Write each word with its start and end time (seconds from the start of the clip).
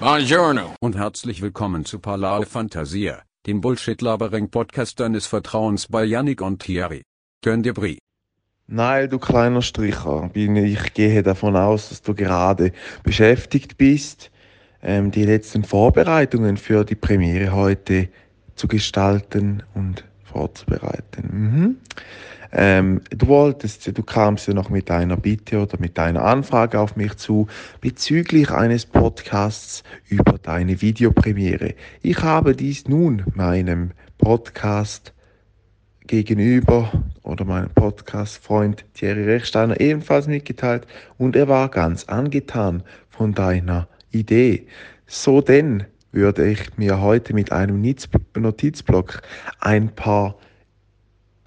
Buongiorno. 0.00 0.74
Und 0.80 0.96
herzlich 0.96 1.42
willkommen 1.42 1.84
zu 1.84 1.98
Parlare 1.98 2.46
Fantasia, 2.46 3.22
dem 3.46 3.60
Bullshit-Labering-Podcast 3.60 5.00
deines 5.00 5.26
Vertrauens 5.26 5.88
bei 5.88 6.04
Yannick 6.04 6.40
und 6.40 6.62
Thierry. 6.62 7.02
Gönn 7.42 7.62
dir 7.62 7.74
Brie. 7.74 7.98
Nein, 8.68 9.10
du 9.10 9.18
kleiner 9.18 9.62
Stricher, 9.62 10.30
bin- 10.32 10.56
ich 10.56 10.94
gehe 10.94 11.22
davon 11.22 11.56
aus, 11.56 11.88
dass 11.88 12.02
du 12.02 12.14
gerade 12.14 12.72
beschäftigt 13.02 13.76
bist, 13.76 14.30
ähm, 14.82 15.10
die 15.10 15.24
letzten 15.24 15.64
Vorbereitungen 15.64 16.56
für 16.58 16.84
die 16.84 16.94
Premiere 16.94 17.52
heute 17.52 18.08
zu 18.54 18.68
gestalten 18.68 19.62
und 19.74 20.04
vorzubereiten. 20.22 21.28
Mhm. 21.32 21.76
Ähm, 22.52 23.02
du 23.10 23.28
wolltest, 23.28 23.86
du 23.96 24.02
kamst 24.02 24.48
ja 24.48 24.54
noch 24.54 24.70
mit 24.70 24.90
einer 24.90 25.16
Bitte 25.16 25.60
oder 25.60 25.78
mit 25.78 25.98
einer 25.98 26.24
Anfrage 26.24 26.80
auf 26.80 26.96
mich 26.96 27.16
zu 27.16 27.46
bezüglich 27.80 28.50
eines 28.50 28.86
Podcasts 28.86 29.82
über 30.08 30.38
deine 30.38 30.80
Videopremiere. 30.80 31.74
Ich 32.02 32.22
habe 32.22 32.54
dies 32.54 32.88
nun 32.88 33.24
meinem 33.34 33.90
Podcast 34.16 35.12
gegenüber 36.06 36.90
oder 37.22 37.44
meinem 37.44 37.70
Podcast-Freund 37.70 38.84
Thierry 38.94 39.24
Rechsteiner 39.24 39.78
ebenfalls 39.78 40.26
mitgeteilt 40.26 40.86
und 41.18 41.36
er 41.36 41.48
war 41.48 41.68
ganz 41.68 42.04
angetan 42.04 42.82
von 43.10 43.34
deiner 43.34 43.88
Idee. 44.10 44.66
So 45.06 45.42
denn 45.42 45.84
würde 46.12 46.50
ich 46.50 46.78
mir 46.78 47.00
heute 47.00 47.34
mit 47.34 47.52
einem 47.52 47.82
Notizblock 48.34 49.20
ein 49.60 49.90
paar 49.94 50.36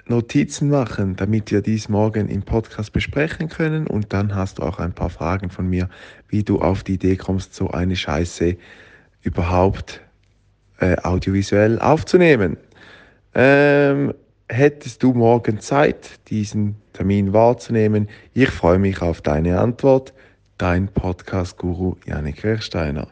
Notizen 0.08 0.70
machen, 0.70 1.16
damit 1.16 1.52
wir 1.52 1.62
dies 1.62 1.90
morgen 1.90 2.28
im 2.28 2.44
Podcast 2.44 2.94
besprechen 2.94 3.50
können 3.50 3.88
und 3.88 4.14
dann 4.14 4.36
hast 4.36 4.60
du 4.60 4.64
auch 4.64 4.80
ein 4.80 4.94
paar 4.94 5.10
Fragen 5.10 5.50
von 5.50 5.68
mir, 5.68 5.90
wie 6.28 6.44
du 6.44 6.60
auf 6.60 6.84
die 6.84 6.94
Idee 6.94 7.16
kommst, 7.16 7.54
so 7.54 7.70
eine 7.72 7.96
Scheiße 7.96 8.58
überhaupt 9.22 10.02
äh, 10.80 10.98
audiovisuell 10.98 11.80
aufzunehmen. 11.80 12.58
Ähm, 13.34 14.14
hättest 14.50 15.04
du 15.04 15.14
morgen 15.14 15.60
Zeit, 15.60 16.20
diesen 16.30 16.76
Termin 16.94 17.34
wahrzunehmen? 17.34 18.10
Ich 18.34 18.50
freue 18.50 18.80
mich 18.80 19.02
auf 19.02 19.22
deine 19.22 19.60
Antwort. 19.60 20.14
Dein 20.58 20.88
Podcast-Guru 20.88 21.96
Janik 22.06 22.44
Rechsteiner. 22.44 23.08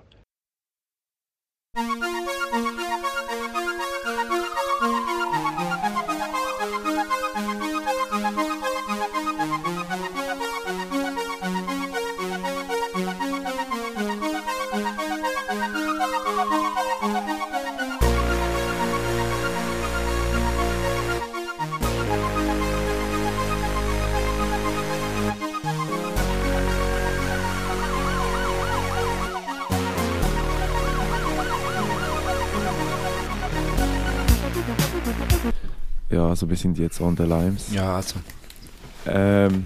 Ja, 36.09 36.27
also 36.27 36.49
wir 36.49 36.55
sind 36.57 36.79
jetzt 36.79 36.99
on 37.01 37.15
the 37.15 37.23
limes. 37.23 37.71
Ja, 37.71 37.97
also. 37.97 38.15
Ähm, 39.05 39.65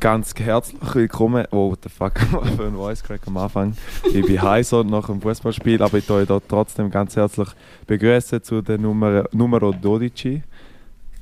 ganz 0.00 0.34
herzlich 0.36 0.80
willkommen. 0.92 1.46
Oh, 1.52 1.70
what 1.70 1.78
the 1.84 1.88
fuck, 1.88 2.14
was 2.32 2.50
für 2.50 2.66
ein 2.66 2.74
Voice 2.74 3.02
Crack 3.02 3.20
am 3.26 3.36
Anfang. 3.36 3.76
Ich 4.12 4.26
bin 4.26 4.42
heiser 4.42 4.82
nach 4.82 5.06
dem 5.06 5.20
Fußballspiel, 5.20 5.80
aber 5.80 5.98
ich 5.98 6.10
euch 6.10 6.26
da 6.26 6.40
trotzdem 6.40 6.90
ganz 6.90 7.14
herzlich 7.14 7.48
begrüßen 7.86 8.42
zu 8.42 8.60
der 8.60 8.78
Nummer, 8.78 9.24
Numero 9.30 9.72
12 9.72 10.42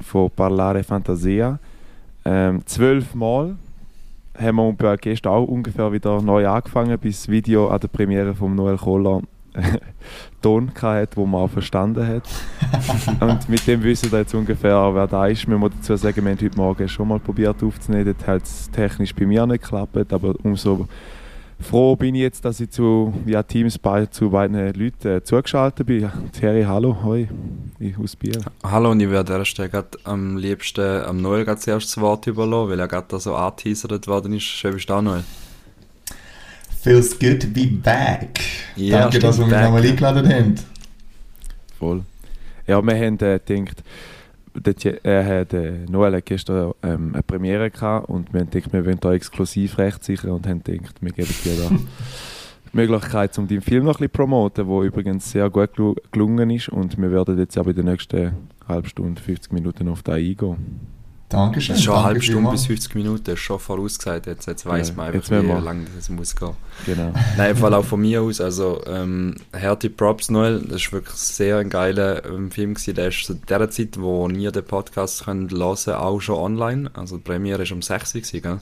von 0.00 0.30
Parlare 0.30 0.82
Fantasia. 0.82 1.58
Ähm, 2.24 2.62
Zwölfmal 2.64 3.56
haben 4.38 4.56
wir 4.56 4.72
bei 4.72 4.96
gestern 4.96 5.32
auch 5.32 5.44
ungefähr 5.44 5.92
wieder 5.92 6.22
neu 6.22 6.48
angefangen, 6.48 6.98
bis 6.98 7.20
das 7.20 7.28
Video 7.28 7.68
an 7.68 7.80
der 7.80 7.88
Premiere 7.88 8.34
von 8.34 8.54
Noel 8.54 8.78
Kohler 8.78 9.20
Ton 10.42 10.70
hatte, 10.80 11.16
wo 11.16 11.26
man 11.26 11.42
auch 11.42 11.50
verstanden 11.50 12.06
hat. 12.06 12.22
und 13.20 13.48
mit 13.48 13.66
dem 13.66 13.82
wissen 13.82 14.10
wir 14.12 14.20
jetzt 14.20 14.34
ungefähr, 14.34 14.94
wer 14.94 15.06
da 15.06 15.26
ist. 15.26 15.48
Wir 15.48 15.58
müssen 15.58 15.74
dazu 15.76 15.96
sagen, 15.96 16.24
wir 16.24 16.32
haben 16.32 16.40
heute 16.40 16.56
Morgen 16.56 16.88
schon 16.88 17.08
mal 17.08 17.18
probiert 17.18 17.62
aufzunehmen. 17.62 18.14
Das 18.18 18.26
hat 18.26 18.42
es 18.42 18.70
technisch 18.70 19.14
bei 19.14 19.26
mir 19.26 19.46
nicht 19.46 19.62
geklappt, 19.62 20.12
aber 20.12 20.34
umso 20.42 20.86
froh 21.60 21.96
bin 21.96 22.14
ich 22.14 22.20
jetzt, 22.22 22.44
dass 22.44 22.60
ich 22.60 22.70
zu, 22.70 23.12
via 23.24 23.42
Teams 23.42 23.78
bei, 23.78 24.06
zu 24.06 24.30
beiden 24.30 24.74
Leuten 24.74 25.08
äh, 25.08 25.22
zugeschaltet 25.22 25.86
bin. 25.86 26.10
Thierry, 26.32 26.64
hallo, 26.64 26.96
hoi, 27.02 27.28
ich 27.78 27.98
aus 27.98 28.14
Biel. 28.14 28.38
Hallo, 28.62 28.90
und 28.90 29.00
ich 29.00 29.10
werde 29.10 29.32
an 29.32 29.40
der 29.40 29.44
Stelle 29.46 29.70
grad 29.70 29.98
am 30.04 30.36
liebsten 30.36 31.02
am 31.04 31.22
Noel 31.22 31.44
grad 31.44 31.60
zuerst 31.60 31.96
das 31.96 32.00
Wort 32.02 32.26
überlassen, 32.26 32.70
weil 32.70 32.80
er 32.80 32.88
gerade 32.88 33.06
da 33.08 33.18
so 33.18 33.34
angeteasert 33.34 34.06
worden 34.06 34.34
ist. 34.34 34.44
Schön 34.44 34.74
bist 34.74 34.90
du 34.90 34.94
auch, 34.94 35.02
Noel. 35.02 35.24
Feels 36.86 37.18
good 37.18 37.40
to 37.42 37.48
be 37.48 37.66
back. 37.66 38.38
Ja, 38.76 39.00
Danke, 39.00 39.18
dass 39.18 39.38
wir 39.38 39.46
mich 39.46 39.56
nochmal 39.56 39.82
eingeladen 39.82 40.28
haben. 40.32 40.54
Voll. 41.80 42.02
Ja, 42.68 42.80
wir 42.80 42.94
haben 42.94 43.18
äh, 43.18 43.40
gedacht, 43.44 43.82
der, 44.54 45.04
er 45.04 45.52
äh, 45.52 45.72
Noel 45.90 46.14
hat 46.14 46.26
gestern 46.26 46.74
ähm, 46.84 47.10
eine 47.14 47.24
Premiere 47.24 47.72
gehabt 47.72 48.08
und 48.08 48.32
wir 48.32 48.38
haben 48.42 48.50
gedacht, 48.50 48.72
wir 48.72 48.86
wollen 48.86 49.00
da 49.00 49.12
Exklusivrecht 49.14 50.04
sichern 50.04 50.30
und 50.30 50.46
haben 50.46 50.62
gedacht, 50.62 50.94
wir 51.00 51.10
geben 51.10 51.34
dir 51.44 51.56
da 51.56 51.70
die 52.72 52.76
Möglichkeit, 52.76 53.36
um 53.36 53.48
deinen 53.48 53.62
Film 53.62 53.82
noch 53.84 53.94
ein 53.94 54.08
bisschen 54.08 54.12
zu 54.12 54.18
promoten, 54.18 54.68
der 54.68 54.82
übrigens 54.82 55.28
sehr 55.28 55.50
gut 55.50 55.70
gelu- 55.76 55.96
gelungen 56.12 56.50
ist 56.50 56.68
und 56.68 56.96
wir 56.98 57.10
werden 57.10 57.36
jetzt 57.36 57.58
aber 57.58 57.70
in 57.70 57.76
den 57.78 57.86
nächsten 57.86 58.30
halbe 58.68 58.88
Stunde, 58.88 59.20
50 59.20 59.50
Minuten 59.52 59.88
auf 59.88 60.04
da 60.04 60.12
eingehen. 60.12 60.86
Dankeschön. 61.28 61.72
Das 61.74 61.80
ist 61.80 61.84
schon 61.84 61.94
eine 61.96 62.04
halbe 62.04 62.22
Stunde 62.22 62.50
bis 62.52 62.66
50 62.66 62.94
Minuten, 62.94 63.24
das 63.24 63.34
ist 63.34 63.40
schon 63.40 63.58
vorausgesagt. 63.58 64.26
Jetzt, 64.26 64.46
jetzt 64.46 64.64
weiss 64.64 64.90
Ja, 64.90 64.94
man 64.94 65.06
jetzt 65.12 65.16
einfach, 65.24 65.30
wie 65.30 65.34
müssen 65.46 65.48
wir- 65.48 65.60
lange 65.60 65.84
das 65.96 66.08
muss 66.08 66.36
gehen. 66.36 66.52
Genau. 66.86 67.12
Nein, 67.36 67.50
im 67.50 67.56
Fall 67.56 67.74
auch 67.74 67.84
von 67.84 68.00
mir 68.00 68.22
aus. 68.22 68.40
Also, 68.40 68.80
ähm, 68.86 69.34
Härte 69.52 69.90
Props, 69.90 70.30
Noel. 70.30 70.60
Das 70.68 70.82
ist 70.82 70.92
wirklich 70.92 71.16
sehr 71.16 71.58
ein 71.58 71.68
geiler 71.68 72.24
ähm, 72.24 72.52
Film 72.52 72.74
gewesen. 72.74 72.94
Der 72.94 73.08
ist 73.08 73.24
zu 73.24 73.34
der 73.34 73.68
Zeit, 73.70 74.00
wo 74.00 74.28
ihr 74.28 74.52
den 74.52 74.64
Podcast 74.64 75.24
könnt 75.24 75.50
hören, 75.52 75.94
auch 75.94 76.20
schon 76.20 76.36
online. 76.36 76.90
Also, 76.94 77.16
die 77.16 77.22
Premiere 77.24 77.64
ist 77.64 77.72
um 77.72 77.82
6 77.82 78.14
Uhr 78.14 78.20
gewesen, 78.20 78.42
gell? 78.42 78.60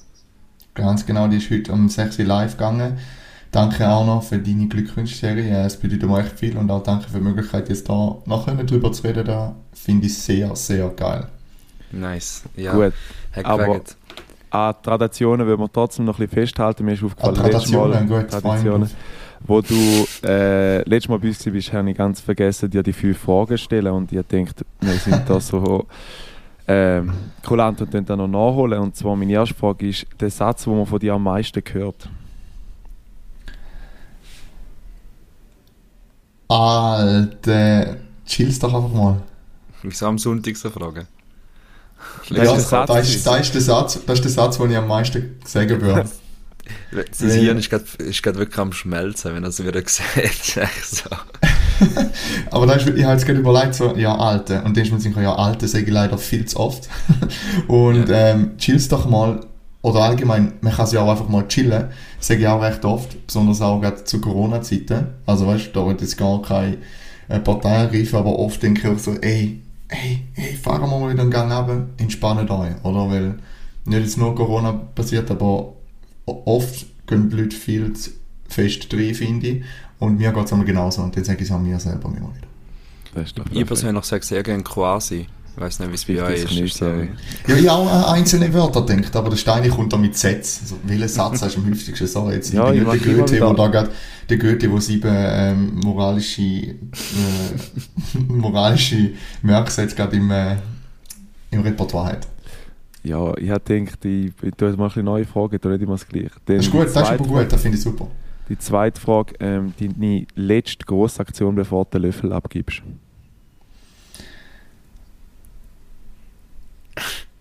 Ganz 0.72 1.04
genau, 1.04 1.28
die 1.28 1.36
ist 1.36 1.50
heute 1.50 1.70
um 1.70 1.88
6 1.90 2.18
Uhr 2.18 2.24
live 2.24 2.52
gegangen. 2.52 2.98
Danke 3.52 3.88
auch 3.88 4.04
noch 4.04 4.22
für 4.24 4.38
deine 4.38 4.66
Glückwunschserie. 4.68 5.64
Es 5.64 5.76
bedeutet 5.76 6.08
mir 6.08 6.18
echt 6.18 6.38
viel 6.40 6.56
und 6.56 6.68
auch 6.70 6.82
danke 6.82 7.08
für 7.08 7.18
die 7.18 7.24
Möglichkeit, 7.24 7.68
jetzt 7.68 7.88
da 7.88 8.16
nachher 8.26 8.54
drüber 8.64 8.90
zu 8.90 9.02
reden. 9.04 9.26
Da 9.26 9.54
finde 9.72 10.06
ich 10.06 10.18
sehr, 10.18 10.56
sehr 10.56 10.88
geil. 10.88 11.28
Nice. 11.94 12.42
Ja, 12.56 12.72
Gut. 12.74 12.92
aber-. 13.42 13.80
An 14.50 14.74
Traditionen 14.84 15.48
wollen 15.48 15.58
wir 15.58 15.72
trotzdem 15.72 16.04
noch 16.04 16.14
ein 16.20 16.28
bisschen 16.28 16.46
festhalten. 16.46 16.84
Mir 16.84 16.92
ist 16.92 17.02
aufgefallen, 17.02 17.34
letztes 17.34 17.72
Mal, 17.72 17.90
Traditionen, 17.90 18.08
gut, 18.08 18.30
Traditionen, 18.30 18.90
wo 19.40 19.60
du 19.60 20.06
äh, 20.24 20.88
letztes 20.88 21.08
Mal 21.08 21.18
bei 21.18 21.26
uns 21.26 21.44
warst, 21.44 21.72
habe 21.72 21.90
ich 21.90 21.96
ganz 21.96 22.20
vergessen, 22.20 22.70
dir 22.70 22.84
die 22.84 22.92
fünf 22.92 23.18
Fragen 23.18 23.48
zu 23.48 23.58
stellen 23.58 23.92
und 23.92 24.12
ich 24.12 24.22
denkt, 24.26 24.64
wir 24.80 24.92
sind 24.92 25.28
da 25.28 25.40
so 25.40 25.86
ähm, 26.68 27.12
kulant 27.44 27.80
und 27.80 27.92
dann 28.08 28.18
noch 28.18 28.28
nachholen. 28.28 28.78
Und 28.78 28.94
zwar 28.94 29.16
meine 29.16 29.32
erste 29.32 29.56
Frage 29.56 29.88
ist, 29.88 30.06
der 30.20 30.30
Satz, 30.30 30.62
den 30.62 30.76
man 30.76 30.86
von 30.86 31.00
dir 31.00 31.14
am 31.14 31.24
meisten 31.24 31.60
hört. 31.72 32.08
Alter, 36.46 37.96
chillst 38.24 38.62
doch 38.62 38.72
einfach 38.72 38.92
mal. 38.92 39.22
Wieso 39.82 40.06
am 40.06 40.18
Sonntag 40.18 40.56
so 40.56 40.70
fragen? 40.70 41.08
Das 42.28 42.36
Ja, 42.36 42.42
ist 42.56 42.70
der 42.70 42.86
das, 42.86 42.88
Satz. 42.88 43.08
ist, 43.08 43.26
das, 43.26 43.40
ist 43.40 43.54
der 43.54 43.60
Satz, 43.62 43.98
das 44.06 44.18
ist 44.18 44.24
der 44.24 44.30
Satz, 44.32 44.58
den 44.58 44.70
ich 44.70 44.76
am 44.76 44.88
meisten 44.88 45.38
sagen 45.44 45.80
würde. 45.80 46.04
Sein 47.12 47.30
Hirn 47.30 47.58
ist 47.58 47.68
gerade 47.70 48.38
wirklich 48.38 48.58
am 48.58 48.72
Schmelzen, 48.72 49.34
wenn 49.34 49.42
er 49.42 49.50
es 49.50 49.62
wieder 49.64 49.82
sieht. 49.86 50.54
So. 50.84 51.10
Aber 52.50 52.66
da 52.66 52.74
ist, 52.74 52.86
ich 52.88 53.02
habe 53.04 53.12
jetzt 53.12 53.26
gerade 53.26 53.40
überlegt, 53.40 53.74
so, 53.74 53.94
ja, 53.96 54.16
Alte. 54.16 54.62
Und 54.62 54.76
dann 54.76 54.84
ist 54.84 54.92
mir 54.92 55.00
sicher, 55.00 55.20
ja, 55.20 55.34
Alte 55.34 55.68
sage 55.68 55.84
ich 55.84 55.90
leider 55.90 56.16
viel 56.16 56.46
zu 56.46 56.58
oft. 56.58 56.88
Und 57.66 58.06
ähm, 58.10 58.56
chillst 58.58 58.92
doch 58.92 59.06
mal, 59.08 59.40
oder 59.82 60.00
allgemein, 60.00 60.54
man 60.60 60.72
kann 60.72 60.86
sich 60.86 60.98
auch 60.98 61.10
einfach 61.10 61.28
mal 61.28 61.46
chillen, 61.48 61.88
sage 62.20 62.40
ich 62.40 62.46
auch 62.48 62.62
recht 62.62 62.84
oft, 62.84 63.26
besonders 63.26 63.60
auch 63.60 63.80
gerade 63.80 64.04
zu 64.04 64.20
Corona-Zeiten. 64.20 65.08
Also 65.26 65.46
weißt 65.46 65.66
du, 65.66 65.80
da 65.80 65.86
wird 65.86 66.00
jetzt 66.00 66.16
gar 66.16 66.40
keine 66.40 66.78
äh, 67.28 67.40
Partei 67.40 67.74
ergreifen, 67.74 68.16
aber 68.18 68.38
oft 68.38 68.62
denke 68.62 68.80
ich 68.80 68.86
auch 68.94 68.98
so, 68.98 69.14
ey, 69.20 69.60
ey, 69.88 70.22
ey, 70.34 70.54
fahren 70.54 70.82
wir 70.82 70.86
mal 70.86 71.12
wieder 71.12 71.22
einen 71.22 71.30
Gang 71.30 71.52
runter, 71.52 71.86
entspannt 71.98 72.50
euch, 72.50 72.84
oder? 72.84 73.10
Weil 73.10 73.38
nicht 73.84 74.00
jetzt 74.00 74.18
nur 74.18 74.34
Corona 74.34 74.72
passiert, 74.72 75.30
aber 75.30 75.74
oft 76.26 76.86
gehen 77.06 77.30
die 77.30 77.36
Leute 77.36 77.56
viel 77.56 77.92
zu 77.92 78.10
fest 78.48 78.92
rein, 78.92 79.14
finde 79.14 79.46
ich. 79.46 79.64
Und 79.98 80.18
mir 80.18 80.32
geht 80.32 80.44
es 80.44 80.52
einmal 80.52 80.66
genauso. 80.66 81.02
Und 81.02 81.16
dann 81.16 81.24
sage 81.24 81.42
ich 81.42 81.48
es 81.48 81.54
an 81.54 81.62
mir 81.62 81.78
selber 81.78 82.08
immer 82.08 82.32
wieder. 82.34 82.48
Ich 83.52 83.66
persönlich 83.66 84.04
sage 84.04 84.24
sehr 84.24 84.42
gerne 84.42 84.62
quasi. 84.62 85.26
Ich 85.56 85.60
weiß 85.60 85.78
nicht, 85.78 85.90
wie 85.90 85.94
es 85.94 86.20
bei 86.20 86.24
euch 86.32 86.44
ist. 86.44 86.50
nicht, 86.50 86.60
ist. 86.62 86.76
so- 86.78 86.86
ja. 86.86 87.04
Ja, 87.46 87.56
ich 87.56 87.68
habe 87.68 87.70
auch 87.82 87.92
an 87.92 88.04
einzelne 88.16 88.52
Wörter 88.52 88.82
gedacht, 88.84 89.14
aber 89.14 89.30
der 89.30 89.36
Steine 89.36 89.68
kommt 89.68 89.92
da 89.92 89.96
mit 89.96 90.16
Sätzen. 90.16 90.62
Also, 90.62 90.76
welchen 90.82 91.08
Satz 91.08 91.42
hast 91.42 91.56
du 91.56 91.60
am 91.60 91.70
häufigsten? 91.70 92.06
So, 92.06 92.30
jetzt 92.30 92.52
Ja, 92.52 92.72
ich 92.72 92.80
ich 92.80 92.84
bin 92.84 92.92
nicht 92.92 93.06
der 93.06 93.14
Goethe, 93.14 93.38
der 93.38 93.54
da 93.54 93.66
gerade 93.68 93.90
der 94.28 94.38
Goethe, 94.38 94.68
der 94.68 94.80
sieben 94.80 95.10
ähm, 95.12 95.74
moralische, 95.84 96.42
äh, 96.42 96.74
moralische 98.28 99.10
Merksätze 99.42 99.94
gerade 99.94 100.16
im, 100.16 100.30
äh, 100.30 100.56
im 101.52 101.60
Repertoire 101.60 102.12
hat. 102.12 102.28
Ja, 103.04 103.36
ich 103.36 103.50
habe 103.50 103.60
gedacht, 103.60 104.04
ich, 104.04 104.32
ich 104.42 104.54
tue 104.56 104.68
jetzt 104.68 104.78
mal 104.78 104.86
ein 104.86 104.88
bisschen 104.88 105.04
neue 105.04 105.24
Fragen, 105.24 105.58
da 105.60 105.68
rede 105.68 105.84
ich 105.84 105.88
mal 105.88 105.94
das 105.94 106.08
gleiche. 106.08 106.30
Dann 106.46 106.56
Das 106.56 106.66
ist 106.66 106.72
gut, 106.72 106.86
das 106.86 106.96
ist 106.96 106.96
aber 106.96 107.24
gut, 107.24 107.52
das 107.52 107.62
finde 107.62 107.76
ich 107.76 107.82
super. 107.84 108.08
Die 108.48 108.58
zweite 108.58 109.00
Frage, 109.00 109.34
ähm, 109.40 109.72
deine 109.78 110.26
letzte 110.34 110.84
grosse 110.84 111.20
Aktion, 111.20 111.54
bevor 111.54 111.84
du 111.84 111.90
den 111.98 112.02
Löffel 112.02 112.32
abgibst. 112.32 112.82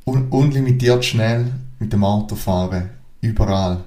Un 0.06 0.28
unlimitiert 0.30 1.06
schnell 1.06 1.52
mit 1.80 1.94
dem 1.94 2.04
Auto 2.04 2.36
fahren. 2.36 2.90
Überall. 3.22 3.84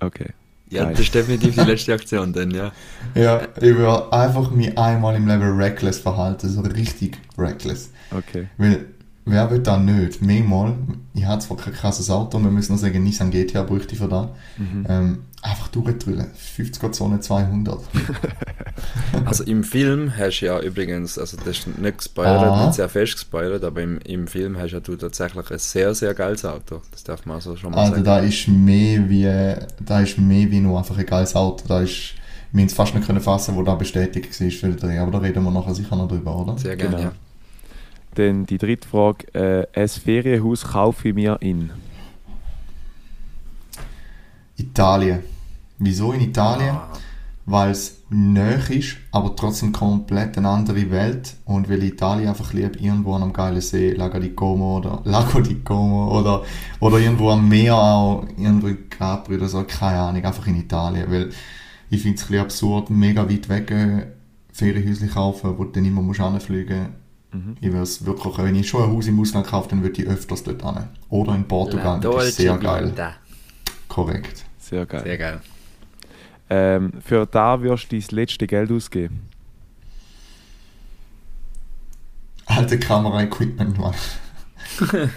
Okay. 0.00 0.30
Ja, 0.68 0.84
Geil. 0.84 0.92
das 0.92 1.00
ist 1.00 1.14
definitiv 1.14 1.54
die 1.54 1.60
letzte 1.70 1.92
Aktion 1.92 2.32
dann, 2.32 2.50
ja. 2.50 2.72
Ja, 3.14 3.42
ich 3.56 3.76
will 3.76 3.86
einfach 4.10 4.50
mich 4.50 4.76
einmal 4.78 5.16
im 5.16 5.26
Leben 5.26 5.56
reckless 5.56 5.98
verhalten, 5.98 6.48
so 6.48 6.62
richtig 6.62 7.18
reckless. 7.36 7.90
Okay. 8.10 8.48
Weil, 8.56 8.86
wer 9.24 9.50
will 9.50 9.60
das 9.60 9.78
nicht? 9.80 10.22
Mehrmal, 10.22 10.74
ich 11.14 11.24
habe 11.24 11.40
zwar 11.40 11.56
kein 11.56 11.72
krasses 11.74 12.10
Auto, 12.10 12.38
wir 12.42 12.50
müssen 12.50 12.72
noch 12.72 12.78
sagen, 12.80 13.02
Nissan 13.02 13.30
GTA 13.30 13.62
bräuchte 13.62 13.92
ich 13.94 13.98
für 14.00 14.08
das. 14.08 14.26
Mhm. 14.58 14.86
Ähm, 14.88 15.18
einfach 15.42 15.68
durchdrüllen. 15.68 16.26
50er 16.56 16.92
Zone 16.92 17.20
200. 17.20 17.78
Also 19.24 19.44
im 19.44 19.64
Film 19.64 20.12
hast 20.16 20.40
du 20.40 20.46
ja 20.46 20.60
übrigens, 20.60 21.18
also 21.18 21.36
das 21.36 21.46
ist 21.58 21.78
nicht 21.78 21.98
gespoilert, 21.98 22.42
Aha. 22.42 22.66
nicht 22.66 22.74
sehr 22.76 22.88
fest 22.88 23.12
gespoilert, 23.14 23.62
aber 23.64 23.82
im, 23.82 23.98
im 23.98 24.26
Film 24.26 24.56
hast 24.58 24.72
ja 24.72 24.80
du 24.80 24.96
tatsächlich 24.96 25.50
ein 25.50 25.58
sehr, 25.58 25.94
sehr 25.94 26.14
geiles 26.14 26.44
Auto. 26.44 26.80
Das 26.90 27.04
darf 27.04 27.26
man 27.26 27.36
also 27.36 27.56
schon 27.56 27.72
mal 27.72 27.78
Also 27.78 27.92
sagen. 27.92 28.04
da 28.04 28.18
ist 28.20 28.48
mehr 28.48 29.08
wie, 29.08 29.24
da 29.84 30.00
ist 30.00 30.18
mehr 30.18 30.50
wie 30.50 30.60
nur 30.60 30.78
einfach 30.78 30.96
ein 30.96 31.06
geiles 31.06 31.34
Auto. 31.36 31.64
Da 31.68 31.80
ist, 31.82 32.14
wir 32.52 32.60
haben 32.62 32.66
es 32.68 32.74
fast 32.74 32.94
nicht 32.94 33.06
können 33.06 33.20
fassen, 33.20 33.54
wo 33.56 33.62
da 33.62 33.74
bestätigt 33.74 34.40
war 34.40 34.50
für 34.50 34.68
den 34.68 34.76
Dreh. 34.76 34.98
Aber 34.98 35.10
da 35.10 35.18
reden 35.18 35.42
wir 35.44 35.50
nachher 35.50 35.74
sicher 35.74 35.96
noch 35.96 36.08
drüber, 36.08 36.36
oder? 36.36 36.56
Sehr 36.58 36.76
gerne, 36.76 36.96
Genau. 36.96 37.08
ja. 37.08 37.12
Dann 38.14 38.44
die 38.44 38.58
dritte 38.58 38.86
Frage, 38.86 39.26
äh, 39.34 39.66
ein 39.80 39.88
Ferienhaus 39.88 40.64
kaufe 40.64 41.08
ich 41.08 41.14
mir 41.14 41.38
in. 41.40 41.70
Italien. 44.56 45.20
Wieso 45.78 46.12
in 46.12 46.20
Italien? 46.20 46.76
Ah, 46.76 46.88
Weil 47.46 47.70
es 47.70 48.02
nöch 48.10 48.70
ist, 48.70 48.96
aber 49.10 49.34
trotzdem 49.34 49.72
komplett 49.72 50.36
eine 50.36 50.48
andere 50.48 50.90
Welt. 50.90 51.34
Und 51.44 51.68
weil 51.68 51.82
ich 51.82 51.94
Italien 51.94 52.28
einfach 52.28 52.52
liebe, 52.52 52.78
irgendwo 52.78 53.14
an 53.14 53.22
einem 53.22 53.32
geilen 53.32 53.60
See, 53.60 53.92
Lago 53.92 54.18
di 54.18 54.30
Como 54.34 54.76
oder 54.76 55.00
Lago 55.04 55.40
di 55.40 55.56
Como 55.56 56.16
oder, 56.18 56.44
oder 56.80 56.98
irgendwo 56.98 57.30
am 57.30 57.48
Meer 57.48 57.74
auch, 57.74 58.26
irgendwo 58.36 58.68
in 58.68 58.88
Capri 58.90 59.36
oder 59.36 59.48
so, 59.48 59.64
keine 59.64 59.98
Ahnung, 59.98 60.24
einfach 60.24 60.46
in 60.46 60.60
Italien. 60.60 61.10
Weil 61.10 61.30
ich 61.90 62.02
finde 62.02 62.16
es 62.16 62.24
ein 62.24 62.28
bisschen 62.28 62.42
absurd, 62.42 62.90
mega 62.90 63.28
weit 63.28 63.48
weg 63.48 63.70
äh, 63.70 64.06
Ferienhäuschen 64.52 65.10
kaufen, 65.10 65.58
wo 65.58 65.64
du 65.64 65.72
dann 65.72 65.84
immer 65.84 66.02
musst 66.02 66.20
hinfliegen 66.20 67.01
Mhm. 67.32 67.56
Ich 67.60 67.68
würde 67.68 67.82
es 67.82 68.04
wirklich, 68.04 68.38
wenn 68.38 68.54
ich 68.54 68.68
schon 68.68 68.82
ein 68.84 68.90
Haus 68.90 69.06
im 69.06 69.18
Ausland 69.20 69.46
kaufe, 69.46 69.70
dann 69.70 69.82
würde 69.82 70.02
ich 70.02 70.08
öfters 70.08 70.42
dort 70.42 70.62
hin. 70.62 70.88
Oder 71.08 71.34
in 71.34 71.44
Portugal, 71.44 72.00
La 72.02 72.10
das 72.10 72.28
ist 72.28 72.36
sehr 72.36 72.56
geil. 72.58 72.88
Vita. 72.88 73.14
Korrekt. 73.88 74.44
Sehr 74.58 74.86
geil. 74.86 75.02
Sehr 75.02 75.18
geil. 75.18 75.40
Ähm, 76.50 76.92
für 77.02 77.26
da 77.26 77.62
wirst 77.62 77.90
du 77.90 77.98
dein 77.98 78.06
letzte 78.10 78.46
Geld 78.46 78.70
ausgeben. 78.70 79.28
Alte 82.46 82.78
Kamera-Equipment, 82.78 83.78
Mann. 83.78 83.94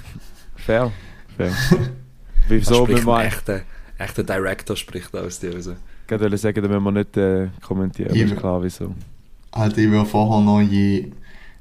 Fair. 0.55 0.91
Fair. 1.35 1.51
So, 1.69 1.77
Wieso, 2.47 2.85
ein 2.85 3.03
man 3.03 3.25
echter, 3.25 3.61
echter 3.97 4.23
Director 4.23 4.75
spricht 4.75 5.13
aus 5.15 5.39
dir 5.39 5.53
raus. 5.55 5.69
Ich 6.07 6.11
wollte 6.11 6.37
sagen, 6.37 6.61
da 6.61 6.67
müssen 6.67 6.83
wir 6.83 6.91
nicht 6.91 7.17
äh, 7.17 7.49
kommentieren, 7.61 8.15
Eben. 8.15 8.31
ist 8.31 8.39
klar 8.39 8.61
wieso. 8.61 8.93
Alter, 9.51 9.77
ich 9.79 9.89
will 9.89 10.05
vorher 10.05 10.41
neue, 10.43 11.11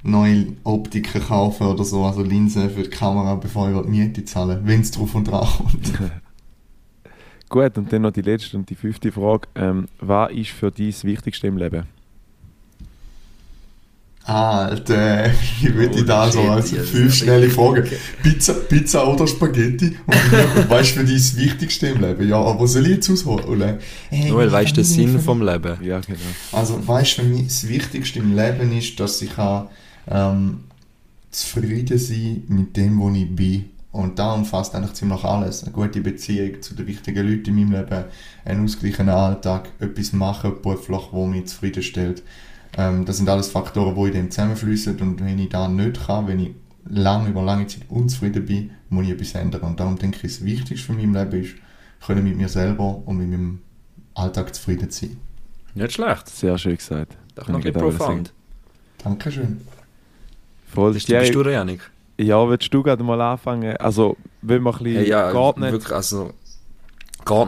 neue 0.05 0.47
Optiken 0.65 1.21
kaufen 1.23 1.67
oder 1.67 1.85
so, 1.85 2.05
also 2.05 2.23
Linsen 2.23 2.71
für 2.71 2.83
die 2.83 2.91
Kamera, 2.91 3.35
bevor 3.35 3.71
ich 3.71 3.83
die 3.83 3.89
Miete 3.89 4.25
zahle, 4.25 4.61
wenn 4.65 4.81
es 4.83 4.91
drauf 4.91 5.15
und 5.15 5.25
dran 5.25 5.47
kommt. 5.47 5.93
Gut, 7.49 7.77
und 7.79 7.93
dann 7.93 8.03
noch 8.03 8.11
die 8.13 8.23
letzte 8.23 8.57
und 8.57 8.69
die 8.69 8.75
fünfte 8.75 9.13
Frage. 9.13 9.49
Ähm, 9.55 9.89
was 10.01 10.31
ist 10.33 10.51
für 10.51 10.71
dich 10.71 10.95
das 10.95 11.05
Wichtigste 11.05 11.47
im 11.47 11.57
Leben? 11.57 11.85
Alter, 14.27 15.31
wie 15.61 15.75
würde 15.75 15.97
ich 15.97 16.03
Oh, 16.03 16.07
da 16.07 16.31
so 16.31 16.41
als 16.41 16.71
fünf 16.71 17.09
das 17.09 17.17
schnelle 17.19 17.51
Fragen? 17.51 17.87
Pizza, 18.23 18.55
Pizza 18.55 19.07
oder 19.07 19.27
Spaghetti? 19.27 19.97
Und 20.07 20.15
ich, 20.17 20.33
weißt 20.71 20.97
du, 20.97 21.01
für 21.01 21.05
dich 21.05 21.17
das 21.17 21.37
Wichtigste 21.37 21.89
im 21.89 22.01
Leben? 22.01 22.27
Ja, 22.29 22.37
aber 22.39 22.61
was 22.61 22.73
soll 22.73 22.85
ich 22.87 22.93
jetzt 22.93 23.11
ausholen? 23.11 23.79
Hey, 24.09 24.31
Nur 24.31 24.39
weil 24.39 24.47
meine 24.47 24.53
weißt 24.53 24.71
du 24.71 24.75
den 24.77 24.85
Sinn 24.85 25.21
vom 25.21 25.43
Leben. 25.43 25.77
Ja, 25.85 26.01
genau. 26.01 26.19
Also, 26.53 26.87
weißt 26.89 27.19
du, 27.19 27.23
für 27.23 27.29
mich 27.29 27.45
das 27.49 27.69
Wichtigste 27.69 28.19
im 28.21 28.35
Leben 28.35 28.73
ist, 28.77 28.99
dass 28.99 29.21
ich 29.21 29.35
kann, 29.35 29.69
ähm, 30.09 30.65
zufrieden 31.31 31.99
sein 31.99 32.45
mit 32.49 32.77
dem, 32.77 32.99
wo 33.01 33.11
ich 33.11 33.35
bin. 33.35 33.71
Und 33.93 34.19
da 34.19 34.33
umfasst 34.33 34.75
eigentlich 34.75 34.95
ziemlich 34.95 35.23
alles. 35.23 35.63
Eine 35.63 35.73
gute 35.73 36.01
Beziehung 36.01 36.61
zu 36.63 36.75
den 36.75 36.87
wichtigen 36.87 37.29
Leuten 37.29 37.51
in 37.51 37.55
meinem 37.55 37.73
Leben, 37.73 38.05
einen 38.45 38.65
ausgeglichenen 38.65 39.15
Alltag, 39.15 39.69
etwas 39.79 40.13
machen 40.13 40.61
beruflich, 40.63 41.03
wo 41.13 41.27
mich 41.27 41.47
zufriedenstellt. 41.47 42.23
Ähm, 42.77 43.05
das 43.05 43.19
sind 43.19 43.29
alles 43.29 43.49
Faktoren, 43.49 43.95
die 43.95 44.09
in 44.09 44.13
dem 44.13 44.31
zusammenfließen. 44.31 45.01
Und 45.01 45.25
wenn 45.25 45.39
ich 45.39 45.49
da 45.49 45.69
nicht 45.69 46.07
kann, 46.07 46.27
wenn 46.27 46.41
ich 46.41 46.51
lang, 46.87 47.29
über 47.29 47.43
lange 47.43 47.67
Zeit 47.69 47.83
unzufrieden 47.89 48.47
bin, 48.47 48.71
muss 48.89 49.05
ich 49.05 49.13
etwas 49.13 49.35
ändern. 49.35 49.63
Und 49.63 49.81
darum 49.81 49.97
denke 49.97 50.17
ich, 50.27 50.35
das 50.35 50.45
Wichtigste 50.45 50.87
für 50.87 50.93
mein 50.93 51.13
Leben 51.13 51.45
ist, 51.45 51.55
können 52.05 52.25
mit 52.25 52.37
mir 52.37 52.49
selber 52.49 53.01
und 53.07 53.17
mit 53.17 53.31
meinem 53.31 53.61
Alltag 54.15 54.55
zufrieden 54.55 54.91
sein. 54.91 55.17
Nicht 55.75 55.93
schlecht. 55.93 56.29
Sehr 56.29 56.59
schön 56.59 56.77
gesagt. 56.77 57.17
Doch 57.35 57.49
noch 57.49 57.57
ein 57.57 57.63
bisschen 57.63 57.81
profound. 57.81 58.33
Dankeschön. 58.99 59.61
Voll. 60.75 60.93
Bist 60.93 61.09
du, 61.09 61.19
bist 61.19 61.35
du 61.35 61.43
Ja, 61.43 61.51
Janik? 61.53 61.81
ja, 62.19 62.49
willst 62.49 62.73
du 62.73 62.83
gerade 62.83 63.03
mal 63.03 63.21
anfangen? 63.21 63.77
Also, 63.79 64.17
wenn 64.43 64.63
wir 64.63 64.73
ein 64.73 64.79
bisschen 64.85 64.97
Hey, 64.97 65.09
ja, 65.09 65.33
wirklich, 65.73 65.93
also, 65.93 66.33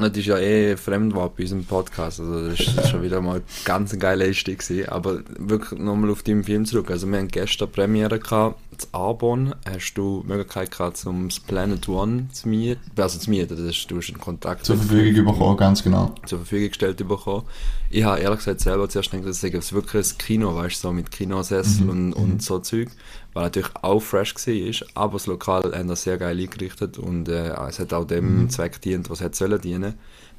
nicht 0.00 0.17
ist 0.17 0.26
ja 0.26 0.38
eh 0.38 0.76
Fremdwort 0.76 1.37
bei 1.37 1.43
unserem 1.43 1.64
Podcast, 1.64 2.20
also 2.20 2.49
das 2.49 2.61
ist 2.61 2.88
schon 2.88 3.02
wieder 3.02 3.20
mal 3.20 3.43
ganz 3.64 3.93
eine 3.93 3.99
geile 3.99 4.25
Einstieg 4.25 4.61
gewesen, 4.61 4.88
aber 4.88 5.20
wirklich 5.38 5.78
nochmal 5.78 6.11
auf 6.11 6.23
deinen 6.23 6.44
Film 6.44 6.64
zurück, 6.64 6.90
also 6.90 7.06
wir 7.06 7.19
haben 7.19 7.28
gestern 7.28 7.70
Premiere 7.70 8.19
gehabt, 8.19 8.61
zu 8.78 8.88
Arbon, 8.93 9.55
hast 9.64 9.94
du 9.94 10.23
die 10.23 10.28
Möglichkeit 10.28 10.70
gehabt, 10.70 10.96
zum 10.99 11.28
das 11.28 11.40
Planet 11.40 11.88
One 11.88 12.28
zu 12.32 12.49
mieten, 12.49 12.81
also 12.96 13.19
zu 13.19 13.31
mieten, 13.31 13.56
das 13.56 13.61
ist, 13.61 13.90
du 13.90 13.99
hast 13.99 14.08
einen 14.08 14.20
Kontakt 14.20 14.64
Zur 14.64 14.76
Verfügung 14.76 15.25
bekommen, 15.25 15.56
ganz 15.56 15.82
genau. 15.82 16.14
zur 16.26 16.38
Verfügung 16.38 16.69
gestellt 16.69 16.96
bekommen. 16.96 17.44
Ich 17.88 18.05
habe 18.05 18.20
ehrlich 18.20 18.38
gesagt 18.38 18.61
selber 18.61 18.88
zuerst 18.88 19.11
gedacht, 19.11 19.28
das 19.28 19.42
ist 19.42 19.73
wirklich 19.73 20.12
ein 20.12 20.18
Kino, 20.18 20.54
weißt 20.54 20.76
du, 20.76 20.88
so 20.88 20.92
mit 20.92 21.11
Kinosessel 21.11 21.85
Mhm, 21.85 21.90
und, 21.90 22.12
und 22.12 22.42
so 22.42 22.59
Zeug, 22.59 22.88
weil 23.37 23.45
natürlich 23.45 23.69
auch 23.83 24.00
fresh 24.00 24.35
war, 24.35 24.88
aber 24.95 25.12
das 25.12 25.26
Lokal 25.26 25.71
haben 25.76 25.88
das 25.88 26.05
sehr 26.05 26.16
geil 26.16 26.40
eingerichtet 26.40 26.97
und 26.97 27.28
äh, 27.28 27.50
es 27.69 27.78
hat 27.78 27.93
auch 27.93 28.07
dem 28.07 28.45
Mhm. 28.45 28.49
Zweck 28.49 28.73
gedient, 28.73 29.11
was 29.11 29.21
es 29.21 29.37
sollen 29.37 29.61
dienen. 29.61 29.93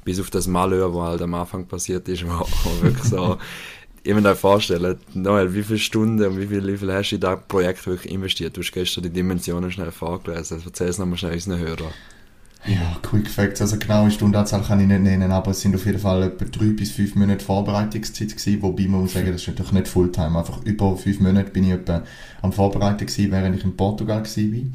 Bis 0.04 0.18
auf 0.18 0.30
das 0.30 0.48
Malheur, 0.48 0.92
was 0.92 1.08
halt 1.10 1.22
am 1.22 1.34
Anfang 1.34 1.64
passiert 1.68 2.08
ist, 2.08 2.24
wo, 2.26 2.40
wo 2.64 2.82
wirklich 2.82 3.04
so, 3.04 3.38
ich 4.02 4.14
mir 4.14 4.34
vorstellen, 4.34 4.98
Noel, 5.14 5.54
wie 5.54 5.62
viele 5.62 5.78
Stunden 5.78 6.24
und 6.24 6.40
wie 6.40 6.48
viel, 6.48 6.66
wie 6.66 6.76
viel 6.76 6.92
hast 6.92 7.10
du 7.10 7.14
in 7.14 7.20
das 7.20 7.38
Projekt 7.46 7.86
wirklich 7.86 8.12
investiert? 8.12 8.56
Du 8.56 8.62
hast 8.62 8.72
gestern 8.72 9.04
die 9.04 9.10
Dimensionen 9.10 9.70
schnell 9.70 9.92
vorgelesen, 9.92 10.60
erzähl 10.64 10.88
es 10.88 10.98
nochmal 10.98 11.18
schnell 11.18 11.34
unseren 11.34 11.60
Hörern. 11.60 11.94
Ja, 12.66 12.98
Quick 13.02 13.28
Facts. 13.30 13.60
Also 13.60 13.78
genaue 13.78 14.10
Stundenanzahl 14.10 14.62
kann 14.62 14.80
ich 14.80 14.86
nicht 14.86 15.02
nennen, 15.02 15.30
aber 15.30 15.52
es 15.52 15.60
sind 15.60 15.74
auf 15.74 15.86
jeden 15.86 15.98
Fall 15.98 16.24
etwa 16.24 16.44
drei 16.44 16.66
bis 16.66 16.90
fünf 16.90 17.14
Monate 17.14 17.44
Vorbereitungszeit 17.44 18.36
gewesen, 18.36 18.62
wobei 18.62 18.86
man 18.88 19.02
muss 19.02 19.14
sagen, 19.14 19.32
das 19.32 19.42
ist 19.42 19.48
natürlich 19.48 19.72
nicht 19.72 19.88
Fulltime. 19.88 20.38
Einfach 20.38 20.62
über 20.64 20.96
fünf 20.96 21.20
Monate 21.20 21.50
bin 21.50 21.64
ich 21.64 21.70
etwa 21.70 22.02
am 22.42 22.52
Vorbereiten 22.52 23.06
gewesen, 23.06 23.30
während 23.30 23.56
ich 23.56 23.64
in 23.64 23.76
Portugal 23.76 24.22
gewesen 24.22 24.50
bin. 24.50 24.74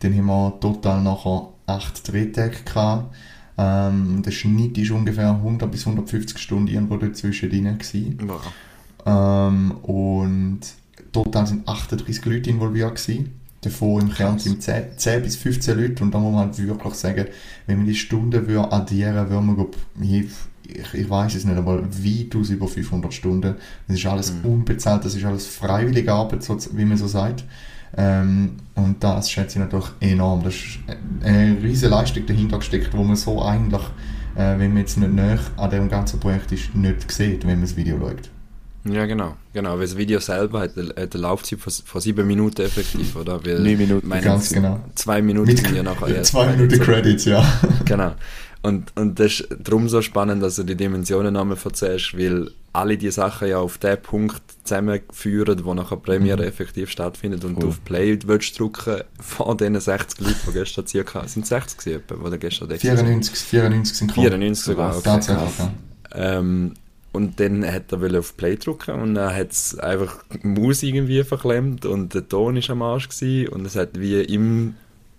Dann 0.00 0.16
haben 0.16 0.26
wir 0.26 0.60
total 0.60 1.02
nachher 1.02 1.48
acht 1.66 2.12
Drehtage 2.12 2.58
gehabt. 2.64 3.14
Ähm, 3.58 4.22
der 4.22 4.30
Schnitt 4.30 4.78
ist 4.78 4.90
ungefähr 4.90 5.30
100 5.30 5.70
bis 5.70 5.86
150 5.86 6.38
Stunden 6.38 6.68
irgendwo 6.68 6.96
dazwischen 6.96 7.50
drin 7.50 7.78
gewesen. 7.78 8.18
Wow. 8.26 8.40
Ähm, 9.04 9.72
und 9.82 10.60
total 11.12 11.46
sind 11.46 11.68
38 11.68 12.24
Leute 12.24 12.50
involviert 12.50 12.96
gewesen. 12.96 13.41
Davon 13.62 14.02
im 14.02 14.12
Kernteam 14.12 14.60
10, 14.60 14.84
10 14.96 15.22
bis 15.22 15.36
15 15.36 15.78
Leute. 15.78 16.02
Und 16.02 16.12
da 16.12 16.18
muss 16.18 16.32
man 16.34 16.46
halt 16.46 16.58
wirklich 16.58 16.94
sagen, 16.94 17.26
wenn 17.66 17.78
man 17.78 17.86
die 17.86 17.94
Stunden 17.94 18.46
würde 18.46 18.72
addieren 18.72 19.14
würde, 19.14 19.40
man, 19.40 19.54
glaub, 19.54 19.76
ich, 20.00 20.26
ich, 20.66 20.94
ich 20.94 21.08
weiß 21.10 21.34
es 21.36 21.44
nicht, 21.44 21.56
aber 21.56 21.82
weit 21.84 22.34
über 22.50 22.66
500 22.68 23.14
Stunden. 23.14 23.54
Das 23.86 23.96
ist 23.96 24.06
alles 24.06 24.32
Mhm. 24.32 24.50
unbezahlt, 24.50 25.04
das 25.04 25.14
ist 25.14 25.24
alles 25.24 25.46
freiwillige 25.46 26.12
Arbeit, 26.12 26.42
so, 26.42 26.58
wie 26.72 26.84
man 26.84 26.96
so 26.96 27.06
sagt. 27.06 27.44
Ähm, 27.96 28.52
und 28.74 29.04
das 29.04 29.30
schätze 29.30 29.58
ich 29.58 29.64
natürlich 29.64 29.90
enorm. 30.00 30.42
Das 30.42 30.54
ist 30.54 30.78
eine 31.22 31.56
riesige 31.62 31.90
Leistung 31.90 32.26
dahinter 32.26 32.58
gesteckt, 32.58 32.96
wo 32.96 33.04
man 33.04 33.16
so 33.16 33.42
eigentlich, 33.42 33.82
äh, 34.34 34.58
wenn 34.58 34.70
man 34.72 34.78
jetzt 34.78 34.96
nicht 34.96 35.12
näher 35.12 35.38
an 35.56 35.70
dem 35.70 35.88
ganzen 35.88 36.18
Projekt 36.18 36.50
ist, 36.52 36.74
nicht 36.74 37.12
sieht, 37.12 37.42
wenn 37.42 37.56
man 37.56 37.60
das 37.62 37.76
Video 37.76 37.98
schaut. 38.00 38.30
Ja, 38.84 39.06
genau. 39.06 39.36
genau. 39.52 39.74
Weil 39.74 39.86
das 39.86 39.96
Video 39.96 40.18
selber 40.18 40.60
hat, 40.60 40.76
hat 40.76 40.96
eine 40.96 41.22
Laufzeit 41.22 41.60
von, 41.60 41.72
von 41.72 42.00
sieben 42.00 42.26
Minuten 42.26 42.62
effektiv, 42.62 43.14
oder? 43.16 43.44
Weil, 43.44 43.60
Neun 43.60 43.78
Minuten. 43.78 44.08
meine, 44.08 44.22
Ganz 44.22 44.50
genau. 44.50 44.80
Zwei 44.94 45.22
Minuten 45.22 45.48
Mit 45.48 45.58
sind 45.58 45.74
ja 45.76 45.82
nachher 45.82 46.08
erst. 46.16 46.32
zwei 46.32 46.48
Minuten 46.48 46.80
Credits, 46.80 47.24
ja. 47.24 47.44
Genau. 47.84 48.14
Und, 48.62 48.92
und 48.96 49.18
das 49.18 49.40
ist 49.40 49.48
darum 49.58 49.88
so 49.88 50.02
spannend, 50.02 50.42
dass 50.42 50.56
du 50.56 50.62
die 50.62 50.76
Dimensionen 50.76 51.36
einmal 51.36 51.58
erzählst, 51.62 52.16
weil 52.16 52.50
alle 52.72 52.96
die 52.96 53.10
Sachen 53.10 53.48
ja 53.48 53.58
auf 53.58 53.78
den 53.78 54.00
Punkt 54.00 54.40
zusammenführen, 54.64 55.64
wo 55.64 55.74
nachher 55.74 55.96
Premiere 55.96 56.46
effektiv 56.46 56.88
stattfindet 56.88 57.44
und 57.44 57.60
du 57.60 57.68
auf 57.68 57.84
Play 57.84 58.18
willst 58.24 58.58
drücken 58.58 59.02
von 59.20 59.58
diesen 59.58 59.78
60 59.78 60.20
Leuten, 60.20 60.38
die 60.46 60.52
gestern 60.52 60.86
circa, 60.86 61.26
sind 61.26 61.44
60 61.46 61.78
gewesen, 61.78 62.02
die 62.32 62.38
gestern 62.38 62.68
da 62.68 62.74
waren? 62.74 62.80
94, 62.80 63.34
94 63.36 63.96
sind 63.96 64.08
gekommen. 64.08 64.26
94 64.28 64.64
sogar, 64.64 64.92
okay, 64.92 65.02
Tatsächlich, 65.04 65.58
ja. 65.58 65.72
Ähm, 66.14 66.74
und 67.12 67.38
dann 67.40 67.64
hat 67.64 67.92
er 67.92 68.18
auf 68.18 68.36
Play 68.36 68.56
drücken 68.56 69.00
und 69.00 69.14
dann 69.14 69.34
hat 69.34 69.50
es 69.52 69.78
einfach 69.78 70.22
die 70.42 70.46
Musik 70.46 70.94
irgendwie 70.94 71.22
verklemmt 71.24 71.84
und 71.86 72.14
der 72.14 72.26
Ton 72.28 72.56
ist 72.56 72.70
am 72.70 72.82
Arsch 72.82 73.08
gewesen 73.08 73.48
und 73.48 73.66
es 73.66 73.76
hat 73.76 73.98
wie 74.00 74.20
im 74.22 74.74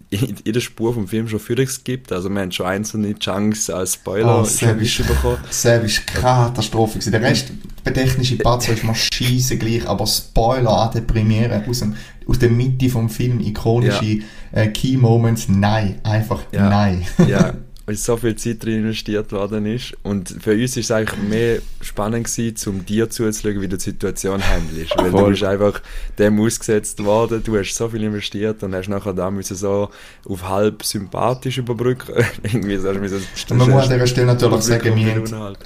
in, 0.10 0.54
der 0.54 0.60
Spur 0.60 0.94
vom 0.94 1.08
Film 1.08 1.28
schon 1.28 1.40
Führungs 1.40 1.84
gibt. 1.84 2.12
Also 2.12 2.30
wir 2.30 2.40
haben 2.40 2.52
schon 2.52 2.68
einzelne 2.68 3.16
Chunks 3.18 3.70
als 3.72 3.96
Spoiler 3.96 4.42
Oh, 4.42 4.44
Savage. 4.44 5.02
mitbekommen. 5.02 5.38
Savage 5.50 6.02
Katastrophe. 6.06 7.00
Der 7.10 7.20
Rest, 7.22 7.52
der 7.84 7.94
technische 7.96 8.36
Patzer 8.38 8.74
ist 8.74 8.84
mir 8.84 8.94
scheisse 8.94 9.58
gleich, 9.58 9.88
aber 9.88 10.06
Spoiler 10.06 10.70
an 10.70 10.92
der 10.94 11.02
Premiere 11.02 11.64
aus, 11.68 11.80
dem, 11.80 11.96
aus 12.28 12.38
der 12.38 12.50
Mitte 12.52 12.90
vom 12.90 13.10
Film, 13.10 13.40
ikonische 13.40 14.20
äh, 14.52 14.68
Key 14.68 14.98
Moments, 14.98 15.48
nein, 15.50 16.00
einfach 16.04 16.42
Ja. 16.52 16.70
nein. 16.70 17.06
ja, 17.28 17.54
weil 17.86 17.96
so 17.96 18.16
viel 18.16 18.36
Zeit 18.36 18.64
drin 18.64 18.80
investiert 18.80 19.32
worden 19.34 19.66
ist. 19.66 19.94
Und 20.04 20.30
für 20.40 20.52
uns 20.54 20.78
ist 20.78 20.86
es 20.86 20.92
eigentlich 20.92 21.20
mehr 21.22 21.60
spannend 21.82 22.28
gewesen, 22.28 22.70
um 22.70 22.86
dir 22.86 23.10
zuzuschauen, 23.10 23.60
wie 23.62 23.68
du 23.68 23.76
die 23.78 23.84
Situation 23.84 24.42
handelst. 24.42 24.96
Weil 24.98 25.12
du 25.12 25.18
Voll. 25.18 25.32
bist 25.32 25.44
einfach 25.44 25.82
dem 26.18 26.40
ausgesetzt 26.40 27.04
worden, 27.04 27.42
du 27.44 27.58
hast 27.58 27.74
so 27.76 27.90
viel 27.90 28.04
investiert 28.04 28.64
und 28.64 28.74
hast 28.74 28.88
nachher 28.88 29.14
da 29.14 29.30
müssen 29.30 29.56
so 29.58 29.90
auf 30.28 30.48
halb 30.48 30.84
sympathisch 30.84 31.58
überbrücken. 31.58 32.14
Irgendwie 32.44 32.78
so 32.78 32.94
du 32.94 33.00
müssen- 33.00 33.22
man 33.50 33.70
muss 33.70 33.84
an 33.84 33.90
dieser 33.94 34.08
Stelle 34.08 34.28
natürlich 34.28 34.62
sagen, 34.62 34.96
wir 34.96 35.16
haben, 35.16 35.58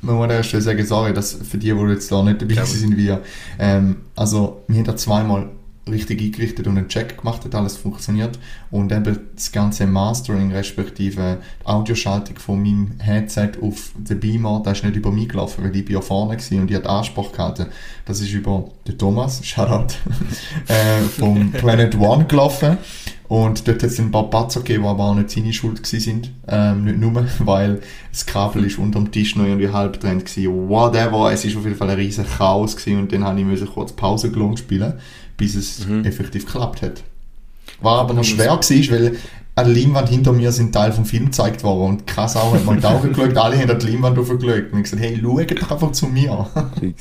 man 0.00 0.16
muss 0.16 0.24
an 0.24 0.30
dieser 0.30 0.42
Stelle 0.42 0.62
sagen, 0.62 0.86
sorry, 0.86 1.12
dass 1.12 1.34
für 1.34 1.58
die, 1.58 1.72
die 1.72 1.90
jetzt 1.90 2.10
da 2.10 2.22
nicht 2.22 2.40
dabei 2.42 2.54
Ja, 2.54 2.64
sind, 2.66 2.96
wir, 2.96 3.20
ähm, 3.58 3.96
also, 4.16 4.64
wir 4.68 4.78
haben 4.78 4.84
da 4.84 4.96
zweimal 4.96 5.50
richtig 5.90 6.20
eingerichtet 6.20 6.66
und 6.66 6.78
einen 6.78 6.88
Check 6.88 7.18
gemacht, 7.18 7.44
hat 7.44 7.54
alles 7.54 7.76
funktioniert 7.76 8.38
und 8.70 8.92
eben 8.92 9.18
das 9.34 9.50
ganze 9.50 9.86
Mastering 9.86 10.52
respektive 10.52 11.38
die 11.60 11.66
Audioschaltung 11.66 12.38
von 12.38 12.62
meinem 12.62 12.92
Headset 13.00 13.52
auf 13.60 13.92
den 13.96 14.20
Beamer, 14.20 14.62
das 14.64 14.78
ist 14.78 14.84
nicht 14.84 14.96
über 14.96 15.10
mich 15.10 15.28
gelaufen, 15.28 15.64
weil 15.64 15.74
ich 15.74 15.84
bin 15.84 15.94
ja 15.96 16.00
vorne 16.00 16.36
war 16.38 16.60
und 16.60 16.70
ich 16.70 16.76
hatte 16.76 16.88
Anspruch 16.88 17.32
gehalten. 17.32 17.66
Das 18.04 18.20
ist 18.20 18.32
über 18.32 18.70
den 18.86 18.96
Thomas, 18.96 19.44
Shoutout, 19.44 19.94
äh, 20.68 21.02
vom 21.02 21.50
Planet 21.52 21.96
One 21.98 22.26
gelaufen 22.26 22.78
und 23.32 23.66
dort 23.66 23.82
hat 23.82 23.90
es 23.90 23.98
ein 23.98 24.10
paar 24.10 24.28
Patzer 24.28 24.60
gegeben, 24.60 24.82
die 24.82 24.88
aber 24.90 25.04
auch 25.04 25.14
nicht 25.14 25.30
seine 25.30 25.54
Schuld 25.54 25.86
sind. 25.86 26.30
Ähm, 26.46 26.84
nicht 26.84 26.98
nur, 26.98 27.24
weil 27.38 27.80
das 28.10 28.26
Kabel 28.26 28.66
ist 28.66 28.76
unter 28.76 28.98
dem 28.98 29.10
Tisch 29.10 29.36
noch 29.36 29.46
irgendwie 29.46 29.70
halb 29.70 29.98
drin 29.98 30.18
gewesen. 30.18 30.68
Whatever, 30.68 31.32
es 31.32 31.42
ist 31.42 31.56
auf 31.56 31.64
jeden 31.64 31.74
Fall 31.74 31.88
ein 31.88 31.96
riesen 31.96 32.26
Chaos 32.26 32.76
gewesen 32.76 32.98
und 32.98 33.10
dann 33.10 33.24
habe 33.24 33.40
ich 33.40 33.46
müssen 33.46 33.68
kurz 33.68 33.92
Pause 33.92 34.30
gelohnt 34.30 34.58
spielen, 34.58 35.00
bis 35.36 35.54
es 35.54 35.86
effektiv 36.04 36.46
geklappt 36.46 36.82
hat. 36.82 37.02
War 37.80 38.00
aber 38.00 38.14
noch 38.14 38.24
schwer 38.24 38.56
gewesen, 38.56 38.92
weil 38.92 39.16
an 39.54 39.66
der 39.66 39.74
Leinwand 39.74 40.08
hinter 40.08 40.32
mir 40.32 40.50
sind 40.50 40.72
Teil 40.72 40.92
vom 40.92 41.04
Film 41.04 41.26
gezeigt 41.26 41.62
worden 41.62 41.90
und 41.90 42.06
krass 42.06 42.36
auch 42.36 42.54
hat 42.54 42.64
mal 42.64 42.74
in 42.76 42.80
die 42.80 42.86
Augen 42.86 43.08
geschaut, 43.12 43.36
alle 43.36 43.58
haben 43.58 43.70
an 43.70 43.78
die 43.78 43.86
Leinwand 43.88 44.18
aufgeschaut 44.18 44.72
und 44.72 44.78
ich 44.78 44.82
gesagt, 44.84 45.02
hey, 45.02 45.20
schaut 45.22 45.60
doch 45.62 45.70
einfach 45.72 45.92
zu 45.92 46.06
mir. 46.06 46.48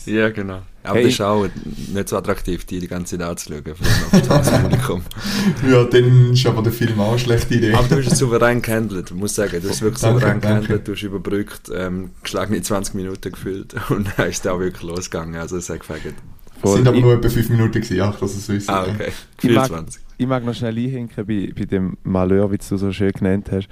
Ja, 0.05 0.29
genau. 0.29 0.59
Aber 0.83 0.95
Hey. 0.95 1.03
das 1.03 1.13
ist 1.13 1.21
auch 1.21 1.45
nicht 1.93 2.09
so 2.09 2.17
attraktiv, 2.17 2.65
die 2.65 2.79
die 2.79 2.87
ganze 2.87 3.17
Zeit 3.17 3.27
anzuschauen, 3.27 3.63
vor 3.63 4.31
allem 4.31 4.41
auf 4.41 4.61
Publikum. 4.63 5.01
ja, 5.71 5.83
dann 5.83 6.33
ist 6.33 6.45
aber 6.47 6.63
der 6.63 6.73
Film 6.73 6.99
auch 6.99 7.11
eine 7.11 7.19
schlechte 7.19 7.53
Idee. 7.53 7.73
Aber 7.73 7.87
du 7.87 7.97
hast 8.03 8.11
es 8.11 8.17
souverän 8.17 8.61
gehandelt, 8.63 9.11
muss 9.13 9.35
sagen. 9.35 9.61
Du 9.61 9.69
hast 9.69 9.75
es 9.75 9.81
wirklich 9.83 10.01
Danke, 10.01 10.19
souverän 10.19 10.41
danke. 10.41 10.47
gehandelt, 10.65 10.87
du 10.87 10.91
hast 10.93 11.03
überbrückt, 11.03 11.71
ähm, 11.73 12.09
geschlagene 12.23 12.61
20 12.63 12.95
Minuten 12.95 13.31
gefüllt 13.31 13.75
und 13.91 14.07
dann 14.17 14.27
ist 14.29 14.43
es 14.43 14.51
auch 14.51 14.59
wirklich 14.59 14.81
losgegangen. 14.83 15.39
Also 15.39 15.57
es 15.57 15.69
hat 15.69 15.81
gefällt. 15.81 16.15
Es 16.63 16.69
Voll. 16.69 16.77
sind 16.77 16.87
aber 16.87 16.97
Ich- 16.97 17.03
nur 17.03 17.13
etwa 17.13 17.29
5 17.29 17.49
Minuten 17.49 17.71
gewesen, 17.81 18.01
ach, 18.01 18.19
dass 18.19 18.35
es 18.35 18.45
so 18.45 18.53
ist. 18.53 18.69
Ah, 18.69 18.83
okay. 18.83 19.11
Ich 19.41 19.49
mag- 19.51 19.67
24. 19.67 20.01
Ich 20.17 20.27
mag 20.27 20.45
noch 20.45 20.53
schnell 20.53 20.77
einhinken 20.77 21.25
bei, 21.25 21.51
bei 21.57 21.65
dem 21.65 21.97
Malheur, 22.03 22.51
wie 22.51 22.57
du 22.57 22.77
so 22.77 22.91
schön 22.91 23.11
genannt 23.11 23.49
hast. 23.51 23.67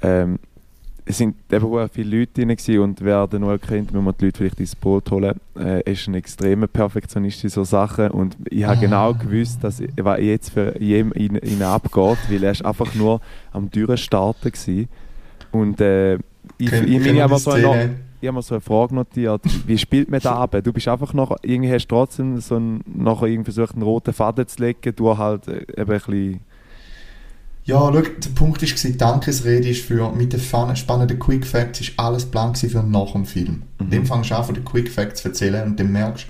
Ähm, 0.00 0.38
es 1.04 1.18
sind 1.18 1.34
eben 1.50 1.64
auch 1.66 1.88
viele 1.92 2.20
Leute 2.20 2.32
drin 2.34 2.48
gewesen 2.48 2.78
und 2.78 3.00
wer 3.04 3.26
den 3.26 3.40
Noel 3.42 3.58
kennt, 3.58 3.92
muss 3.92 4.02
man 4.04 4.14
die 4.18 4.26
Leute 4.26 4.38
vielleicht 4.38 4.60
ins 4.60 4.74
Boot 4.76 5.10
holen. 5.10 5.34
Äh, 5.56 5.80
er 5.80 5.86
ist 5.88 6.06
ein 6.06 6.14
extremer 6.14 6.68
Perfektionist 6.68 7.42
in 7.44 7.50
so 7.50 7.64
Sachen 7.64 8.10
und 8.12 8.36
ich 8.48 8.64
habe 8.64 8.78
Ah. 8.78 8.80
genau 8.80 9.12
gewusst, 9.14 9.62
dass 9.64 9.82
was 9.96 10.20
jetzt 10.20 10.50
für 10.50 10.76
ihn, 10.78 11.10
ihn, 11.16 11.36
ihn 11.36 11.62
abgeht, 11.62 12.18
weil 12.30 12.44
er 12.44 12.52
ist 12.52 12.64
einfach 12.64 12.94
nur 12.94 13.20
am 13.50 13.70
Türen 13.70 13.96
starten 13.98 14.50
gewesen. 14.52 14.88
und 15.50 15.80
äh, 15.80 16.14
ich, 16.56 16.70
Kennt- 16.70 16.88
ich, 16.88 16.96
ich, 16.96 17.06
ich, 17.06 17.12
mir 17.12 17.28
so 17.38 17.50
Szene? 17.50 17.96
Ich 18.22 18.28
habe 18.28 18.36
mir 18.36 18.42
so 18.42 18.54
eine 18.54 18.60
Frage 18.60 18.94
notiert, 18.94 19.42
wie 19.66 19.76
spielt 19.76 20.08
man 20.08 20.20
da 20.20 20.36
ab? 20.42 20.56
Du 20.62 20.72
bist 20.72 20.86
einfach 20.86 21.12
noch, 21.12 21.36
irgendwie 21.42 21.72
hast 21.72 21.88
trotzdem 21.88 22.40
so 22.40 22.54
einen, 22.54 22.82
nachher 22.86 23.26
irgendwie 23.26 23.52
versucht, 23.52 23.74
einen 23.74 23.82
roten 23.82 24.12
Faden 24.12 24.46
zu 24.46 24.62
legen, 24.62 24.94
du 24.94 25.18
halt 25.18 25.48
äh, 25.48 25.62
eben 25.62 25.80
ein 25.80 25.86
bisschen 25.86 26.40
Ja, 27.64 27.80
schau, 27.92 28.00
der 28.00 28.30
Punkt 28.34 28.62
war, 28.62 28.90
die 28.90 28.96
Dankesrede 28.96 29.68
ist 29.68 29.84
für, 29.84 30.12
mit 30.12 30.32
den 30.32 30.40
spannenden 30.76 31.18
Quick 31.18 31.44
Facts 31.44 31.80
ist 31.80 31.92
alles 31.98 32.30
gewesen 32.30 32.70
für 32.70 32.82
nach 32.84 33.12
dem 33.12 33.26
Film. 33.26 33.62
Mhm. 33.80 33.90
Dem 33.90 34.06
fangst 34.06 34.30
du 34.30 34.36
an, 34.36 34.44
von 34.44 34.54
den 34.54 34.64
Quick 34.64 34.88
Facts 34.88 35.22
zu 35.22 35.28
erzählen 35.28 35.64
und 35.66 35.80
dann 35.80 35.90
merkst 35.90 36.26
du, 36.26 36.28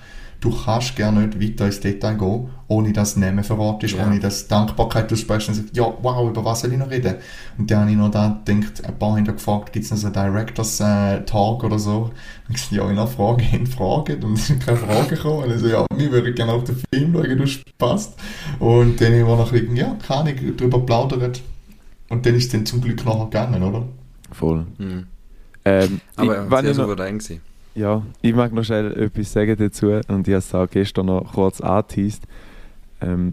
kannst 0.51 0.97
gerne 0.97 1.27
nicht 1.27 1.41
weiter 1.41 1.67
ins 1.67 1.81
Detail 1.81 2.15
gehen, 2.17 2.49
ohne 2.69 2.93
dass 2.93 3.17
Namen 3.17 3.45
verratest, 3.45 3.95
Ja. 3.95 4.07
ohne 4.07 4.19
dass 4.19 4.49
Dankbarkeit 4.49 5.11
du 5.11 5.17
sprichst 5.17 5.49
und 5.49 5.55
sagst, 5.55 5.77
ja, 5.77 5.85
wow, 6.03 6.29
über 6.29 6.45
was 6.45 6.61
soll 6.61 6.73
ich 6.73 6.79
noch 6.79 6.91
reden? 6.91 7.17
Und 7.59 7.71
dann 7.71 7.81
habe 7.83 7.91
ich 7.91 7.97
noch 7.97 8.11
da 8.11 8.41
gedacht, 8.45 8.85
ein 8.85 8.99
paar 8.99 9.13
haben 9.17 9.25
gefragt, 9.25 9.73
gibt 9.73 9.85
es 9.85 9.91
noch 9.91 9.99
so 9.99 10.07
einen 10.09 10.15
Directors 10.15 10.81
äh, 10.81 11.21
Talk 11.25 11.63
oder 11.65 11.79
so? 11.79 12.05
Und 12.05 12.13
ich 12.49 12.55
gesagt, 12.55 12.73
ja, 12.73 12.89
ich 12.91 12.97
noch 12.97 13.09
Fragen, 13.09 13.43
haben 13.53 13.67
Fragen 13.67 14.25
und 14.25 14.33
es 14.35 14.47
sind 14.49 14.65
keine 14.65 14.79
Fragen 14.79 15.09
gekommen. 15.09 15.45
Und 15.45 15.55
ich 15.55 15.61
so, 15.61 15.69
ja, 15.69 15.87
wir 15.95 16.11
würden 16.13 16.35
gerne 16.35 16.53
auf 16.53 16.65
den 16.65 16.83
Film 16.93 17.13
schauen, 17.13 17.37
du 17.39 17.43
hast 17.45 17.79
passt. 17.79 18.15
Und 18.59 19.01
dann 19.01 19.13
haben 19.13 19.27
wir 19.27 19.37
noch 19.37 19.53
ein 19.53 19.77
ja, 19.77 19.97
keine 20.07 20.21
Ahnung, 20.31 20.57
darüber 20.57 20.81
plaudert. 20.81 21.41
Und 22.09 22.27
dann 22.27 22.35
ist 22.35 22.45
es 22.47 22.51
dann 22.51 22.67
zum 22.67 22.81
Glück 22.81 23.05
nachher 23.05 23.25
gegangen, 23.25 23.63
oder? 23.63 23.85
voll. 24.33 24.67
Mhm. 24.79 25.07
Ähm, 25.65 26.01
Aber 26.17 26.45
ich, 26.45 26.51
wenn 26.51 26.63
sehr 26.63 26.71
ich 26.73 26.77
noch. 26.79 27.52
Ja, 27.75 28.03
ich 28.21 28.35
mag 28.35 28.53
noch 28.53 28.65
schnell 28.65 28.93
etwas 28.93 29.33
sagen 29.33 29.57
dazu 29.59 29.89
und 30.09 30.29
ich 30.29 30.35
habe 30.35 30.39
es 30.39 30.55
auch 30.55 30.69
gestern 30.69 31.07
noch 31.07 31.33
kurz 31.33 31.61
angeteased. 31.61 32.23
Ähm, 33.01 33.33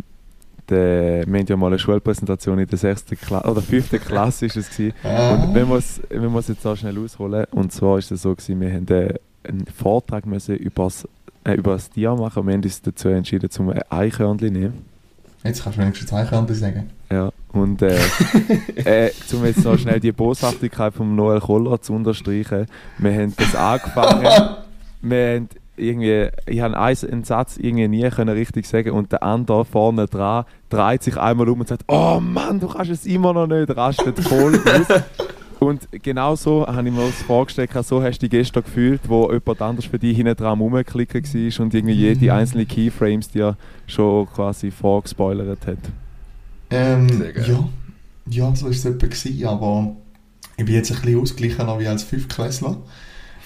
der, 0.70 1.26
wir 1.28 1.40
haben 1.40 1.48
ja 1.48 1.58
mal 1.58 1.68
eine 1.68 1.80
Schulpräsentation 1.80 2.60
in 2.60 2.68
der 2.68 2.78
6. 2.78 3.06
Klasse 3.22 3.50
oder 3.50 3.62
5. 3.62 3.90
Klasse 4.06 4.46
ist 4.46 4.56
es 4.56 4.70
gewesen. 4.70 4.94
Und 5.04 5.56
wenn 5.56 5.68
wir 5.68 6.40
es 6.40 6.48
jetzt 6.48 6.66
auch 6.66 6.76
schnell 6.76 6.98
ausholen, 7.00 7.46
und 7.52 7.72
zwar 7.72 7.98
ist 7.98 8.12
es 8.12 8.22
so 8.22 8.36
gewesen, 8.36 8.62
wir 8.62 8.74
haben 8.74 9.18
einen 9.44 9.66
Vortrag 9.68 10.26
müssen 10.26 10.56
über 10.58 10.86
das, 10.86 11.08
äh, 11.44 11.54
über 11.54 11.74
das 11.74 11.90
Tier 11.90 12.14
machen 12.16 12.42
und 12.42 12.48
wir 12.48 12.54
haben 12.54 12.64
uns 12.64 12.82
dazu 12.82 13.10
entschieden, 13.10 13.50
zum 13.50 13.70
ein 13.70 13.82
Eichhörnchen 13.90 14.54
zu 14.54 14.60
nehmen. 14.60 14.86
Jetzt 15.44 15.64
kannst 15.64 15.78
du 15.78 15.82
wenigstens 15.82 16.14
Eichhörnchen 16.14 16.56
sagen. 16.56 16.90
Und 17.52 17.82
äh, 17.82 17.98
äh, 18.76 19.12
um 19.34 19.46
jetzt 19.46 19.66
noch 19.66 19.78
schnell 19.78 20.00
die 20.00 20.12
Boshaftigkeit 20.12 20.94
von 20.94 21.16
Noel 21.16 21.40
Koller 21.40 21.82
zu 21.82 21.94
unterstreichen, 21.94 22.68
wir 22.98 23.14
haben 23.14 23.34
das 23.36 23.56
angefangen, 23.56 24.24
wir 25.02 25.36
haben 25.36 25.50
irgendwie, 25.76 26.30
ich 26.46 26.62
habe 26.62 26.78
einen, 26.78 27.12
einen 27.12 27.24
Satz 27.24 27.58
irgendwie 27.58 27.88
nie 27.88 28.10
können 28.10 28.36
richtig 28.36 28.68
sagen 28.68 28.92
und 28.92 29.12
der 29.12 29.24
andere 29.24 29.66
vorne 29.66 30.06
dran 30.06 30.46
dreht 30.70 31.04
sich 31.04 31.18
einmal 31.18 31.50
um 31.50 31.62
und 31.62 31.68
sagt, 31.68 31.84
oh 31.88 32.20
Mann, 32.20 32.60
du 32.60 32.68
kannst 32.68 32.92
es 32.92 33.06
immer 33.06 33.34
noch 33.34 33.48
nicht, 33.48 33.76
rastet 33.76 34.20
voll 34.20 34.56
aus. 34.56 35.02
Und 35.60 35.90
genau 35.92 36.38
so 36.38 36.66
habe 36.66 36.88
ich 36.88 36.94
mir 36.94 37.06
das 37.06 37.22
vorgestellt, 37.22 37.72
so 37.84 38.02
hast 38.02 38.20
du 38.20 38.30
dich 38.30 38.30
gestern 38.30 38.64
gefühlt, 38.64 39.02
wo 39.10 39.30
jemand 39.30 39.62
anders 39.62 39.86
für 39.86 40.00
dich 40.00 40.16
hinten 40.16 40.38
dran 40.38 40.58
rumklicken 40.58 41.22
war 41.22 41.66
und 41.66 41.74
irgendwie 41.74 41.96
jede 41.96 42.34
einzelne 42.34 42.66
Keyframes 42.66 43.30
dir 43.30 43.58
schon 43.86 44.26
quasi 44.28 44.72
vorgespoilert 44.72 45.68
hat. 45.68 45.80
Ähm, 46.70 47.32
ja, 47.36 47.68
ja, 48.30 48.56
so 48.56 48.66
war 48.66 48.72
es 48.72 48.86
etwa, 48.86 49.08
gewesen, 49.08 49.46
aber 49.46 49.96
ich 50.58 50.66
bin 50.66 50.76
jetzt 50.76 50.92
ein 50.92 51.02
bisschen 51.02 51.22
ausgeglichener 51.22 51.80
wie 51.80 51.88
als 51.88 52.04
Fünftklässler. 52.04 52.78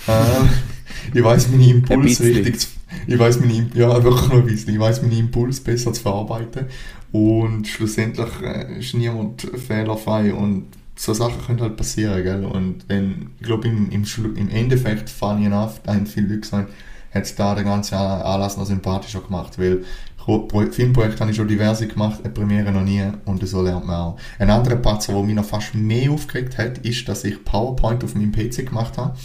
ähm, 0.07 0.49
ich 1.13 1.23
weiß 1.23 1.49
meine 1.49 1.69
Ein 1.89 2.01
Impulse 2.03 2.23
richtig 2.25 2.59
zu, 2.61 2.67
ich 3.07 3.19
weiß 3.19 3.39
meine, 3.41 3.69
ja, 3.75 4.03
wirklich 4.03 4.29
nur 4.29 4.39
ein 4.41 4.45
bisschen, 4.47 4.73
ich 4.73 4.79
weiß 4.79 5.01
meine 5.03 5.17
Impulse 5.17 5.61
besser 5.63 5.93
zu 5.93 6.01
verarbeiten. 6.01 6.67
Und 7.11 7.67
schlussendlich 7.67 8.29
äh, 8.43 8.79
ist 8.79 8.93
niemand 8.95 9.41
fehlerfrei 9.43 10.33
und 10.33 10.67
so 10.95 11.13
Sachen 11.13 11.41
können 11.45 11.61
halt 11.61 11.77
passieren, 11.77 12.23
gell? 12.23 12.45
Und 12.45 12.85
wenn, 12.89 13.31
ich 13.39 13.45
glaube, 13.47 13.67
im, 13.67 13.89
im, 13.91 14.03
Schlu- 14.05 14.35
im 14.35 14.49
Endeffekt, 14.49 15.09
funny 15.09 15.45
enough, 15.45 15.81
haben 15.87 16.07
viele 16.07 16.27
Leute 16.27 16.41
gesagt, 16.41 16.71
hat 17.13 17.23
es 17.23 17.35
da 17.35 17.55
den 17.55 17.65
ganzen 17.65 17.95
Anlass 17.95 18.57
noch 18.57 18.65
sympathischer 18.65 19.21
gemacht, 19.21 19.59
weil 19.59 19.83
Filmprojekte 20.25 21.19
habe 21.19 21.31
ich 21.31 21.37
schon 21.37 21.47
diverse 21.47 21.87
gemacht, 21.87 22.19
eine 22.23 22.33
Premiere 22.33 22.71
noch 22.71 22.83
nie 22.83 23.03
und 23.25 23.45
so 23.47 23.61
lernt 23.61 23.85
man 23.85 23.95
auch. 23.95 24.17
Ein 24.39 24.49
anderer 24.49 24.75
Patzer, 24.77 25.13
der 25.13 25.23
mich 25.23 25.35
noch 25.35 25.45
fast 25.45 25.75
mehr 25.75 26.11
aufgeregt 26.11 26.57
hat, 26.57 26.79
ist, 26.79 27.07
dass 27.07 27.23
ich 27.23 27.43
PowerPoint 27.43 28.03
auf 28.03 28.15
meinem 28.15 28.31
PC 28.31 28.65
gemacht 28.65 28.97
habe. 28.97 29.15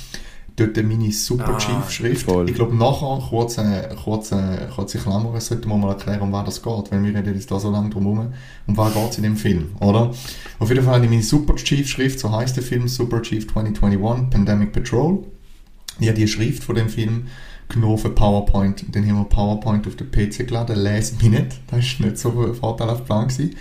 dort 0.56 0.76
meine 0.82 1.12
Super 1.12 1.54
Ah, 1.54 1.58
Chief 1.58 1.88
Schrift. 1.90 2.22
voll. 2.22 2.48
Ich 2.50 2.56
glaube, 2.56 2.74
nachher, 2.74 3.22
kurz, 3.28 3.60
kurz, 4.02 4.34
kurze 4.74 4.98
Klammer, 4.98 5.40
sollten 5.40 5.68
wir 5.68 5.76
mal 5.76 5.90
erklären, 5.90 6.20
um 6.22 6.32
was 6.32 6.46
das 6.46 6.62
geht, 6.62 6.90
weil 6.90 7.04
wir 7.04 7.14
reden 7.14 7.34
jetzt 7.34 7.48
da 7.48 7.60
so 7.60 7.70
lange 7.70 7.90
drum 7.90 8.02
herum. 8.02 8.32
Um 8.66 8.76
was 8.76 8.92
geht 8.92 9.10
es 9.10 9.16
in 9.18 9.22
dem 9.22 9.36
Film, 9.36 9.68
oder? 9.80 10.10
Auf 10.58 10.68
jeden 10.68 10.82
Fall 10.82 10.94
habe 10.96 11.04
ich 11.04 11.10
meine 11.12 11.22
Super 11.22 11.54
Chief 11.54 11.88
Schrift, 11.88 12.18
so 12.18 12.32
heißt 12.32 12.56
der 12.56 12.64
Film, 12.64 12.88
Super 12.88 13.22
Chief 13.22 13.46
2021, 13.46 14.30
Pandemic 14.30 14.72
Patrol. 14.72 15.20
Ich 16.00 16.08
habe 16.08 16.18
die 16.18 16.26
Schrift 16.26 16.64
von 16.64 16.74
dem 16.74 16.88
Film 16.88 17.28
für 17.72 18.10
PowerPoint. 18.10 18.84
Dann 18.94 19.06
haben 19.06 19.18
wir 19.18 19.24
PowerPoint 19.24 19.86
auf 19.86 19.96
den 19.96 20.10
PC 20.10 20.46
geladen, 20.46 20.76
lese 20.76 21.16
mich 21.16 21.30
nicht. 21.30 21.60
Das 21.68 22.00
war 22.00 22.06
nicht 22.06 22.18
so 22.18 22.30
ein 22.30 22.54
vorteilhafter 22.54 23.04
Plan. 23.04 23.28
Gewesen. 23.28 23.56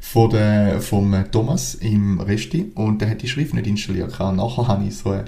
Von 0.00 0.30
der, 0.30 0.80
vom 0.80 1.14
äh, 1.14 1.24
Thomas 1.24 1.74
im 1.76 2.20
Resti 2.20 2.72
und 2.74 3.00
der 3.00 3.10
hat 3.10 3.22
die 3.22 3.28
Schrift 3.28 3.54
nicht 3.54 3.66
installiert. 3.66 4.18
Nachher 4.18 4.68
habe 4.68 4.84
ich 4.84 4.96
so 4.96 5.10
eine, 5.10 5.24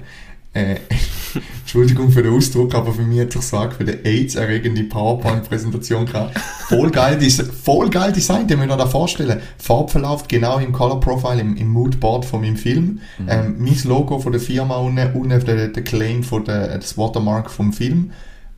äh, 0.55 0.77
Entschuldigung 1.61 2.11
für 2.11 2.23
den 2.23 2.33
Ausdruck, 2.33 2.73
aber 2.73 2.93
für 2.93 3.01
mich 3.01 3.19
hat 3.19 3.33
sich 3.33 3.41
so 3.41 3.57
für 3.57 3.81
eine 3.81 4.05
AIDS-erregende 4.05 4.83
PowerPoint-Präsentation 4.83 6.05
gehabt. 6.05 6.39
Voll 6.69 6.89
geil, 6.89 7.19
voll 7.19 7.89
geil 7.89 8.13
Design, 8.13 8.47
den 8.47 8.59
müsst 8.59 8.71
ihr 8.71 8.77
da 8.77 8.85
vorstellen. 8.85 9.41
Farbverlauf 9.57 10.27
genau 10.27 10.59
im 10.59 10.71
Color 10.71 10.99
Profile, 11.01 11.41
im, 11.41 11.57
im 11.57 11.67
Moodboard 11.67 12.23
von 12.23 12.41
meinem 12.41 12.55
Film. 12.55 13.01
Ähm, 13.27 13.55
mein 13.59 13.77
Logo 13.83 14.19
von 14.19 14.31
der 14.31 14.41
Firma 14.41 14.77
unten, 14.77 15.13
unten 15.13 15.45
der, 15.45 15.67
der 15.67 15.83
Claim 15.83 16.23
von 16.23 16.45
der, 16.45 16.77
das 16.77 16.97
Watermark 16.97 17.51
vom 17.51 17.73
Film. 17.73 18.11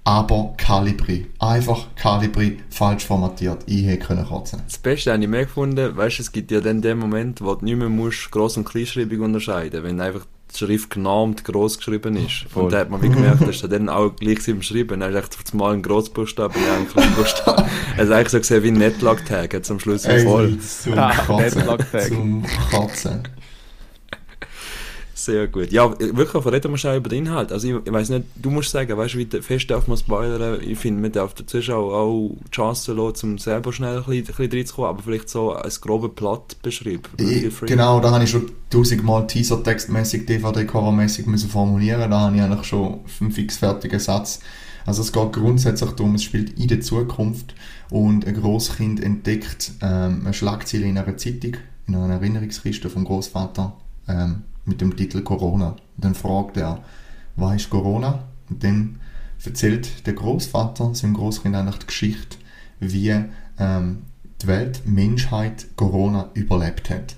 Aber 0.03 0.53
Calibri. 0.55 1.25
Einfach 1.39 1.87
Calibri 1.95 2.59
falsch 2.69 3.05
formatiert. 3.05 3.63
Ich 3.65 3.85
hätte 3.85 4.05
können 4.05 4.25
kotzen. 4.25 4.61
Das 4.65 4.77
Beste 4.77 5.11
habe 5.11 5.21
ich 5.21 5.27
mehr 5.27 5.43
gefunden, 5.45 5.97
weißt 5.97 6.19
du, 6.19 6.21
es 6.21 6.31
gibt 6.31 6.51
ja 6.51 6.61
dann 6.61 6.81
den 6.81 6.97
Moment, 6.97 7.41
wo 7.41 7.55
du 7.55 7.65
nicht 7.65 7.75
mehr 7.75 7.89
musst 7.89 8.31
Gross- 8.31 8.55
und 8.55 8.63
Kleinschreibung 8.63 9.21
unterscheiden 9.21 9.83
wenn 9.83 9.99
einfach 9.99 10.25
die 10.59 10.65
Schrift 10.65 10.89
genormt 10.91 11.43
gross 11.43 11.77
geschrieben 11.77 12.15
ist. 12.17 12.45
Voll. 12.49 12.63
Und 12.65 12.73
da 12.73 12.79
hat 12.79 12.89
man 12.89 13.01
wie 13.01 13.09
gemerkt, 13.09 13.47
dass 13.47 13.61
er 13.63 13.69
dann 13.69 13.89
auch 13.89 14.15
gleich 14.15 14.47
im 14.47 14.61
Schreiben, 14.61 15.03
hast 15.03 15.11
du 15.13 15.17
echt 15.39 15.53
mal 15.53 15.73
einen 15.73 15.81
Grossbuchstaben 15.81 16.61
und 16.61 16.69
einen 16.69 16.87
kleinen 16.89 17.13
Buchstaben. 17.15 17.65
Er 17.97 18.05
hat 18.05 18.11
eigentlich 18.11 18.29
so 18.29 18.37
gesehen 18.39 18.63
wie 18.63 18.67
ein 18.69 18.73
Netlog-Tag 18.75 19.53
jetzt 19.53 19.69
am 19.71 19.79
Schluss. 19.79 20.05
Ey, 20.05 20.23
Voll. 20.23 20.57
Zum 20.59 20.97
Ah. 20.97 21.13
Netzlock-Tag. 21.39 22.07
Zum 22.07 22.43
Kotzen. 22.71 23.23
Sehr 25.27 25.47
gut. 25.49 25.73
Ja, 25.73 25.93
wirklich, 25.99 26.45
reden 26.45 26.71
wir 26.71 26.77
schon 26.77 26.95
über 26.95 27.09
den 27.09 27.25
Inhalt. 27.25 27.51
Also 27.51 27.67
ich, 27.67 27.75
ich 27.85 27.91
weiß 27.91 28.11
nicht, 28.11 28.27
du 28.37 28.49
musst 28.49 28.71
sagen, 28.71 28.97
weißt 28.97 29.15
du, 29.15 29.17
wie 29.17 29.41
fest 29.41 29.69
darf 29.69 29.85
man 29.89 29.97
spoilern? 29.97 30.61
Ich 30.61 30.79
finde, 30.79 31.01
man 31.01 31.11
darf 31.11 31.33
den 31.33 31.45
Zuschauer 31.45 31.93
auch 31.93 32.37
die 32.45 32.51
Chance 32.51 32.93
lassen, 32.93 33.31
um 33.31 33.37
selber 33.37 33.73
schnell 33.73 33.97
ein 33.97 34.03
bisschen, 34.05 34.19
ein 34.19 34.25
bisschen 34.25 34.51
reinzukommen, 34.53 34.89
aber 34.89 35.03
vielleicht 35.03 35.27
so 35.27 35.53
ein 35.53 35.69
grobe 35.81 36.07
Plot 36.07 36.61
beschreiben. 36.61 37.01
Genau, 37.67 37.99
da 37.99 38.11
habe 38.11 38.23
ich 38.23 38.29
schon 38.29 38.49
tausendmal 38.69 39.27
Teaser-Textmäßig, 39.27 40.27
DVD-Cover-mäßig 40.27 41.25
müssen 41.25 41.49
formulieren. 41.49 42.09
Da 42.09 42.21
habe 42.21 42.37
ich 42.37 42.41
eigentlich 42.41 42.65
schon 42.65 43.01
einen 43.19 43.33
fix 43.33 43.57
fertigen 43.57 43.99
Satz. 43.99 44.39
Also 44.85 45.01
es 45.01 45.11
geht 45.11 45.33
grundsätzlich 45.33 45.91
darum, 45.91 46.15
es 46.15 46.23
spielt 46.23 46.57
in 46.57 46.69
der 46.69 46.79
Zukunft 46.79 47.53
und 47.89 48.25
ein 48.25 48.33
Großkind 48.33 49.03
entdeckt 49.03 49.73
ähm, 49.81 50.21
eine 50.23 50.33
Schlagzeile 50.33 50.85
in 50.85 50.97
einer 50.97 51.17
Zeitung, 51.17 51.57
in 51.85 51.95
einer 51.95 52.13
Erinnerungskiste 52.13 52.89
vom 52.89 53.03
Großvater 53.03 53.75
ähm, 54.07 54.43
mit 54.67 54.81
dem 54.81 54.95
Titel 54.95 55.21
Corona. 55.21 55.69
Und 55.69 56.05
dann 56.05 56.15
fragt 56.15 56.57
er, 56.57 56.83
was 57.35 57.55
ist 57.55 57.69
Corona? 57.69 58.25
Und 58.49 58.63
dann 58.63 58.99
erzählt 59.43 60.05
der 60.05 60.13
Großvater 60.13 60.93
seinem 60.93 61.13
Großkind 61.13 61.55
eigentlich 61.55 61.79
die 61.79 61.87
Geschichte, 61.87 62.37
wie 62.79 63.23
ähm, 63.59 64.03
die 64.41 64.47
Welt, 64.47 64.81
die 64.85 64.91
Menschheit 64.91 65.67
Corona 65.75 66.29
überlebt 66.33 66.89
hat. 66.89 67.15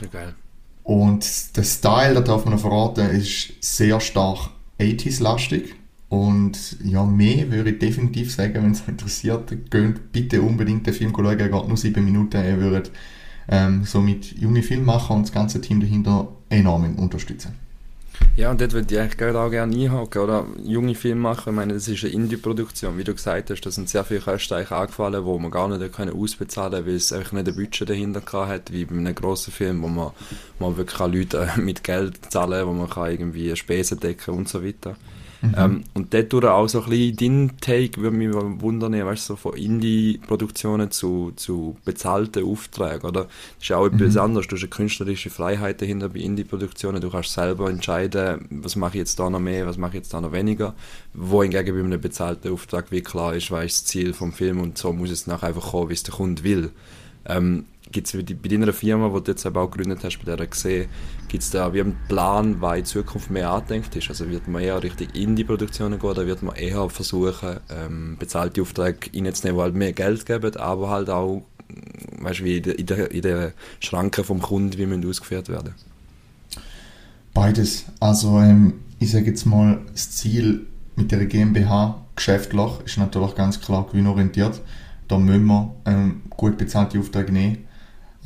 Ja, 0.00 0.08
geil. 0.08 0.34
Und 0.82 1.56
der 1.56 1.64
Style, 1.64 2.14
da 2.14 2.20
darf 2.20 2.44
man 2.44 2.54
noch 2.54 2.60
verraten, 2.60 3.10
ist 3.10 3.54
sehr 3.60 3.98
stark 4.00 4.50
80s-lastig. 4.78 5.74
Und 6.08 6.76
ja, 6.84 7.04
mehr 7.04 7.50
würde 7.50 7.70
ich 7.70 7.78
definitiv 7.80 8.32
sagen, 8.32 8.62
wenn 8.62 8.70
es 8.70 8.82
euch 8.82 8.88
interessiert, 8.88 9.48
geht 9.70 10.12
bitte 10.12 10.42
unbedingt 10.42 10.86
den 10.86 10.94
Film 10.94 11.12
schauen. 11.12 11.26
Er 11.26 11.48
geht 11.48 11.68
nur 11.68 11.76
sieben 11.76 12.04
Minuten. 12.04 12.44
Ihr 12.44 12.60
würdet 12.60 12.92
ähm, 13.48 13.84
somit 13.84 14.38
junge 14.38 14.62
Filmemacher 14.62 15.14
und 15.14 15.22
das 15.22 15.32
ganze 15.32 15.60
Team 15.60 15.80
dahinter 15.80 16.28
enorm 16.48 16.96
unterstützen. 16.96 17.54
Ja, 18.34 18.50
und 18.50 18.60
dort 18.60 18.72
würde 18.72 18.94
ich 18.94 19.00
eigentlich 19.00 19.16
gerade 19.16 19.38
auch 19.40 19.50
gerne 19.50 19.74
einhaken, 19.74 20.22
oder? 20.22 20.46
Junge 20.62 20.94
Filmemacher, 20.94 21.50
ich 21.50 21.56
meine, 21.56 21.74
das 21.74 21.88
ist 21.88 22.04
eine 22.04 22.12
Indie-Produktion, 22.12 22.98
wie 22.98 23.04
du 23.04 23.14
gesagt 23.14 23.50
hast, 23.50 23.62
da 23.62 23.70
sind 23.70 23.88
sehr 23.88 24.04
viele 24.04 24.20
Kosten 24.20 24.54
eigentlich 24.54 24.72
angefallen, 24.72 25.24
wo 25.24 25.38
man 25.38 25.50
gar 25.50 25.68
nicht 25.68 25.92
können 25.94 26.14
ausbezahlen 26.14 26.86
weil 26.86 26.94
es 26.94 27.12
einfach 27.12 27.32
nicht 27.32 27.48
ein 27.48 27.54
Budget 27.54 27.88
dahinter 27.88 28.22
hat, 28.46 28.72
wie 28.72 28.84
bei 28.84 28.96
einem 28.96 29.14
grossen 29.14 29.52
Film, 29.52 29.82
wo 29.82 29.88
man, 29.88 30.10
man 30.58 30.76
wirklich 30.76 30.98
Leute 30.98 31.48
äh, 31.56 31.60
mit 31.60 31.82
Geld 31.84 32.30
zahlen 32.30 32.66
wo 32.66 32.72
man 32.72 32.90
kann 32.90 33.10
irgendwie 33.10 33.54
Spesen 33.56 34.00
decken 34.00 34.34
und 34.34 34.48
so 34.48 34.64
weiter. 34.64 34.96
Ähm, 35.56 35.84
und 35.94 36.14
dort 36.14 36.44
auch 36.44 36.68
so 36.68 36.82
ein 36.82 36.90
bisschen 36.90 37.16
dein 37.16 37.60
Take, 37.60 38.00
würde 38.00 38.16
mich 38.16 38.32
wundern, 38.32 38.92
weißt 38.92 39.28
du, 39.28 39.34
so 39.34 39.36
von 39.36 39.54
Indie-Produktionen 39.54 40.90
zu, 40.90 41.32
zu 41.36 41.76
bezahlten 41.84 42.44
Aufträgen, 42.44 43.08
oder? 43.08 43.24
Das 43.24 43.62
ist 43.62 43.68
ja 43.68 43.76
auch 43.76 43.86
etwas 43.86 44.16
anderes. 44.16 44.48
Du 44.48 44.56
hast 44.56 44.62
eine 44.62 44.70
künstlerische 44.70 45.30
Freiheit 45.30 45.82
dahinter 45.82 46.08
bei 46.08 46.20
Indie-Produktionen. 46.20 47.00
Du 47.00 47.10
kannst 47.10 47.32
selber 47.32 47.70
entscheiden, 47.70 48.46
was 48.50 48.76
mache 48.76 48.92
ich 48.92 49.00
jetzt 49.00 49.18
da 49.18 49.28
noch 49.30 49.40
mehr, 49.40 49.66
was 49.66 49.76
mache 49.76 49.92
ich 49.92 50.02
jetzt 50.02 50.14
da 50.14 50.20
noch 50.20 50.32
weniger. 50.32 50.74
Wohingegen 51.14 51.74
bei 51.74 51.84
einem 51.84 52.00
bezahlten 52.00 52.52
Auftrag 52.52 52.90
wie 52.90 53.02
klar 53.02 53.34
ist, 53.34 53.50
was 53.50 53.66
ist 53.66 53.82
das 53.82 53.84
Ziel 53.86 54.12
vom 54.12 54.32
Film 54.32 54.60
und 54.60 54.78
so 54.78 54.92
muss 54.92 55.10
es 55.10 55.26
nachher 55.26 55.48
einfach 55.48 55.70
kommen, 55.70 55.90
wie 55.90 55.94
es 55.94 56.02
der 56.02 56.14
Kunde 56.14 56.42
will. 56.44 56.70
Ähm, 57.28 57.64
gibt 57.92 58.06
es 58.06 58.12
bei, 58.12 58.34
bei 58.34 58.48
deiner 58.48 58.72
Firma, 58.72 59.08
die 59.08 59.24
du 59.24 59.30
jetzt 59.30 59.46
eben 59.46 59.56
auch 59.56 59.70
gegründet 59.70 60.00
hast, 60.02 60.18
bei 60.18 60.36
der 60.36 60.46
gesehen, 60.46 60.88
gibt 61.28 61.42
es 61.42 61.50
da 61.50 61.72
wie 61.72 61.80
einen 61.80 61.96
Plan, 62.08 62.60
was 62.60 62.78
in 62.78 62.84
Zukunft 62.84 63.30
mehr 63.30 63.50
angedenkt 63.50 63.94
ist? 63.96 64.08
Also 64.08 64.28
wird 64.28 64.48
man 64.48 64.62
eher 64.62 64.82
Richtung 64.82 65.08
Indie-Produktionen 65.10 65.98
gehen 65.98 66.10
oder 66.10 66.26
wird 66.26 66.42
man 66.42 66.56
eher 66.56 66.88
versuchen, 66.90 67.60
ähm, 67.70 68.16
bezahlte 68.18 68.62
Aufträge 68.62 69.10
reinzunehmen, 69.14 69.58
die 69.58 69.62
halt 69.62 69.74
mehr 69.74 69.92
Geld 69.92 70.26
geben, 70.26 70.56
aber 70.56 70.90
halt 70.90 71.10
auch, 71.10 71.42
weißt 72.20 72.44
wie 72.44 72.58
in 72.58 72.62
der, 72.62 72.78
in 72.78 72.86
der, 72.86 73.10
in 73.10 73.22
der 73.22 73.52
Schranke 73.80 74.24
vom 74.24 74.40
Kunden, 74.40 74.76
wie 74.78 74.86
müssen 74.86 75.08
ausgeführt 75.08 75.48
werden? 75.48 75.74
Beides. 77.34 77.84
Also 78.00 78.38
ähm, 78.40 78.74
ich 78.98 79.10
sage 79.10 79.26
jetzt 79.26 79.44
mal, 79.44 79.80
das 79.92 80.10
Ziel 80.12 80.66
mit 80.96 81.12
der 81.12 81.26
GmbH 81.26 82.02
geschäftlich 82.14 82.70
ist 82.84 82.96
natürlich 82.96 83.34
ganz 83.34 83.60
klar 83.60 83.86
gewinnorientiert. 83.86 84.60
Da 85.06 85.18
müssen 85.18 85.44
wir 85.44 85.74
ähm, 85.84 86.22
gut 86.30 86.56
bezahlte 86.56 86.98
Aufträge 86.98 87.32
nehmen. 87.32 87.65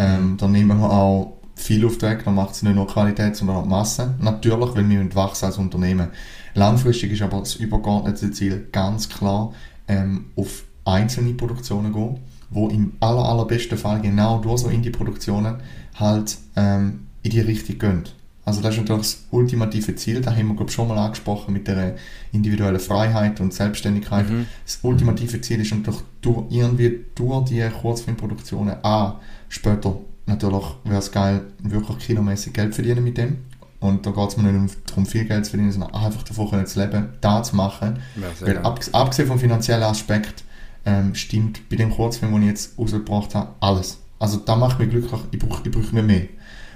Ähm, 0.00 0.38
da 0.38 0.48
nehmen 0.48 0.80
wir 0.80 0.90
auch 0.90 1.36
viele 1.54 1.86
Aufträge, 1.86 2.22
da 2.24 2.30
macht 2.30 2.54
es 2.54 2.62
nicht 2.62 2.74
nur 2.74 2.86
Qualität, 2.86 3.36
sondern 3.36 3.56
auch 3.56 3.66
Masse. 3.66 4.14
Natürlich, 4.18 4.74
wenn 4.74 4.88
wir 4.88 5.14
wachsen 5.14 5.44
als 5.44 5.58
Unternehmen. 5.58 6.08
Langfristig 6.54 7.12
ist 7.12 7.22
aber 7.22 7.40
das 7.40 7.56
übergeordnete 7.56 8.30
Ziel 8.32 8.66
ganz 8.72 9.10
klar, 9.10 9.52
ähm, 9.88 10.26
auf 10.36 10.64
einzelne 10.86 11.34
Produktionen 11.34 11.92
gehen, 11.92 12.16
wo 12.48 12.68
im 12.68 12.94
aller, 13.00 13.24
allerbesten 13.24 13.76
Fall 13.76 14.00
genau 14.00 14.38
durch 14.38 14.62
so 14.62 14.68
Indie-Produktionen 14.68 15.56
halt 15.94 16.38
ähm, 16.56 17.06
in 17.22 17.30
die 17.30 17.40
Richtung 17.40 17.78
gehen. 17.78 18.04
Also 18.44 18.62
das 18.62 18.74
ist 18.74 18.80
natürlich 18.80 19.02
das 19.02 19.24
ultimative 19.30 19.94
Ziel, 19.96 20.20
da 20.20 20.34
haben 20.34 20.48
wir 20.48 20.56
glaube 20.56 20.72
schon 20.72 20.88
mal 20.88 20.98
angesprochen 20.98 21.52
mit 21.52 21.68
der 21.68 21.96
individuellen 22.32 22.80
Freiheit 22.80 23.40
und 23.40 23.52
Selbstständigkeit. 23.52 24.28
Mhm. 24.28 24.46
Das 24.64 24.78
ultimative 24.82 25.40
Ziel 25.40 25.60
ist 25.60 25.72
natürlich 25.72 26.00
durch, 26.22 26.44
irgendwie 26.50 27.00
durch 27.14 27.44
die 27.44 27.68
Kurzfilmproduktionen 27.68 28.76
A, 28.82 29.20
später 29.48 29.98
natürlich 30.26 30.64
wäre 30.84 30.98
es 30.98 31.12
geil, 31.12 31.42
wirklich 31.62 31.98
kinomäßig 31.98 32.52
Geld 32.52 32.74
verdienen 32.74 33.04
mit 33.04 33.18
dem. 33.18 33.38
Und 33.80 34.04
da 34.04 34.10
geht 34.10 34.28
es 34.28 34.36
mir 34.36 34.52
nicht 34.52 34.76
darum, 34.90 35.06
viel 35.06 35.24
Geld 35.24 35.44
zu 35.44 35.52
verdienen, 35.52 35.72
sondern 35.72 35.94
einfach 35.94 36.22
davon 36.22 36.66
zu 36.66 36.80
leben, 36.80 37.08
da 37.20 37.42
zu 37.42 37.56
machen. 37.56 37.98
Ja, 38.16 38.46
Weil 38.46 38.58
abg 38.58 38.88
abgesehen 38.92 39.28
vom 39.28 39.38
finanziellen 39.38 39.84
Aspekt 39.84 40.44
ähm, 40.84 41.14
stimmt 41.14 41.68
bei 41.68 41.76
dem 41.76 41.90
Kurzfilm, 41.90 42.32
den 42.32 42.42
ich 42.42 42.48
jetzt 42.48 42.78
rausgebracht 42.78 43.34
habe, 43.34 43.50
alles. 43.60 43.98
Also 44.18 44.36
da 44.38 44.54
macht 44.56 44.78
mich 44.78 44.90
glücklich, 44.90 45.20
ich 45.30 45.38
brauche 45.38 45.62
ich 45.64 45.70
brauch 45.70 45.92
nicht 45.92 46.06
mehr. 46.06 46.28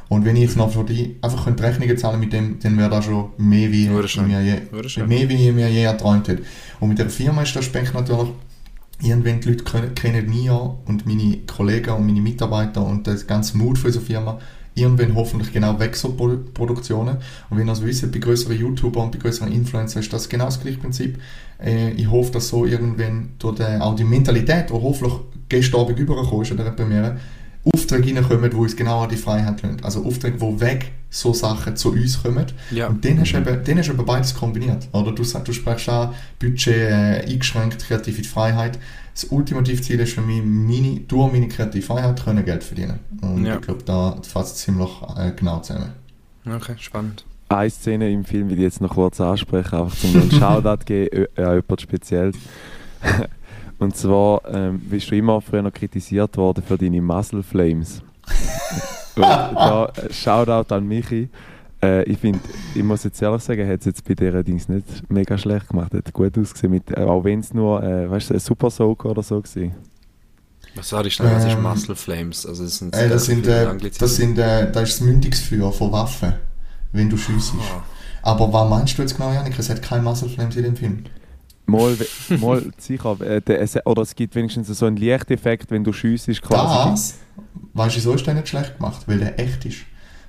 Und 0.08 0.24
wenn 0.24 0.36
ich 0.36 0.42
jetzt 0.42 0.56
noch 0.56 0.70
für 0.70 0.84
die 0.84 1.16
einfach 1.22 1.44
könnte 1.44 1.62
Rechnungen 1.62 1.96
zahlen 1.96 2.20
mit 2.20 2.32
dem, 2.32 2.58
dann 2.60 2.76
wäre 2.78 2.90
das 2.90 3.06
schon 3.06 3.30
mehr 3.38 3.72
wie, 3.72 3.88
schön. 4.06 4.28
mir 4.28 4.42
je, 4.42 5.04
mehr 5.06 5.28
wie 5.28 5.48
ich 5.48 5.54
mir 5.54 5.68
je 5.68 5.84
erträumt 5.84 6.28
hätte. 6.28 6.42
Und 6.80 6.90
mit 6.90 6.98
der 6.98 7.10
Firma 7.10 7.42
ist 7.42 7.54
der 7.54 7.62
Aspekt 7.62 7.94
natürlich, 7.94 8.28
irgendwann 9.02 9.40
die 9.40 9.48
Leute 9.48 9.64
können, 9.64 9.94
kennen 9.94 10.28
mich 10.28 10.44
ja 10.44 10.74
und 10.86 11.06
meine 11.06 11.38
Kollegen 11.46 11.90
und 11.90 12.06
meine 12.06 12.20
Mitarbeiter 12.20 12.84
und 12.84 13.06
das 13.06 13.26
ganze 13.26 13.56
Mut 13.56 13.78
für 13.78 13.88
unsere 13.88 14.04
Firma 14.04 14.38
irgendwann 14.74 15.14
hoffentlich 15.14 15.52
genau 15.52 15.78
weg 15.78 15.96
so 15.96 16.12
Pro 16.12 16.36
Produktionen. 16.52 17.18
Und 17.48 17.58
wenn 17.58 17.68
ihr 17.68 17.72
es 17.72 17.82
wisst, 17.82 18.10
bei 18.10 18.18
größeren 18.18 18.58
YouTubern 18.58 19.04
und 19.04 19.12
bei 19.12 19.18
größeren 19.18 19.52
Influencern 19.52 20.02
ist 20.02 20.12
das 20.12 20.28
genau 20.28 20.46
das 20.46 20.60
gleiche 20.60 20.78
Prinzip. 20.78 21.18
Äh, 21.64 21.90
ich 21.92 22.10
hoffe, 22.10 22.32
dass 22.32 22.48
so 22.48 22.66
irgendwann 22.66 23.30
durch 23.38 23.56
die, 23.56 23.80
auch 23.80 23.94
die 23.94 24.04
Mentalität, 24.04 24.70
die 24.70 24.74
hoffentlich 24.74 25.14
gestern 25.48 25.80
Abend 25.80 25.98
übergekommen 25.98 26.42
ist 26.42 26.50
an 26.50 26.56
der 26.58 26.70
Premiere, 26.70 27.16
Aufträge 27.72 28.14
reinkommen, 28.14 28.50
die 28.50 28.56
uns 28.56 28.76
genau 28.76 29.02
an 29.02 29.08
die 29.08 29.16
Freiheit 29.16 29.62
lassen. 29.62 29.76
Also 29.82 30.04
Aufträge, 30.04 30.40
wo 30.40 30.58
weg 30.60 30.92
so 31.10 31.32
Sachen 31.32 31.76
zu 31.76 31.92
uns 31.92 32.22
kommen. 32.22 32.46
Ja. 32.70 32.88
Und 32.88 33.04
dann 33.04 33.20
hast, 33.20 33.32
du 33.32 33.38
eben, 33.38 33.64
dann 33.64 33.78
hast 33.78 33.88
du 33.88 33.92
eben 33.92 34.04
beides 34.04 34.34
kombiniert. 34.34 34.88
Oder 34.92 35.12
du, 35.12 35.22
du 35.22 35.52
sprichst 35.52 35.88
auch 35.88 36.12
Budget 36.38 36.66
äh, 36.74 37.24
eingeschränkt, 37.26 37.78
kreative 37.86 38.24
Freiheit. 38.24 38.78
Das 39.14 39.24
ultimative 39.30 39.80
Ziel 39.80 40.00
ist 40.00 40.12
für 40.14 40.20
mich, 40.22 40.42
meine, 40.44 41.00
durch 41.00 41.32
meine 41.32 41.46
kreative 41.48 41.82
Freiheit 41.86 42.22
können 42.24 42.44
Geld 42.44 42.64
verdienen. 42.64 42.98
Und 43.22 43.46
Ja. 43.46 43.54
ich 43.56 43.60
glaube, 43.62 43.82
da 43.84 44.16
fasst 44.22 44.56
es 44.56 44.62
ziemlich 44.62 44.90
äh, 45.16 45.30
genau 45.36 45.60
zusammen. 45.60 45.90
Okay, 46.46 46.74
spannend. 46.78 47.24
eine 47.48 47.70
Szene 47.70 48.10
im 48.10 48.24
Film, 48.24 48.48
die 48.48 48.56
ich 48.56 48.60
jetzt 48.60 48.80
noch 48.80 48.90
kurz 48.94 49.20
ansprechen, 49.20 49.76
einfach 49.76 49.96
zum 49.96 50.14
einen 50.20 50.30
Shoutout 50.32 50.84
geben 50.84 51.26
an 51.36 51.54
jemand 51.54 51.80
Spezielles. 51.80 52.36
Und 53.84 53.94
zwar 53.96 54.40
ähm, 54.46 54.80
bist 54.80 55.10
du 55.10 55.16
immer 55.16 55.42
früher 55.42 55.60
noch 55.60 55.72
kritisiert 55.72 56.38
worden 56.38 56.64
für 56.66 56.78
deine 56.78 57.02
Muscle 57.02 57.42
Flames. 57.42 58.02
Da, 59.16 59.92
äh, 59.94 60.12
Shoutout 60.12 60.74
an 60.74 60.88
Michi. 60.88 61.28
Äh, 61.80 62.02
ich 62.02 62.18
finde, 62.18 62.40
ich 62.74 62.82
muss 62.82 63.04
jetzt 63.04 63.22
ehrlich 63.22 63.42
sagen, 63.42 63.68
hat 63.68 63.78
es 63.78 63.86
jetzt 63.86 64.04
bei 64.08 64.14
dieser 64.14 64.42
Dings 64.42 64.68
nicht 64.68 65.08
mega 65.08 65.38
schlecht 65.38 65.68
gemacht. 65.68 65.94
Hat 65.94 66.12
gut 66.12 66.36
ausgesehen, 66.36 66.72
mit, 66.72 66.90
äh, 66.90 67.04
auch 67.04 67.22
wenn 67.22 67.38
es 67.38 67.54
nur, 67.54 67.80
äh, 67.80 68.10
weißt 68.10 68.32
ein 68.32 68.40
Super 68.40 68.70
Soaker 68.70 69.10
oder 69.10 69.22
so 69.22 69.36
war. 69.36 69.70
Was 70.74 70.92
war 70.92 71.06
ich 71.06 71.14
schnell? 71.14 71.32
Was 71.32 71.44
ist 71.44 71.52
Ähm, 71.52 71.62
Muscle 71.62 71.94
Flames? 71.94 72.44
Also 72.44 72.64
das 72.64 72.78
sind, 72.78 72.92
Ey, 72.96 73.08
das 73.08 73.26
sind, 73.26 73.46
äh, 73.46 73.76
das 73.96 74.16
sind, 74.16 74.36
äh, 74.36 74.72
das 74.72 74.88
ist 74.88 75.00
das 75.00 75.06
Mündungsfeuer 75.06 75.72
von 75.72 75.92
Waffen, 75.92 76.32
wenn 76.90 77.08
du 77.08 77.16
schiessest. 77.16 77.54
Ah. 77.60 77.84
Aber 78.32 78.52
was 78.52 78.68
meinst 78.68 78.98
du 78.98 79.02
jetzt 79.02 79.16
genau, 79.16 79.32
Janik? 79.32 79.56
Es 79.56 79.70
hat 79.70 79.80
keine 79.80 80.02
Muscle 80.02 80.28
Flames 80.28 80.56
in 80.56 80.64
dem 80.64 80.76
Film. 80.76 81.04
Mal, 81.66 81.96
mal 82.40 82.62
sicher, 82.78 83.16
äh, 83.20 83.40
oder 83.84 84.02
es 84.02 84.14
gibt 84.14 84.34
wenigstens 84.34 84.68
so 84.68 84.86
einen 84.86 84.96
Lichteffekt, 84.96 85.70
wenn 85.70 85.82
du 85.84 85.92
schiessest 85.92 86.42
quasi. 86.42 86.90
Das, 86.90 87.14
weißt 87.72 87.94
du, 87.94 87.98
wieso 87.98 88.14
ist 88.14 88.26
der 88.26 88.34
nicht 88.34 88.48
schlecht 88.48 88.76
gemacht? 88.76 89.02
Weil 89.06 89.18
der 89.18 89.38
echt 89.40 89.64
ist. 89.64 89.78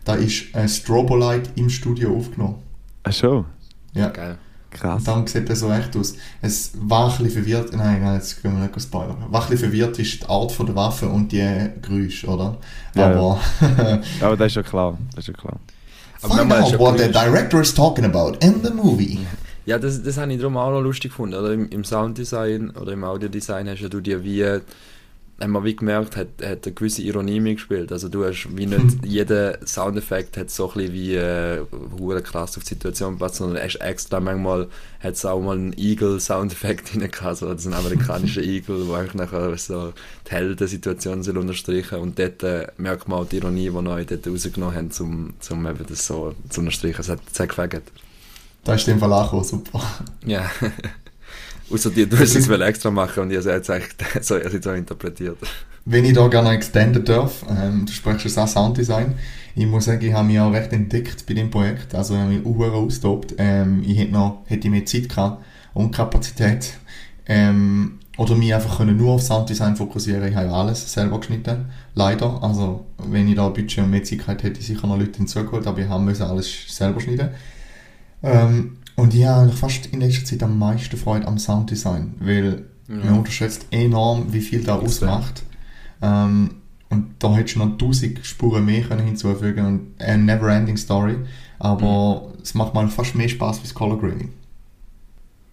Da 0.06 0.16
ist 0.16 0.54
ein 0.54 0.70
Strobolight 0.70 1.50
im 1.56 1.70
Studio 1.70 2.16
aufgenommen. 2.16 2.56
Ach 3.04 3.12
schon, 3.14 3.46
Ja. 3.94 4.10
Geil. 4.10 4.38
krass. 4.72 5.00
Und 5.00 5.08
darum 5.08 5.28
sieht 5.28 5.50
er 5.50 5.56
so 5.56 5.72
echt 5.72 5.96
aus. 5.98 6.16
Es 6.42 6.72
war 6.76 7.06
ein 7.06 7.18
bisschen 7.18 7.32
verwirrt, 7.44 7.76
nein, 7.76 8.02
nein, 8.04 8.16
jetzt 8.16 8.42
können 8.42 8.58
wir 8.60 8.68
nicht 8.68 8.82
spoilern. 8.82 9.18
War 9.30 9.44
ein 9.44 9.50
bisschen 9.50 9.70
verwirrt 9.70 9.98
ist 10.00 10.22
die 10.24 10.26
Art 10.30 10.52
von 10.52 10.66
der 10.66 10.76
Waffe 10.76 11.08
und 11.10 11.32
die 11.32 11.70
Geräusche, 11.82 12.28
oder? 12.28 12.58
Ja, 12.94 13.08
Aber 13.12 13.40
Aber 14.22 14.38
das 14.38 14.48
ist 14.48 14.56
ja 14.56 14.64
klar, 14.64 14.98
das 15.16 15.28
ist 15.28 15.28
ja 15.28 15.34
klar. 15.34 15.58
Aber 16.22 16.36
find 16.38 16.54
out 16.54 16.72
ja 16.72 16.80
what 16.80 16.98
the 17.00 17.08
director 17.12 17.62
is 17.62 17.74
talking 17.74 18.06
about 18.06 18.38
in 18.42 18.64
the 18.64 18.72
movie. 18.72 19.20
Ja, 19.66 19.80
das, 19.80 20.04
das 20.04 20.18
habe 20.18 20.32
ich 20.32 20.40
darum 20.40 20.58
auch 20.58 20.72
noch 20.72 20.82
lustig 20.82 21.12
gefunden. 21.12 21.36
Oder? 21.36 21.54
Im, 21.54 21.70
Im 21.70 21.84
Sounddesign 21.84 22.72
oder 22.72 22.94
im 22.94 23.04
Audiodesign 23.04 23.68
hast 23.68 23.82
ja 23.82 23.90
du 23.90 24.00
dir 24.00 24.24
wie, 24.24 24.44
wir 25.38 25.64
wie 25.64 25.76
gemerkt, 25.76 26.16
hat, 26.16 26.28
hat 26.44 26.66
eine 26.66 26.76
gewisse 26.76 27.02
Ironie 27.02 27.40
mitgespielt. 27.40 27.92
Also 27.92 28.08
du 28.08 28.24
hast 28.24 28.48
wie 28.56 28.68
nicht 28.68 29.04
jeder 29.04 29.58
Soundeffekt 29.66 30.38
hat 30.38 30.52
so 30.52 30.70
ein 30.70 30.76
bisschen 30.76 30.94
wie 30.94 31.16
äh, 31.16 31.62
hure 32.00 32.22
krass 32.22 32.58
auf 32.58 32.64
die 32.64 32.70
Situation 32.70 33.14
gepasst, 33.14 33.36
sondern 33.36 33.64
hast 33.64 33.78
extra 33.78 34.20
manchmal 34.20 34.68
hat 35.00 35.16
es 35.16 35.26
auch 35.26 35.42
mal 35.42 35.58
einen 35.58 35.74
Eagle-Soundeffekt 35.74 36.94
rein 37.02 37.10
gehabt, 37.10 37.38
so 37.38 37.48
das 37.48 37.62
ist 37.62 37.68
ein 37.68 37.74
amerikanischer 37.74 38.42
Eagle, 38.44 38.88
wo 38.88 38.94
eigentlich 38.94 39.16
nachher 39.16 39.58
so 39.58 39.94
die 40.28 40.32
Heldensituation 40.32 41.24
soll 41.24 41.40
unterstreichen 41.40 42.00
und 42.00 42.20
dort 42.20 42.44
äh, 42.44 42.68
merkt 42.78 43.08
man 43.08 43.20
auch 43.20 43.28
die 43.28 43.38
Ironie, 43.38 43.72
die 43.72 43.82
neu 43.82 44.06
dort 44.06 44.28
rausgenommen 44.28 44.76
haben, 44.76 44.92
um, 45.00 45.34
um 45.50 45.68
eben 45.68 45.86
das 45.88 46.06
so 46.06 46.36
zu 46.50 46.62
unterstreichen. 46.62 47.02
Es 47.02 47.10
hat, 47.10 47.20
es 47.32 47.40
hat 47.40 47.50
gefällt. 47.50 47.92
Da 48.66 48.74
ist 48.74 48.88
dem 48.88 49.00
Fall 49.00 49.14
auch 49.14 49.44
super. 49.44 49.80
Ja. 50.26 50.50
Außer 51.72 51.92
dir, 51.92 52.08
du 52.08 52.18
hast 52.18 52.36
es 52.36 52.50
wel 52.50 52.62
extra 52.64 52.92
machen 52.92 53.24
und 53.24 53.32
ihr 53.32 53.42
seid 53.42 53.62
es 53.62 53.70
eigentlich 53.70 53.94
so, 54.22 54.38
ihr 54.38 54.50
seid 54.50 54.64
so 54.64 54.72
interpretiert. 54.72 55.38
Wenn 55.86 56.04
ich 56.04 56.14
da 56.14 56.28
gerne 56.28 56.50
extenden 56.50 57.06
darf, 57.06 57.46
ähm, 57.48 57.86
du 57.86 57.92
sprichst 57.92 58.26
jetzt 58.26 58.40
auch 58.40 58.48
Sounddesign, 58.48 59.14
ich 59.56 59.68
muss 59.68 59.86
sagen, 59.86 60.04
ich 60.04 60.14
habe 60.14 60.28
mich 60.28 60.40
auch 60.40 60.52
recht 60.52 60.74
entdeckt 60.74 61.26
bei 61.28 61.36
dem 61.36 61.52
Projekt, 61.52 61.94
also 61.94 62.16
ich 62.16 62.20
habe 62.20 62.32
mich 62.32 62.46
auch 62.46 62.74
austobt. 62.74 63.36
Ähm, 63.38 63.84
ich 63.86 63.98
hätte 63.98 64.12
noch, 64.12 64.44
hätte 64.48 64.70
mehr 64.70 64.86
Zeit 64.86 65.10
gehabt 65.10 65.44
und 65.76 65.92
Kapazität, 65.92 66.74
ähm, 67.28 68.00
oder 68.18 68.36
mich 68.36 68.54
einfach 68.54 68.78
können 68.78 68.98
nur 68.98 69.14
auf 69.14 69.22
Sounddesign 69.22 69.76
fokussieren. 69.76 70.28
Ich 70.28 70.36
habe 70.36 70.48
ja 70.48 70.54
alles 70.54 70.92
selber 70.92 71.20
geschnitten, 71.20 71.66
leider. 71.94 72.42
Also, 72.42 72.86
wenn 72.98 73.28
ich 73.28 73.36
da 73.36 73.50
Budget 73.50 73.84
und 73.84 73.92
mehr 73.92 74.04
Zeit 74.04 74.28
hätte, 74.28 74.48
hätte 74.48 74.60
ich 74.60 74.68
sicher 74.68 74.88
noch 74.88 74.98
Leute 74.98 75.18
hinzugeholt, 75.18 75.68
aber 75.68 75.80
ich 75.80 75.88
habe 75.88 76.14
alles 76.26 76.76
selber 76.76 77.02
schneiden. 77.02 77.30
Ähm, 78.24 78.78
und 78.96 79.14
ich 79.14 79.26
habe 79.26 79.52
fast 79.52 79.88
in 79.88 80.02
letzter 80.02 80.26
Zeit 80.26 80.44
am 80.44 80.58
meisten 80.58 80.98
Freude 80.98 81.28
am 81.28 81.38
Sounddesign, 81.38 82.16
weil 82.20 82.66
man 82.88 83.18
unterschätzt 83.18 83.66
enorm, 83.72 84.32
wie 84.32 84.42
viel 84.42 84.64
da 84.64 84.76
ausmacht. 84.76 85.44
Ähm, 86.02 86.52
und 86.90 87.16
da 87.20 87.34
hättest 87.36 87.56
du 87.56 87.60
noch 87.60 87.78
tausend 87.78 88.24
Spuren 88.26 88.66
mehr 88.66 88.84
können 88.84 89.06
hinzufügen 89.06 89.66
und 89.66 90.02
eine 90.02 90.24
never-ending 90.24 90.78
Story. 90.78 91.18
Aber 91.58 92.32
es 92.42 92.54
macht 92.54 92.74
mal 92.74 92.88
fast 92.88 93.16
mehr 93.16 93.28
Spaß 93.28 93.60
wie 93.60 93.64
das 93.64 93.74
Color 93.74 94.00
Grading. 94.00 94.34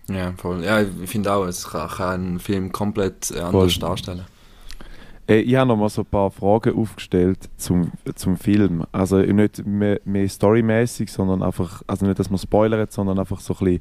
Ja, 0.08 0.32
voll. 0.36 0.62
Ja, 0.62 0.82
ich 0.82 1.10
finde 1.10 1.32
auch, 1.32 1.46
es 1.46 1.68
kann, 1.68 1.88
kann 1.88 2.20
einen 2.20 2.38
Film 2.38 2.70
komplett 2.70 3.30
äh, 3.30 3.40
anders 3.40 3.78
darstellen. 3.78 4.24
Äh, 5.28 5.40
ich 5.40 5.54
habe 5.54 5.68
noch 5.68 5.76
mal 5.76 5.88
so 5.88 6.02
ein 6.02 6.06
paar 6.06 6.30
Fragen 6.30 6.76
aufgestellt 6.76 7.48
zum, 7.56 7.92
zum 8.14 8.36
Film. 8.36 8.84
Also 8.92 9.18
nicht 9.18 9.64
mehr, 9.66 10.00
mehr 10.04 10.28
storymäßig, 10.28 11.10
sondern 11.10 11.42
einfach, 11.42 11.82
also 11.86 12.06
nicht, 12.06 12.18
dass 12.18 12.30
man 12.30 12.38
spoilert, 12.38 12.92
sondern 12.92 13.18
einfach 13.18 13.40
so 13.40 13.54
ein 13.60 13.78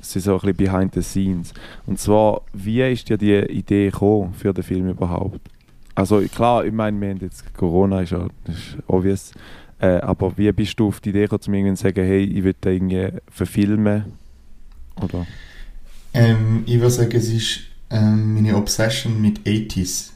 bisschen, 0.00 0.22
so 0.22 0.34
ein 0.34 0.40
bisschen 0.40 0.56
behind 0.56 0.94
the 0.94 1.02
scenes. 1.02 1.52
Und 1.86 1.98
zwar, 1.98 2.42
wie 2.52 2.80
ist 2.82 3.08
dir 3.08 3.18
die 3.18 3.34
Idee 3.34 3.90
gekommen 3.90 4.34
für 4.34 4.52
den 4.52 4.64
Film 4.64 4.88
überhaupt? 4.88 5.40
Also 5.94 6.20
klar, 6.20 6.64
ich 6.64 6.72
meine, 6.72 7.00
wir 7.00 7.10
haben 7.10 7.18
jetzt 7.20 7.52
Corona, 7.54 8.02
ist 8.02 8.12
ja 8.12 8.28
ist 8.46 8.78
obvious. 8.86 9.32
Äh, 9.80 9.98
aber 9.98 10.36
wie 10.36 10.50
bist 10.52 10.78
du 10.78 10.88
auf 10.88 11.00
die 11.00 11.10
Idee 11.10 11.26
gekommen, 11.26 11.42
zu 11.42 11.74
zu 11.74 11.82
sagen, 11.82 12.04
hey, 12.04 12.22
ich 12.22 12.44
will 12.44 12.54
den 12.54 12.90
irgendwie 12.90 13.18
verfilmen? 13.30 14.04
Oder? 15.02 15.26
Ähm, 16.14 16.62
ich 16.66 16.76
würde 16.76 16.90
sagen, 16.90 17.16
es 17.16 17.28
ist 17.28 17.60
ähm, 17.90 18.34
meine 18.34 18.56
Obsession 18.56 19.20
mit 19.20 19.40
80s. 19.40 20.10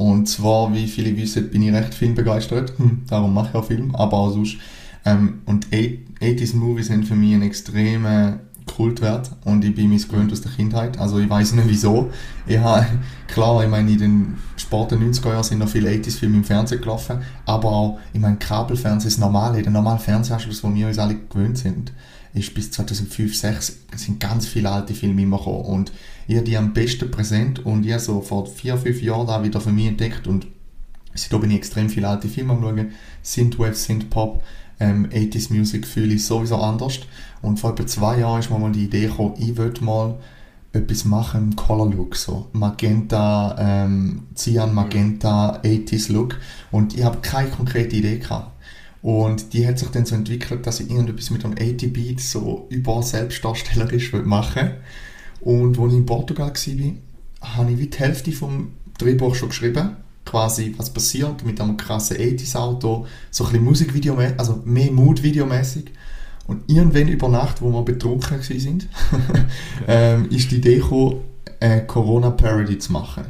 Und 0.00 0.30
zwar, 0.30 0.72
wie 0.72 0.86
viele 0.86 1.14
wissen, 1.14 1.50
bin 1.50 1.60
ich 1.60 1.74
recht 1.74 1.92
filmbegeistert. 1.92 2.72
Hm, 2.78 3.02
darum 3.10 3.34
mache 3.34 3.50
ich 3.50 3.54
auch 3.54 3.66
Film, 3.66 3.94
aber 3.94 4.16
auch 4.16 4.30
sonst. 4.30 4.56
Ähm, 5.04 5.40
und 5.44 5.66
80s-Movies 5.66 6.86
sind 6.86 7.06
für 7.06 7.14
mich 7.14 7.34
ein 7.34 7.42
extremer 7.42 8.38
Kultwert 8.64 9.30
und 9.44 9.62
ich 9.62 9.74
bin 9.74 9.90
mir 9.90 9.98
gewöhnt 9.98 10.32
aus 10.32 10.40
der 10.40 10.52
Kindheit. 10.52 10.98
Also 10.98 11.18
ich 11.18 11.28
weiß 11.28 11.52
nicht 11.52 11.68
wieso. 11.68 12.10
Ich 12.46 12.56
habe, 12.56 12.86
klar, 13.28 13.62
ich 13.62 13.68
meine, 13.68 13.90
in 13.90 13.98
den 13.98 14.38
späten 14.56 15.02
90er 15.02 15.32
Jahren 15.32 15.44
sind 15.44 15.58
noch 15.58 15.68
viele 15.68 15.90
80s-Filme 15.90 16.38
im 16.38 16.44
Fernsehen 16.44 16.80
gelaufen, 16.80 17.18
aber 17.44 17.68
auch, 17.68 17.98
ich 18.14 18.20
meine, 18.20 18.36
Kabelfernsehen, 18.36 19.10
das 19.10 19.18
Normale, 19.18 19.60
der 19.60 19.70
normale 19.70 19.98
Fernsehanschluss, 19.98 20.64
wo 20.64 20.74
wir 20.74 20.86
uns 20.86 20.98
alle 20.98 21.16
gewöhnt 21.16 21.58
sind, 21.58 21.92
ist 22.34 22.54
bis 22.54 22.70
2005, 22.70 23.38
2006 23.38 23.78
sind 23.96 24.20
ganz 24.20 24.46
viele 24.46 24.70
alte 24.70 24.94
Filme 24.94 25.22
immer 25.22 25.38
gekommen. 25.38 25.64
Und 25.64 25.92
ich 26.28 26.36
habe 26.36 26.44
die 26.44 26.56
am 26.56 26.72
besten 26.72 27.10
präsent 27.10 27.64
und 27.64 27.84
ich 27.84 27.92
habe 27.92 28.02
so 28.02 28.20
vor 28.20 28.46
vier, 28.46 28.76
fünf 28.76 29.02
Jahren 29.02 29.26
da 29.26 29.42
wieder 29.42 29.60
für 29.60 29.72
mich 29.72 29.86
entdeckt 29.86 30.26
und 30.26 30.46
seitdem 31.14 31.40
bin 31.40 31.50
ich 31.50 31.56
extrem 31.56 31.88
viele 31.88 32.08
alte 32.08 32.28
Filme 32.28 32.52
am 32.52 32.62
schauen, 32.62 32.92
Synthwave, 33.22 33.74
Synthpop, 33.74 34.42
ähm, 34.78 35.08
80s 35.10 35.52
Music 35.52 35.86
fühle 35.86 36.14
ich 36.14 36.24
sowieso 36.24 36.56
anders. 36.56 37.00
Und 37.42 37.58
vor 37.58 37.72
etwa 37.72 37.86
zwei 37.86 38.20
Jahren 38.20 38.40
ist 38.40 38.50
mir 38.50 38.58
mal 38.58 38.72
die 38.72 38.84
Idee 38.84 39.06
gekommen, 39.06 39.34
ich 39.38 39.56
würde 39.56 39.84
mal 39.84 40.18
etwas 40.72 41.04
machen 41.04 41.50
im 41.50 41.56
Color 41.56 41.90
Look, 41.90 42.16
so 42.16 42.48
Magenta, 42.52 43.56
ähm, 43.58 44.22
Cyan 44.34 44.72
Magenta, 44.72 45.60
80s 45.62 46.12
Look. 46.12 46.38
Und 46.70 46.96
ich 46.96 47.02
habe 47.02 47.18
keine 47.20 47.50
konkrete 47.50 47.96
Idee 47.96 48.18
gehabt. 48.18 48.52
Und 49.02 49.54
die 49.54 49.66
hat 49.66 49.78
sich 49.78 49.88
dann 49.88 50.04
so 50.04 50.14
entwickelt, 50.14 50.66
dass 50.66 50.80
ich 50.80 50.90
irgendetwas 50.90 51.30
mit 51.30 51.44
einem 51.44 51.54
80-Beat 51.54 52.20
so 52.20 52.66
über 52.68 53.02
selbstdarstellerisch 53.02 54.12
machen. 54.12 54.72
Und 55.40 55.78
als 55.78 55.92
ich 55.92 55.98
in 55.98 56.06
Portugal 56.06 56.52
war, 56.52 57.54
habe 57.56 57.72
ich 57.72 57.78
wie 57.78 57.86
die 57.86 57.98
Hälfte 57.98 58.32
vom 58.32 58.72
Drehbuch 58.98 59.34
schon 59.34 59.48
geschrieben. 59.48 59.96
Quasi, 60.26 60.74
was 60.76 60.92
passiert 60.92 61.44
mit 61.46 61.60
einem 61.60 61.78
krassen 61.78 62.18
80s-Auto, 62.18 63.06
so 63.30 63.44
ein 63.44 63.50
bisschen 63.50 63.64
Musikvideo, 63.64 64.18
also 64.36 64.60
mehr 64.64 64.92
Mood-Video-mäßig. 64.92 65.86
Und 66.46 66.70
irgendwann 66.70 67.08
über 67.08 67.28
Nacht, 67.28 67.62
wo 67.62 67.70
wir 67.70 67.82
betrunken 67.82 68.38
waren, 68.38 68.82
ähm, 69.88 70.28
ist 70.30 70.50
die 70.50 70.56
Idee 70.56 70.76
gekommen, 70.76 71.20
eine 71.58 71.86
Corona-Parody 71.86 72.78
zu 72.78 72.92
machen. 72.92 73.24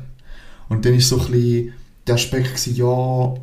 Und 0.69 0.85
dann 0.85 0.95
ist 0.95 1.09
so 1.09 1.21
ein 1.21 1.31
bisschen 1.31 1.73
der 2.07 2.15
Aspekt 2.15 2.67
ja, 2.67 3.35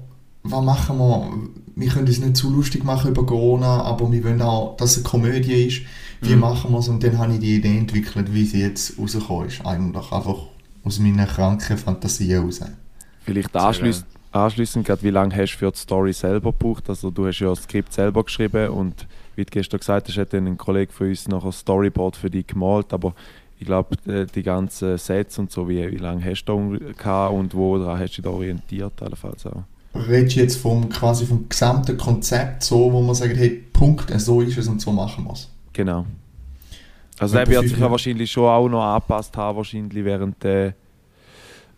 was 0.43 0.65
machen 0.65 0.97
wir? 0.97 1.31
Wir 1.79 1.89
können 1.89 2.07
es 2.07 2.19
nicht 2.19 2.35
zu 2.35 2.49
lustig 2.49 2.83
machen 2.83 3.11
über 3.11 3.23
Corona, 3.25 3.83
aber 3.83 4.11
wir 4.11 4.23
wollen 4.23 4.41
auch, 4.41 4.75
dass 4.77 4.91
es 4.91 4.97
eine 4.97 5.03
Komödie 5.03 5.67
ist. 5.67 5.81
Wie 6.21 6.33
Mhm. 6.33 6.39
machen 6.39 6.71
wir 6.71 6.79
es? 6.79 6.87
Und 6.89 7.03
dann 7.03 7.17
habe 7.19 7.33
ich 7.33 7.39
die 7.39 7.55
Idee 7.57 7.77
entwickelt, 7.77 8.33
wie 8.33 8.45
sie 8.45 8.61
jetzt 8.61 8.97
rausgekommen 8.97 9.47
ist. 9.47 9.63
Eigentlich 9.63 10.11
einfach 10.11 10.37
aus 10.83 10.97
meiner 10.99 11.27
kranken 11.27 11.77
Fantasie 11.77 12.29
heraus. 12.29 12.61
Vielleicht 13.21 13.55
anschliessend, 13.55 14.85
gerade, 14.87 15.03
wie 15.03 15.09
lange 15.11 15.35
hast 15.35 15.53
du 15.53 15.57
für 15.59 15.71
die 15.71 15.77
Story 15.77 16.13
selber 16.13 16.51
gebraucht? 16.51 16.89
Also 16.89 17.11
du 17.11 17.27
hast 17.27 17.39
ja 17.39 17.49
das 17.49 17.63
Skript 17.63 17.93
selber 17.93 18.23
geschrieben 18.23 18.69
und 18.69 19.05
wie 19.35 19.45
du 19.45 19.51
gestern 19.51 19.79
gesagt 19.79 20.07
hast, 20.07 20.17
hat 20.17 20.33
dann 20.33 20.47
ein 20.47 20.57
Kollege 20.57 20.91
von 20.91 21.07
uns 21.09 21.27
noch 21.27 21.45
ein 21.45 21.51
Storyboard 21.51 22.15
für 22.15 22.29
dich 22.31 22.47
gemalt, 22.47 22.91
aber 22.91 23.13
ich 23.59 23.65
glaube, 23.67 23.95
die 24.33 24.43
ganzen 24.43 24.97
Sets 24.97 25.37
und 25.39 25.51
so, 25.51 25.67
wie, 25.69 25.91
wie 25.91 25.97
lange 25.97 26.23
hast 26.25 26.45
du 26.45 26.77
da 26.79 26.91
gehabt 26.93 27.33
und 27.33 27.53
wo 27.53 27.77
daran 27.77 27.99
hast 27.99 28.17
du 28.17 28.21
dich 28.21 28.23
da 28.23 28.29
orientiert, 28.31 28.93
allenfalls 29.01 29.45
auch? 29.45 29.63
Redest 30.07 30.35
du 30.35 30.39
jetzt 30.41 30.57
vom, 30.57 30.89
quasi 30.89 31.25
vom 31.25 31.47
gesamten 31.49 31.97
Konzept 31.97 32.63
so, 32.63 32.91
wo 32.91 33.01
man 33.01 33.15
sagt, 33.15 33.35
hey, 33.37 33.63
Punkt, 33.73 34.11
so 34.19 34.41
ist 34.41 34.57
es 34.57 34.67
und 34.67 34.81
so 34.81 34.91
machen 34.91 35.23
wir 35.25 35.33
es. 35.33 35.49
Genau. 35.73 36.05
Also 37.19 37.37
Etwa 37.37 37.51
er 37.51 37.61
wird 37.61 37.69
sich 37.69 37.79
ja 37.79 37.89
wahrscheinlich 37.91 38.31
schon 38.31 38.45
auch 38.45 38.67
noch 38.69 38.83
angepasst 38.83 39.35
haben, 39.37 39.57
wahrscheinlich 39.57 40.03
während 40.05 40.43
der 40.43 40.73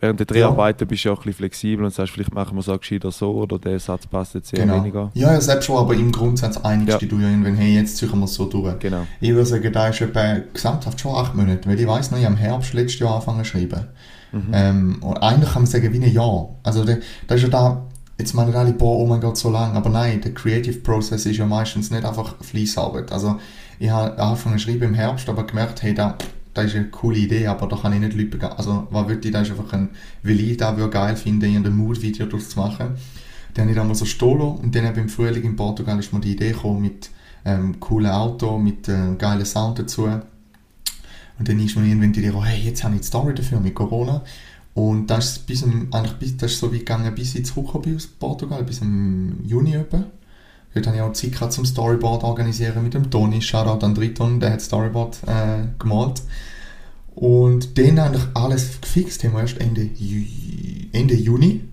während 0.01 0.17
der 0.17 0.27
Dreharbeiten 0.27 0.87
bist 0.87 1.03
du 1.03 1.09
ja 1.09 1.13
auch 1.13 1.19
ein 1.19 1.23
bisschen 1.23 1.37
flexibel 1.39 1.83
und 1.83 1.93
sagst, 1.93 2.13
vielleicht 2.13 2.33
machen 2.33 2.55
wir 2.55 2.61
es 2.61 2.69
auch 2.69 2.79
gescheiter 2.79 3.11
so 3.11 3.31
oder 3.33 3.59
der 3.59 3.79
Satz 3.79 4.07
passt 4.07 4.33
jetzt 4.33 4.53
eher 4.53 4.61
Genau. 4.65 4.77
weniger. 4.77 5.11
Ja, 5.13 5.33
ja, 5.33 5.41
selbst 5.41 5.65
schon, 5.65 5.77
aber 5.77 5.93
im 5.93 6.11
Grundsatz 6.13 6.55
einigst 6.57 7.01
Ja. 7.01 7.07
du 7.07 7.19
ja 7.19 7.27
irgendwann, 7.29 7.55
hey, 7.55 7.75
jetzt 7.75 7.97
ziehen 7.97 8.09
wir 8.17 8.23
es 8.23 8.33
so 8.33 8.45
durch. 8.45 8.79
Genau. 8.79 9.05
Ich 9.19 9.31
würde 9.31 9.45
sagen, 9.45 9.73
da 9.73 9.89
ist 9.89 9.99
etwa 9.99 10.37
gesamthaft 10.53 11.01
schon 11.01 11.15
acht 11.15 11.35
Monate, 11.35 11.67
weil 11.69 11.77
ich 11.77 11.85
weiss 11.87 12.11
noch, 12.11 12.17
ich 12.17 12.23
habe 12.23 12.35
im 12.35 12.39
Herbst 12.39 12.73
letztes 12.73 12.99
Jahr 12.99 13.15
angefangen 13.15 13.39
zu 13.43 13.49
schreiben. 13.51 13.87
Ähm, 14.53 14.97
und 15.01 15.17
eigentlich 15.17 15.51
kann 15.51 15.63
man 15.63 15.71
sagen, 15.71 15.91
wie 15.91 15.97
ein 16.05 16.13
Jahr. 16.13 16.49
Also, 16.63 16.85
da, 16.85 16.95
da 17.27 17.35
ist 17.35 17.41
ja 17.41 17.47
da, 17.49 17.81
jetzt 18.19 18.33
meinen 18.33 18.53
alle, 18.53 18.73
boah, 18.73 18.99
oh 18.99 19.07
mein 19.07 19.21
Gott, 19.21 19.37
so 19.37 19.49
lang. 19.49 19.75
Aber 19.75 19.89
nein, 19.89 20.21
der 20.21 20.33
Creative 20.33 20.79
Process 20.79 21.25
ist 21.25 21.37
ja 21.37 21.45
meistens 21.45 21.89
nicht 21.89 22.05
einfach 22.05 22.35
Fließarbeit. 22.41 23.11
Also, 23.11 23.39
ich 23.79 23.89
habe 23.89 24.21
angefangen 24.21 24.59
zu 24.59 24.65
schreiben 24.65 24.89
im 24.89 24.93
Herbst, 24.93 25.29
aber 25.29 25.47
gemerkt, 25.47 25.81
hey, 25.81 25.93
da, 25.93 26.17
da 26.53 26.61
ist 26.61 26.75
eine 26.75 26.89
coole 26.89 27.17
Idee, 27.17 27.47
aber 27.47 27.67
da 27.67 27.77
kann 27.77 27.93
ich 27.93 27.99
nicht 27.99 28.13
Leute. 28.13 28.57
Also, 28.57 28.87
was 28.91 29.07
will 29.07 29.19
ich, 29.23 29.31
da 29.31 29.41
ist 29.41 29.51
einfach 29.51 29.71
ein, 29.73 29.89
weil 30.21 30.39
ich 30.39 30.57
da 30.57 30.75
würde 30.75 30.91
geil 30.91 31.15
finde, 31.15 31.47
in 31.47 31.65
ein 31.65 31.75
Mood-Video 31.75 32.25
daraus. 32.25 32.53
Dann 32.55 33.63
habe 33.63 33.71
ich 33.71 33.75
da 33.75 33.83
mal 33.83 33.95
so 33.95 34.05
Stolo 34.05 34.49
und 34.61 34.75
dann 34.75 34.85
eben 34.85 34.99
im 34.99 35.09
Frühling 35.09 35.43
in 35.43 35.55
Portugal 35.55 35.97
ist 35.97 36.13
mir 36.13 36.19
die 36.19 36.33
Idee 36.33 36.51
gekommen 36.51 36.81
mit 36.81 37.09
ähm, 37.45 37.79
coolen 37.79 38.11
Auto, 38.11 38.59
mit 38.59 38.87
ähm, 38.89 39.17
geilen 39.17 39.45
Sound 39.45 39.79
dazu. 39.79 40.03
Und 40.03 41.47
dann 41.47 41.59
ist 41.59 41.77
mir 41.77 41.85
irgendwann 41.87 42.11
die 42.11 42.19
Idee, 42.19 42.33
hey, 42.43 42.59
jetzt 42.59 42.83
habe 42.83 42.95
ich 42.95 43.01
die 43.01 43.07
Story 43.07 43.33
dafür 43.33 43.61
mit 43.61 43.73
Corona. 43.73 44.21
Und 44.79 45.07
das 45.07 45.31
ist, 45.31 45.45
bis 45.45 45.61
im, 45.63 45.93
eigentlich 45.93 46.13
bis, 46.13 46.37
das 46.37 46.53
ist 46.53 46.59
so 46.59 46.71
weit 46.71 46.79
gegangen, 46.79 47.13
bis 47.13 47.35
ich 47.35 47.45
zurückgekommen 47.45 47.83
bin 47.83 47.95
aus 47.97 48.07
Portugal, 48.07 48.63
bis 48.63 48.79
im 48.79 49.43
Juni 49.45 49.73
etwa. 49.73 50.05
Dort 50.73 50.87
habe 50.87 50.95
ich 50.95 51.01
auch 51.01 51.11
Zeit 51.11 51.33
gehabt 51.33 51.51
zum 51.51 51.65
Storyboard 51.65 52.23
organisieren 52.23 52.81
mit 52.81 52.93
dem 52.93 53.11
Toni, 53.11 53.41
Shoutout 53.41 53.85
an 53.85 53.93
Triton, 53.93 54.39
der 54.39 54.53
hat 54.53 54.61
Storyboard 54.61 55.17
äh, 55.27 55.67
gemalt. 55.77 56.21
Und 57.13 57.77
den 57.77 57.99
eigentlich 57.99 58.23
alles 58.33 58.79
gefixt 58.79 59.21
haben 59.25 59.33
wir 59.33 59.41
erst 59.41 59.59
Ende, 59.59 59.89
Ende 60.93 61.15
Juni. 61.15 61.65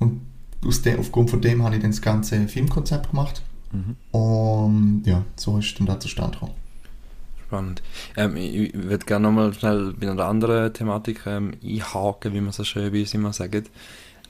Und 0.00 0.22
aus 0.66 0.82
dem, 0.82 0.98
aufgrund 0.98 1.30
von 1.30 1.40
dem 1.40 1.62
habe 1.62 1.76
ich 1.76 1.82
dann 1.82 1.92
das 1.92 2.02
ganze 2.02 2.48
Filmkonzept 2.48 3.10
gemacht. 3.10 3.42
Und 4.10 5.02
ja, 5.06 5.24
so 5.36 5.58
ist 5.58 5.78
dann 5.78 5.86
da 5.86 6.00
zustande 6.00 6.32
gekommen. 6.32 6.61
Spannend. 7.52 7.82
Ähm, 8.16 8.34
ich 8.36 8.72
würde 8.72 9.04
gerne 9.04 9.26
nochmal 9.26 9.52
schnell 9.52 9.92
bei 9.92 10.10
einer 10.10 10.24
anderen 10.24 10.72
Thematik 10.72 11.26
ähm, 11.26 11.52
einhaken, 11.62 12.32
wie 12.32 12.40
man 12.40 12.50
so 12.50 12.64
schön 12.64 12.90
bei 12.90 13.00
uns 13.00 13.12
immer 13.12 13.34
sagt. 13.34 13.70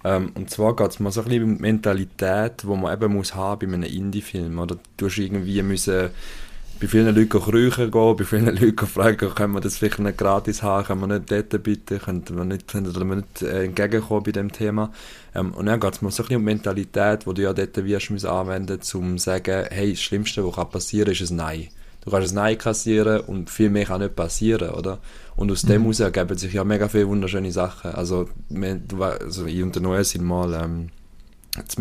Ähm, 0.02 0.32
und 0.34 0.50
zwar 0.50 0.74
geht 0.74 0.90
es 0.90 0.98
mal 0.98 1.12
so 1.12 1.20
ein 1.20 1.28
bisschen 1.28 1.44
um 1.44 1.54
die 1.54 1.62
Mentalität, 1.62 2.64
die 2.64 2.66
man 2.66 2.92
eben 2.92 3.12
muss 3.12 3.36
haben 3.36 3.60
bei 3.60 3.72
einem 3.72 3.84
Indie-Film. 3.84 4.58
Oder 4.58 4.76
du 4.96 5.06
hast 5.06 5.18
irgendwie 5.18 5.62
müssen 5.62 6.10
bei 6.80 6.88
vielen 6.88 7.14
Leuten 7.14 7.28
kriechen 7.28 7.92
gehen, 7.92 8.16
bei 8.16 8.24
vielen 8.24 8.56
Leuten 8.60 8.86
fragen, 8.88 9.32
können 9.32 9.54
wir 9.54 9.60
das 9.60 9.76
vielleicht 9.76 10.00
nicht 10.00 10.18
gratis 10.18 10.64
haben, 10.64 10.84
können 10.84 11.00
wir 11.02 11.18
nicht 11.20 11.30
dort 11.30 11.62
bitte, 11.62 12.00
können 12.00 12.24
wir 12.28 12.44
nicht, 12.44 12.66
können 12.66 12.92
wir 13.08 13.16
nicht 13.16 13.42
äh, 13.42 13.66
entgegenkommen 13.66 14.24
bei 14.24 14.32
dem 14.32 14.50
Thema. 14.50 14.90
Ähm, 15.32 15.54
und 15.54 15.66
dann 15.66 15.78
geht 15.78 15.94
es 15.94 16.02
mal 16.02 16.10
so 16.10 16.24
ein 16.24 16.26
bisschen 16.26 16.36
um 16.38 16.42
die 16.42 16.54
Mentalität, 16.54 17.24
die 17.24 17.34
du 17.34 17.42
ja 17.42 17.52
dort 17.52 17.84
wirst 17.84 18.26
anwenden, 18.26 18.80
um 18.94 19.16
zu 19.16 19.24
sagen, 19.24 19.66
hey, 19.70 19.92
das 19.92 20.02
Schlimmste, 20.02 20.44
was 20.44 20.56
kann 20.56 20.70
passieren, 20.70 21.12
ist 21.12 21.30
ein 21.30 21.36
Nein. 21.36 21.68
Du 22.04 22.10
kannst 22.10 22.32
ein 22.32 22.34
Nein 22.34 22.58
kassieren 22.58 23.20
und 23.20 23.48
viel 23.48 23.70
mehr 23.70 23.84
kann 23.84 24.00
nicht 24.00 24.16
passieren, 24.16 24.70
oder? 24.70 24.98
Und 25.36 25.50
aus 25.52 25.62
dem 25.62 25.82
heraus 25.82 26.00
ergeben 26.00 26.36
sich 26.36 26.52
ja 26.52 26.64
mega 26.64 26.88
viele 26.88 27.08
wunderschöne 27.08 27.52
Sachen. 27.52 27.92
Also, 27.92 28.28
wir, 28.48 28.74
du, 28.74 29.02
also 29.02 29.46
ich 29.46 29.62
und 29.62 29.74
der 29.74 29.82
Noel 29.82 30.04
sind 30.04 30.24
mal 30.24 30.52
ähm, 30.54 30.88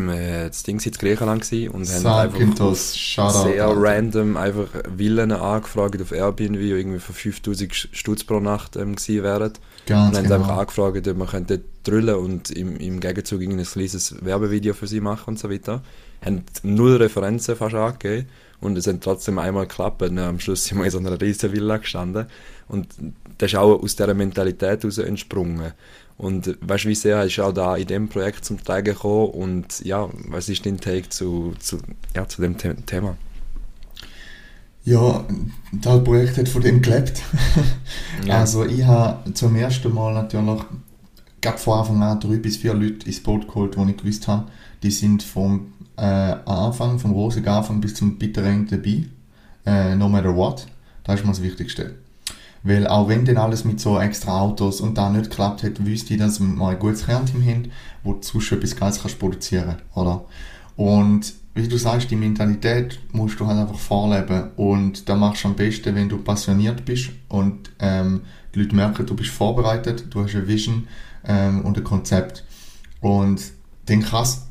äh, 0.09 0.47
das 0.47 0.63
Ding 0.63 0.79
in 0.79 0.91
Griechenland 0.91 1.41
gewesen 1.41 1.71
und 1.71 1.89
haben 1.89 2.05
einfach 2.05 2.75
Shoutout. 2.75 3.43
sehr 3.43 3.65
Alter. 3.65 3.81
random 3.81 4.37
einfach 4.37 4.67
Villen 4.95 5.31
angefragt 5.31 6.01
auf 6.01 6.11
Airbnb, 6.11 6.59
die 6.59 6.69
irgendwie 6.69 6.99
für 6.99 7.13
5000 7.13 7.73
Stutz 7.73 8.23
pro 8.23 8.39
Nacht 8.39 8.75
ähm, 8.75 8.95
gewesen 8.95 9.23
wären. 9.23 9.53
Ganz 9.87 10.09
und 10.09 10.17
haben 10.17 10.23
genau. 10.23 10.35
einfach 10.35 10.57
angefragt, 10.57 11.07
ob 11.07 11.17
man 11.17 11.27
könnte 11.27 11.57
dort 11.57 11.67
drüllen 11.83 12.15
und 12.15 12.51
im, 12.51 12.77
im 12.77 12.99
Gegenzug 12.99 13.41
ein 13.41 13.63
kleines 13.63 14.23
Werbevideo 14.23 14.73
für 14.73 14.87
sie 14.87 15.01
machen 15.01 15.29
und 15.29 15.39
so 15.39 15.49
weiter. 15.49 15.81
Haben 16.23 16.43
null 16.61 16.97
Referenzen 16.97 17.55
fast 17.55 17.73
angegeben 17.73 18.27
und 18.61 18.77
es 18.77 18.87
hat 18.87 19.01
trotzdem 19.01 19.39
einmal 19.39 19.67
geklappt. 19.67 20.01
Und 20.03 20.17
am 20.19 20.39
Schluss 20.39 20.65
sind 20.65 20.77
wir 20.77 20.85
in 20.85 20.91
so 20.91 20.99
einer 20.99 21.19
riesen 21.19 21.51
Villa 21.51 21.77
gestanden 21.77 22.27
und 22.67 22.87
das 23.37 23.51
ist 23.51 23.57
auch 23.57 23.81
aus 23.81 23.95
dieser 23.95 24.13
Mentalität 24.13 24.83
heraus 24.83 24.97
entsprungen. 24.99 25.73
Und 26.17 26.55
weißt 26.61 26.85
du, 26.85 26.89
wie 26.89 26.95
sehr 26.95 27.23
ist 27.23 27.39
auch 27.39 27.51
da 27.51 27.75
in 27.75 27.87
dem 27.87 28.07
Projekt 28.07 28.45
zum 28.45 28.63
Tragen 28.63 28.93
gekommen 28.93 29.31
und 29.31 29.83
ja, 29.83 30.07
was 30.29 30.49
ist 30.49 30.65
dein 30.65 30.79
Take 30.79 31.09
zu, 31.09 31.55
zu, 31.59 31.79
ja, 32.15 32.27
zu 32.27 32.41
dem 32.41 32.55
The 32.59 32.75
Thema? 32.85 33.17
Ja, 34.83 35.25
das 35.71 36.03
Projekt 36.03 36.37
hat 36.37 36.49
von 36.49 36.61
dem 36.61 36.81
gelebt. 36.81 37.21
Ja. 38.25 38.39
Also 38.39 38.65
ich 38.65 38.83
habe 38.83 39.33
zum 39.33 39.55
ersten 39.55 39.91
Mal 39.91 40.13
natürlich 40.13 40.61
gerade 41.41 41.57
von 41.57 41.79
Anfang 41.79 42.03
an 42.03 42.19
drei 42.19 42.35
bis 42.35 42.57
vier 42.57 42.75
Leute 42.75 43.07
ins 43.07 43.21
Boot 43.21 43.47
geholt, 43.47 43.75
die 43.75 43.89
ich 43.89 43.97
gewusst 43.97 44.27
habe, 44.27 44.47
die 44.83 44.91
sind 44.91 45.23
vom 45.23 45.70
äh, 45.97 46.01
Anfang, 46.01 46.99
vom 46.99 47.11
rosigen 47.11 47.47
Anfang 47.47 47.81
bis 47.81 47.95
zum 47.95 48.17
bitteren 48.17 48.67
Ende 48.67 48.77
dabei. 48.77 49.05
Äh, 49.65 49.95
no 49.95 50.09
matter 50.09 50.35
what. 50.35 50.67
Das 51.03 51.15
ist 51.15 51.25
mir 51.25 51.31
das 51.31 51.41
Wichtigste. 51.41 51.95
Weil 52.63 52.87
auch 52.87 53.07
wenn 53.07 53.25
dann 53.25 53.37
alles 53.37 53.65
mit 53.65 53.79
so 53.79 53.99
extra 53.99 54.39
Autos 54.39 54.81
und 54.81 54.97
da 54.97 55.09
nicht 55.09 55.31
geklappt 55.31 55.63
hat, 55.63 55.83
wüsste 55.83 56.13
ich, 56.13 56.19
dass 56.19 56.39
wir 56.39 56.47
mal 56.47 56.73
ein 56.73 56.79
gutes 56.79 57.05
Kernteam 57.05 57.43
haben, 57.43 57.71
wo 58.03 58.13
du 58.13 58.21
sonst 58.21 58.51
etwas 58.51 58.75
Geiles 58.75 59.01
kannst 59.01 59.19
produzieren 59.19 59.77
oder? 59.95 60.25
Und 60.75 61.33
wie 61.53 61.67
du 61.67 61.77
sagst, 61.77 62.09
die 62.11 62.15
Mentalität 62.15 62.99
musst 63.11 63.39
du 63.39 63.47
halt 63.47 63.59
einfach 63.59 63.77
vorleben 63.77 64.51
und 64.55 65.09
da 65.09 65.15
machst 65.15 65.43
du 65.43 65.49
am 65.49 65.55
besten, 65.55 65.95
wenn 65.95 66.07
du 66.07 66.19
passioniert 66.19 66.85
bist 66.85 67.09
und 67.27 67.71
ähm, 67.79 68.21
die 68.53 68.59
Leute 68.59 68.75
merken, 68.75 69.05
du 69.05 69.15
bist 69.15 69.31
vorbereitet, 69.31 70.05
du 70.09 70.23
hast 70.23 70.35
eine 70.35 70.47
Vision 70.47 70.87
ähm, 71.27 71.61
und 71.61 71.77
ein 71.77 71.83
Konzept. 71.83 72.45
Und 73.01 73.41
dann 73.87 74.01
krass, 74.01 74.47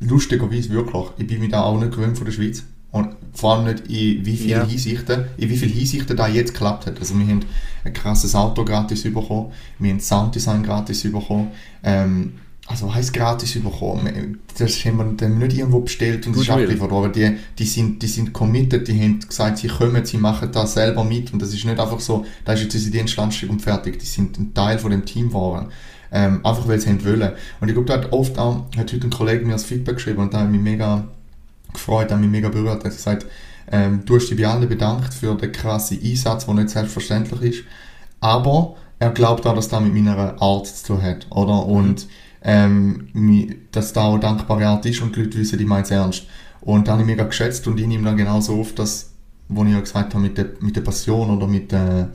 lustigerweise 0.00 0.70
wirklich, 0.70 1.04
ich 1.18 1.26
bin 1.26 1.40
mir 1.40 1.48
da 1.48 1.62
auch 1.62 1.78
nicht 1.78 1.92
gewöhnt 1.92 2.16
von 2.16 2.26
der 2.26 2.32
Schweiz. 2.32 2.64
Und 2.90 3.16
vor 3.34 3.54
allem 3.54 3.66
nicht 3.66 3.86
in 3.88 4.24
wie 4.24 4.36
vielen 4.36 4.48
Ja. 4.48 4.66
Hinsichten, 4.66 5.26
in 5.36 5.50
wie 5.50 5.56
vielen 5.56 5.72
Hinsichten 5.72 6.16
da 6.16 6.26
jetzt 6.26 6.54
geklappt 6.54 6.86
hat. 6.86 6.98
Also 6.98 7.18
wir 7.18 7.26
haben 7.26 7.40
ein 7.84 7.92
krasses 7.92 8.34
Auto 8.34 8.64
gratis 8.64 9.02
bekommen, 9.02 9.52
wir 9.78 9.90
haben 9.90 10.00
Sounddesign 10.00 10.62
gratis 10.62 11.02
bekommen, 11.02 11.48
ähm, 11.82 12.32
also 12.68 12.86
was 12.86 12.94
heisst 12.94 13.14
gratis 13.14 13.54
bekommen? 13.54 14.38
Das 14.58 14.84
haben 14.84 15.18
wir 15.18 15.28
nicht 15.28 15.56
irgendwo 15.56 15.80
bestellt 15.80 16.26
und 16.26 16.36
es 16.36 16.42
ist 16.42 16.50
abgeliefert 16.50 16.90
worden. 16.90 17.12
Die, 17.12 17.36
die, 17.58 17.64
sind, 17.64 18.02
die 18.02 18.06
sind 18.06 18.34
committed, 18.34 18.86
die 18.88 19.00
haben 19.00 19.20
gesagt, 19.20 19.58
sie 19.58 19.68
kommen, 19.68 20.04
sie 20.04 20.18
machen 20.18 20.50
das 20.52 20.74
selber 20.74 21.02
mit 21.02 21.32
und 21.32 21.40
das 21.40 21.54
ist 21.54 21.64
nicht 21.64 21.80
einfach 21.80 22.00
so, 22.00 22.26
da 22.44 22.52
ist 22.52 22.62
jetzt 22.62 22.74
unsere 22.74 22.92
Dienstleistung 22.92 23.50
und 23.50 23.62
fertig. 23.62 23.98
Die 23.98 24.06
sind 24.06 24.38
ein 24.38 24.52
Teil 24.52 24.78
von 24.78 24.90
dem 24.90 25.06
Team 25.06 25.28
geworden. 25.28 25.68
Ähm, 26.10 26.44
einfach 26.44 26.66
weil 26.66 26.80
sie 26.80 27.04
wollen. 27.04 27.32
Und 27.60 27.68
ich 27.68 27.74
glaube, 27.74 27.88
da 27.88 27.94
hat 27.94 28.12
oft 28.12 28.38
auch, 28.38 28.66
hat 28.76 28.92
heute 28.92 29.06
ein 29.06 29.10
Kollege 29.10 29.44
mir 29.44 29.52
das 29.52 29.64
Feedback 29.64 29.96
geschrieben 29.96 30.22
und 30.22 30.32
da 30.32 30.44
ich 30.44 30.50
mich 30.50 30.60
mega 30.60 31.04
gefreut, 31.72 32.10
hat 32.10 32.20
mich 32.20 32.30
mega 32.30 32.48
berührt. 32.48 32.82
Er 32.82 32.90
hat 32.90 32.96
gesagt, 32.96 33.26
ähm, 33.70 34.02
du 34.06 34.16
hast 34.16 34.28
dich 34.28 34.38
bei 34.38 34.46
allen 34.46 34.68
bedankt 34.68 35.12
für 35.12 35.34
den 35.34 35.52
krassen 35.52 36.00
Einsatz, 36.02 36.46
der 36.46 36.54
nicht 36.54 36.70
selbstverständlich 36.70 37.42
ist. 37.42 37.64
Aber 38.20 38.76
er 38.98 39.10
glaubt 39.10 39.46
auch, 39.46 39.54
dass 39.54 39.68
das 39.68 39.80
mit 39.80 39.94
meiner 39.94 40.40
Art 40.40 40.66
zu 40.66 40.86
tun 40.86 41.02
hat, 41.02 41.26
oder? 41.30 41.66
Und 41.66 42.06
ähm, 42.42 43.08
dass 43.72 43.92
da 43.92 44.02
auch 44.02 44.18
dankbare 44.18 44.66
Art 44.66 44.86
ist 44.86 45.02
und 45.02 45.14
die 45.14 45.22
Leute 45.22 45.38
wissen, 45.38 45.60
ich 45.60 45.66
meine 45.66 45.82
es 45.82 45.90
ernst. 45.90 46.26
Und 46.60 46.86
das 46.86 46.92
habe 46.92 47.02
ich 47.02 47.06
mega 47.06 47.24
geschätzt 47.24 47.66
und 47.66 47.78
ich 47.78 47.86
nehme 47.86 48.04
dann 48.04 48.16
genauso 48.16 48.60
auf, 48.60 48.74
dass, 48.74 49.10
wo 49.48 49.64
ich 49.64 49.72
ja 49.72 49.80
gesagt 49.80 50.14
habe, 50.14 50.22
mit 50.22 50.38
der, 50.38 50.46
mit 50.60 50.76
der 50.76 50.80
Passion 50.80 51.30
oder 51.36 51.46
mit 51.46 51.72
der, 51.72 52.10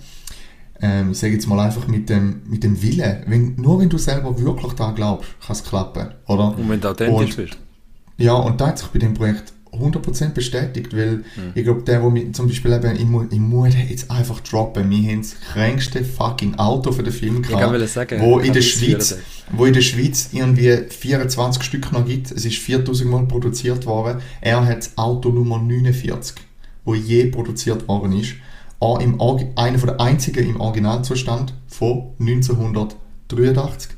ähm, 0.84 1.12
ich 1.12 1.18
sage 1.18 1.34
jetzt 1.34 1.48
mal 1.48 1.60
einfach 1.62 1.88
mit 1.88 2.10
dem, 2.10 2.42
mit 2.46 2.64
dem 2.64 2.82
Willen. 2.84 3.24
Wenn, 3.26 3.56
nur 3.56 3.80
wenn 3.80 3.90
du 3.90 3.98
selber 3.98 4.38
wirklich 4.38 4.74
da 4.74 4.92
glaubst, 4.92 5.30
kann 5.40 5.56
es 5.56 5.64
klappen, 5.64 6.10
oder? 6.28 6.58
Und 6.58 6.70
wenn 6.70 6.82
du 6.82 6.90
authentisch 6.90 7.30
Und- 7.30 7.36
bist. 7.38 7.58
Ja, 8.18 8.34
und 8.34 8.62
da 8.62 8.68
hat 8.68 8.78
sich 8.78 8.88
bei 8.90 9.00
dem 9.00 9.14
Projekt 9.16 9.54
100% 9.72 10.30
bestätigt, 10.36 10.96
weil 10.96 11.24
ich 11.56 11.64
glaube, 11.64 11.82
der, 11.82 12.04
wo 12.04 12.12
mir 12.12 12.32
zum 12.32 12.48
Beispiel 12.48 12.74
eben, 12.74 12.96
ich, 12.96 13.06
mu 13.06 13.24
ich 13.32 13.40
muss 13.40 13.74
jetzt 13.90 14.12
einfach 14.12 14.40
droppen, 14.42 14.88
wir 14.88 15.12
haben 15.12 15.22
das 15.22 15.36
kränkste 15.52 16.04
fucking 16.04 16.56
Auto 16.56 16.92
für 16.92 17.02
den 17.02 17.12
Film 17.12 17.42
Ich 17.42 17.50
kann 17.50 17.72
wollte 17.72 17.88
sagen, 17.88 18.22
wo 18.22 18.38
in 18.38 18.54
der 18.54 18.62
Schweiz, 18.62 19.18
wo 19.52 19.66
in 19.66 19.74
der 19.74 19.82
Schweiz 19.82 20.30
irgendwie 20.32 20.78
24 20.90 21.64
Stück 21.64 21.92
noch 21.92 22.06
gibt. 22.06 22.30
Es 22.32 22.46
ist 22.46 22.58
4000 22.58 23.10
Mal 23.10 23.26
produziert 23.26 23.88
worden. 23.88 24.22
Er 24.42 24.64
hat 24.64 24.78
das 24.78 24.98
Auto 24.98 25.30
Nummer 25.30 25.58
49, 25.58 26.36
wo 26.86 26.94
je 26.94 27.26
produziert 27.28 27.88
worden 27.88 28.20
ist. 28.20 28.36
Im, 29.00 29.20
einer 29.56 29.80
von 29.80 29.88
der 29.88 30.02
einzigen 30.02 30.50
im 30.50 30.60
Originalzustand 30.60 31.54
von 31.68 32.12
1983 32.20 33.92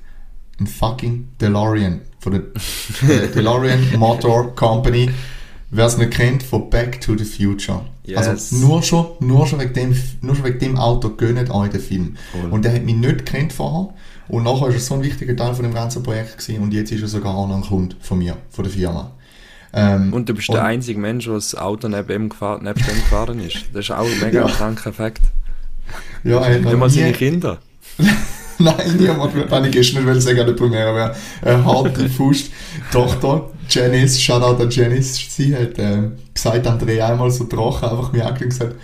ein 0.60 0.68
fucking 0.68 1.28
DeLorean 1.42 2.02
von 2.20 2.34
der 2.34 3.28
DeLorean 3.28 3.80
Motor 3.98 4.56
Company. 4.56 5.10
Wer 5.72 5.86
es 5.86 5.98
nicht 5.98 6.12
kennt, 6.12 6.44
von 6.44 6.70
Back 6.70 7.02
to 7.02 7.18
the 7.18 7.26
Future. 7.26 7.82
Yes. 8.04 8.28
Also 8.28 8.56
nur 8.58 8.84
schon, 8.84 9.08
nur 9.20 9.46
schon 9.48 9.60
wegen 9.60 9.74
dem, 9.74 9.96
nur 10.22 10.36
schon 10.36 10.46
wegen 10.46 10.60
dem 10.60 10.78
Auto 10.78 11.10
gönnt 11.10 11.50
euch 11.50 11.70
den 11.72 11.82
Film. 11.82 12.16
Voll. 12.32 12.50
Und 12.52 12.64
der 12.64 12.74
hat 12.74 12.84
mich 12.84 12.96
nicht 12.96 13.26
gekannt 13.26 13.52
vorher. 13.52 13.94
Und 14.28 14.44
nachher 14.44 14.68
ist 14.68 14.76
er 14.76 14.80
so 14.80 14.96
ein 14.96 15.04
wichtiger 15.04 15.36
Teil 15.36 15.54
von 15.54 15.64
dem 15.64 15.74
ganzen 15.74 16.02
Projekt 16.02 16.38
gewesen. 16.38 16.64
Und 16.64 16.74
jetzt 16.74 16.92
ist 16.92 17.02
er 17.02 17.08
sogar 17.08 17.36
auch 17.36 17.48
noch 17.48 17.58
ein 17.58 17.64
Kunde 17.64 17.96
von 18.00 18.20
mir, 18.20 18.38
von 18.50 18.64
der 18.64 18.74
Firma. 18.74 19.12
Ähm, 19.78 20.14
Und 20.14 20.30
du 20.30 20.34
bist 20.34 20.48
der 20.50 20.64
einzige 20.64 21.00
Mensch, 21.00 21.26
der 21.26 21.34
das 21.34 21.54
Auto 21.54 21.90
neben 21.90 22.10
ihm 22.12 22.30
gefahren, 22.30 22.64
gefahren 22.74 23.40
ist. 23.42 23.58
Das 23.74 23.86
ist 23.86 23.92
auch 23.92 24.06
ein 24.06 24.20
mega 24.22 24.48
Ja. 24.48 24.48
kranker 24.48 24.94
Fakt. 24.94 25.22
ja, 26.24 26.48
Nicht 26.50 26.78
mal 26.78 26.90
seine 26.90 27.12
Kinder. 27.12 27.60
Nein, 28.58 28.96
niemand 28.98 29.36
wird, 29.36 29.52
ich 29.66 29.72
gestern 29.72 30.06
nicht 30.06 30.22
sagen, 30.22 30.40
an 30.40 30.46
der 30.48 30.54
Premiere 30.54 30.96
wäre. 30.96 31.16
Eine 31.42 31.66
harte 31.66 32.08
Faust. 32.10 32.52
Tochter, 32.90 33.50
Janice, 33.70 34.22
Shoutout 34.22 34.64
an 34.64 34.70
Janice, 34.70 35.16
sie 35.30 35.54
hat 35.54 35.78
äh, 35.78 36.04
gesagt, 36.34 36.66
Andrea 36.66 37.10
einmal 37.10 37.30
so 37.32 37.44
trocken, 37.44 37.84
einfach 37.90 38.14
mir 38.14 38.26
angeschaut 38.26 38.44
und 38.44 38.50
gesagt, 38.50 38.76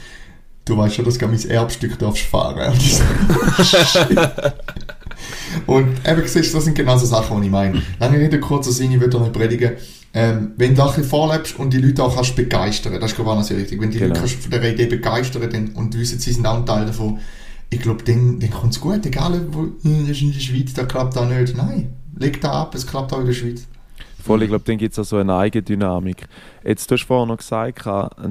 du 0.65 0.77
weißt 0.77 0.95
schon, 0.95 1.06
dass 1.06 1.17
du 1.17 1.25
mein 1.25 1.49
Erbstück 1.49 1.97
darfst 1.99 2.23
fahren. 2.23 2.73
Und 2.73 2.82
ich 2.82 2.99
shit. 3.89 4.19
Und 5.67 6.06
eben, 6.08 6.27
siehst 6.27 6.54
das 6.54 6.65
sind 6.65 6.75
genau 6.75 6.97
so 6.97 7.06
Sachen, 7.06 7.39
die 7.39 7.47
ich 7.47 7.51
meine. 7.51 7.82
Lange 7.99 8.19
Rede, 8.19 8.39
kurzer 8.41 8.71
Sinn, 8.71 8.91
ich 8.91 8.99
will 8.99 9.10
doch 9.10 9.21
nicht 9.21 9.34
predigen. 9.34 9.71
Ähm, 10.13 10.52
wenn 10.58 10.76
du 10.76 10.82
ein 10.82 10.88
bisschen 10.88 11.06
vorlebst 11.06 11.58
und 11.58 11.71
die 11.71 11.78
Leute 11.80 12.04
auch 12.04 12.13
kannst 12.15 12.36
begeistern, 12.36 12.93
das 13.00 13.12
ist 13.12 13.15
glaube 13.15 13.32
ich 13.32 13.38
auch 13.38 13.43
sehr 13.43 13.58
wichtig. 13.58 13.80
Wenn 13.82 13.91
die 13.91 13.97
Genau. 14.00 14.10
Leute 14.10 14.19
kannst 14.21 14.41
von 14.41 14.52
dieser 14.52 14.69
Idee 14.69 14.86
begeistern 14.88 15.50
dann, 15.50 15.69
und 15.69 15.97
wissen, 15.97 16.19
sie 16.19 16.34
sind 16.34 16.45
auch 16.45 16.58
ein 16.58 16.65
Teil 16.65 16.86
davon, 16.86 17.19
ich 17.69 17.80
glaube, 17.80 18.04
dann, 18.04 18.38
dann 18.39 18.50
kommt 18.50 18.74
es 18.74 18.82
gut, 18.82 19.06
egal 19.06 19.41
wo, 19.52 19.62
hm, 19.62 20.02
das 20.08 20.10
ist 20.17 20.21
in 20.24 20.34
der 20.34 20.39
Schweiz, 20.41 20.74
da 20.74 20.84
klappt 20.84 21.17
auch 21.17 21.30
nicht. 21.30 21.56
Nein, 21.56 21.93
leg 22.17 22.41
da 22.41 22.52
ab, 22.52 22.76
es 22.76 22.86
klappt 22.86 23.13
auch 23.13 23.19
in 23.21 23.28
der 23.28 23.34
Schweiz. 23.34 23.65
Voll, 24.21 24.43
ich 24.43 24.50
glaube, 24.50 24.65
dann 24.67 24.78
gibt 24.78 24.91
es 24.91 25.00
auch 25.00 25.06
so 25.06 25.17
eine 25.17 25.36
Eigendynamik. 25.36 26.28
Jetzt, 26.63 26.91
du 26.91 26.95
hast 26.95 27.06
vorhin 27.06 27.30
noch 27.30 27.38
gesagt, 27.38 27.86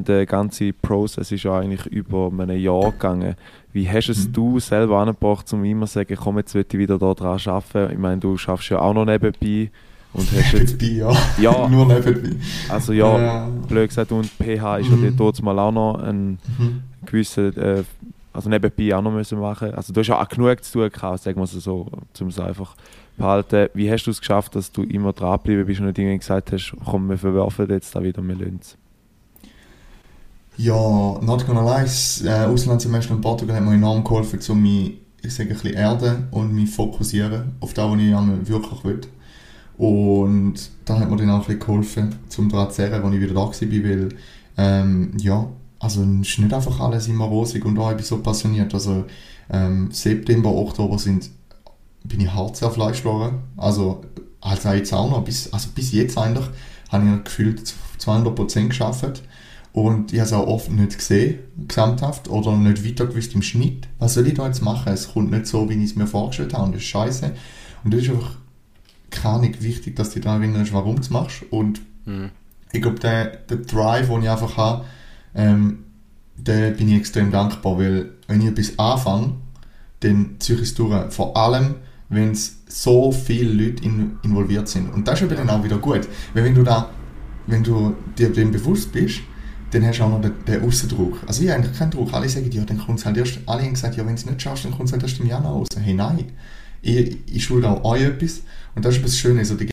der 0.06 0.26
ganze 0.26 0.72
Prozess 0.72 1.32
ist 1.32 1.42
ja 1.42 1.58
eigentlich 1.58 1.86
über 1.86 2.30
ein 2.38 2.50
Jahr 2.60 2.92
gegangen. 2.92 3.34
Wie 3.72 3.88
hast 3.88 4.08
es 4.08 4.28
Mhm. 4.28 4.32
du 4.34 4.60
selber 4.60 4.98
angebracht, 4.98 5.50
um 5.52 5.64
immer 5.64 5.86
zu 5.86 5.94
sagen, 5.94 6.14
komm, 6.22 6.36
jetzt 6.38 6.54
will 6.54 6.64
ich 6.70 6.78
wieder 6.78 6.98
da 6.98 7.14
dran 7.14 7.40
arbeiten? 7.44 7.92
Ich 7.92 7.98
meine, 7.98 8.20
du 8.20 8.36
schaffst 8.36 8.68
ja 8.68 8.78
auch 8.80 8.94
noch 8.94 9.04
nebenbei 9.04 9.70
und 10.12 10.28
hast 10.32 10.52
jetzt, 10.52 10.82
ja. 10.82 11.12
Ja. 11.40 11.68
Nur 11.70 11.86
nebenbei. 11.86 12.30
also 12.68 12.92
ja, 12.92 13.18
Ja. 13.20 13.48
blöd 13.68 13.88
gesagt, 13.88 14.10
und 14.12 14.26
PH 14.26 14.78
ist 14.78 14.90
Mhm. 14.90 15.04
ja 15.04 15.10
dort 15.12 15.42
mal 15.42 15.58
auch 15.58 15.72
noch 15.72 15.94
ein 16.02 16.38
Mhm. 16.58 16.82
gewisser, 17.06 17.56
äh, 17.56 17.84
also 18.32 18.48
nebenbei 18.48 18.94
auch 18.94 19.02
noch 19.02 19.12
müssen 19.12 19.38
machen. 19.40 19.72
Also 19.74 19.92
du 19.92 20.00
hast 20.00 20.06
ja 20.08 20.20
auch 20.20 20.28
genug 20.28 20.62
zu 20.64 20.72
tun 20.80 20.90
gehabt, 20.90 21.22
sagen 21.22 21.36
wir 21.38 21.44
es 21.44 21.52
so, 21.52 21.86
um 22.20 22.28
es 22.28 22.38
einfach 22.38 22.74
behalten. 23.16 23.68
Wie 23.74 23.90
hast 23.90 24.04
du 24.04 24.10
es 24.10 24.20
geschafft, 24.20 24.54
dass 24.56 24.70
du 24.72 24.82
immer 24.82 25.12
dranbleiben 25.12 25.66
bist 25.66 25.80
und 25.80 25.86
nicht 25.86 25.98
irgendwie 25.98 26.18
gesagt 26.18 26.52
hast, 26.52 26.74
komm, 26.84 27.08
wir 27.08 27.18
verwerfen 27.18 27.68
jetzt 27.68 27.94
da 27.94 28.02
wieder, 28.02 28.22
wir 28.22 28.34
lassen 28.34 28.58
es? 28.60 28.76
Ja, 30.56 30.74
not 31.22 31.46
gonna 31.46 31.62
lie, 31.62 31.82
das 31.84 32.22
äh, 32.24 32.44
Auslandssemester 32.46 33.14
in 33.14 33.20
Portugal 33.20 33.56
hat 33.56 33.64
mir 33.64 33.74
enorm 33.74 34.04
geholfen, 34.04 34.38
um 34.48 34.60
mich, 34.62 34.98
ich 35.22 35.34
sage, 35.34 35.50
ein 35.50 35.54
bisschen 35.54 35.74
erden 35.74 36.28
und 36.32 36.52
mich 36.52 36.70
fokussieren 36.70 37.52
auf 37.60 37.72
das, 37.72 37.90
was 37.90 37.98
ich 37.98 38.48
wirklich 38.48 38.84
will. 38.84 39.00
Und 39.80 40.56
da 40.84 40.98
hat 40.98 41.10
mir 41.10 41.16
dann 41.16 41.30
auch 41.30 41.36
ein 41.36 41.40
bisschen 41.40 41.58
geholfen, 41.58 42.14
um 42.36 42.50
daran 42.50 42.68
zu 42.68 42.76
zehren, 42.76 43.02
als 43.02 43.14
ich 43.14 43.20
wieder 43.22 43.32
da 43.32 43.40
war, 43.40 43.50
weil, 43.50 44.08
ähm, 44.58 45.12
ja, 45.16 45.48
also 45.78 46.02
es 46.02 46.28
ist 46.28 46.38
nicht 46.38 46.52
einfach 46.52 46.80
alles 46.80 47.08
immer 47.08 47.24
rosig 47.24 47.64
und 47.64 47.78
auch 47.78 47.90
ich 47.90 47.96
bin 47.96 48.04
so 48.04 48.18
passioniert. 48.18 48.74
Also 48.74 49.06
ähm, 49.48 49.88
September, 49.90 50.54
Oktober 50.54 50.98
sind, 50.98 51.30
bin 52.04 52.20
ich 52.20 52.30
hart 52.30 52.58
zerfleischt 52.58 53.06
worden. 53.06 53.38
Also, 53.56 54.02
also 54.42 54.68
jetzt 54.68 54.92
auch 54.92 55.10
noch, 55.10 55.24
bis, 55.24 55.50
also 55.50 55.70
bis 55.74 55.92
jetzt 55.92 56.18
eigentlich, 56.18 56.44
habe 56.90 57.06
ich 57.16 57.24
gefühlt 57.24 57.74
200% 57.98 58.68
geschafft. 58.68 59.22
Und 59.72 60.12
ich 60.12 60.18
habe 60.18 60.26
es 60.26 60.34
auch 60.34 60.46
oft 60.46 60.70
nicht 60.70 60.98
gesehen, 60.98 61.38
gesamthaft, 61.66 62.28
oder 62.28 62.54
nicht 62.54 62.84
weiter 62.84 63.06
gewusst 63.06 63.34
im 63.34 63.40
Schnitt. 63.40 63.88
Was 63.98 64.12
soll 64.12 64.26
ich 64.26 64.34
da 64.34 64.46
jetzt 64.46 64.60
machen? 64.60 64.92
Es 64.92 65.14
kommt 65.14 65.30
nicht 65.30 65.46
so, 65.46 65.70
wie 65.70 65.74
ich 65.82 65.92
es 65.92 65.96
mir 65.96 66.06
vorgestellt 66.06 66.52
habe, 66.52 66.64
und 66.66 66.74
das 66.74 66.82
ist 66.82 66.88
scheiße. 66.88 67.32
Und 67.82 67.94
das 67.94 68.02
ist 68.02 68.10
einfach 68.10 68.36
keine 69.10 69.34
Ahnung, 69.36 69.54
wichtig, 69.60 69.96
dass 69.96 70.10
du 70.10 70.14
dich 70.16 70.24
daran 70.24 70.42
erinnerst, 70.42 70.72
warum 70.72 70.96
du 70.96 71.02
es 71.02 71.10
machst. 71.10 71.44
Und 71.50 71.80
Mhm. 72.06 72.30
ich 72.72 72.80
glaube, 72.82 72.98
der, 72.98 73.26
der 73.36 73.58
Drive, 73.58 74.08
den 74.08 74.22
ich 74.22 74.30
einfach 74.30 74.56
habe, 74.56 74.84
ähm, 75.34 75.84
da 76.36 76.70
bin 76.70 76.88
ich 76.88 76.96
extrem 76.96 77.30
dankbar, 77.30 77.78
weil 77.78 78.12
wenn 78.26 78.40
ich 78.40 78.46
etwas 78.48 78.78
anfange, 78.78 79.34
dann 80.00 80.36
ziehe 80.38 80.56
ich 80.58 80.64
es 80.64 80.74
durch. 80.74 81.12
Vor 81.12 81.36
allem, 81.36 81.74
wenn 82.08 82.30
es 82.30 82.56
so 82.66 83.12
viele 83.12 83.52
Leute 83.52 83.84
in, 83.84 84.12
involviert 84.22 84.66
sind. 84.68 84.92
Und 84.92 85.06
das 85.06 85.20
ist 85.20 85.26
aber 85.26 85.34
dann 85.36 85.50
auch 85.50 85.62
wieder 85.62 85.78
gut. 85.78 86.08
Weil 86.32 86.44
wenn 86.44 86.54
du 86.54 86.62
da, 86.62 86.88
wenn 87.46 87.62
du 87.62 87.94
dir 88.16 88.32
dem 88.32 88.50
bewusst 88.50 88.90
bist, 88.92 89.20
dann 89.72 89.84
hast 89.86 89.98
du 89.98 90.04
auch 90.04 90.10
noch 90.10 90.20
den, 90.22 90.32
den 90.46 90.62
Aussendruck. 90.64 91.18
Also 91.26 91.42
ich 91.42 91.50
habe 91.50 91.60
eigentlich 91.62 91.78
keinen 91.78 91.90
Druck. 91.90 92.12
Alle 92.14 92.28
sagen, 92.28 92.50
ja, 92.50 92.64
dann 92.64 92.78
kommt 92.78 92.98
es 92.98 93.06
halt 93.06 93.16
erst, 93.18 93.38
alle 93.46 93.62
haben 93.62 93.70
gesagt, 93.74 93.96
ja, 93.96 94.02
wenn 94.04 94.14
du 94.16 94.20
es 94.20 94.26
nicht 94.26 94.40
schaffst, 94.42 94.64
dann 94.64 94.72
kommt 94.72 94.86
es 94.88 94.92
halt 94.92 95.02
erst 95.02 95.20
im 95.20 95.26
Januar 95.26 95.52
raus. 95.52 95.68
Hey, 95.78 95.94
nein. 95.94 96.24
Ich, 96.82 97.44
schulde 97.44 97.68
auch 97.68 97.84
euch 97.84 98.02
etwas. 98.02 98.42
Und 98.74 98.84
das 98.84 98.96
ist 98.96 99.04
das 99.04 99.16
Schöne, 99.16 99.44
so 99.44 99.54
die 99.54 99.70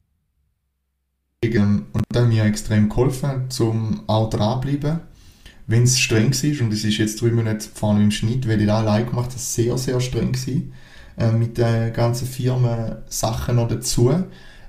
ähm, 1.43 1.85
und 1.93 2.03
hat 2.15 2.27
mir 2.27 2.45
extrem 2.45 2.89
geholfen, 2.89 3.49
zum 3.49 4.03
auch 4.07 4.29
dranbleiben. 4.29 4.99
Wenn 5.67 5.83
es 5.83 5.99
streng 5.99 6.31
ist, 6.31 6.61
und 6.61 6.71
es 6.71 6.83
ist 6.83 6.97
jetzt 6.97 7.21
drei 7.21 7.29
Monate 7.29 7.67
vorne 7.73 8.03
im 8.03 8.11
Schnitt, 8.11 8.47
weil 8.47 8.61
ich 8.61 8.67
da 8.67 8.79
allein 8.79 9.05
gemacht 9.05 9.31
habe, 9.31 9.39
sehr, 9.39 9.77
sehr 9.77 9.99
streng 9.99 10.31
gewesen, 10.31 10.73
äh, 11.17 11.31
mit 11.31 11.57
den 11.57 11.93
ganzen 11.93 12.27
Firmen-Sachen 12.27 13.55
noch 13.57 13.67
dazu. 13.67 14.23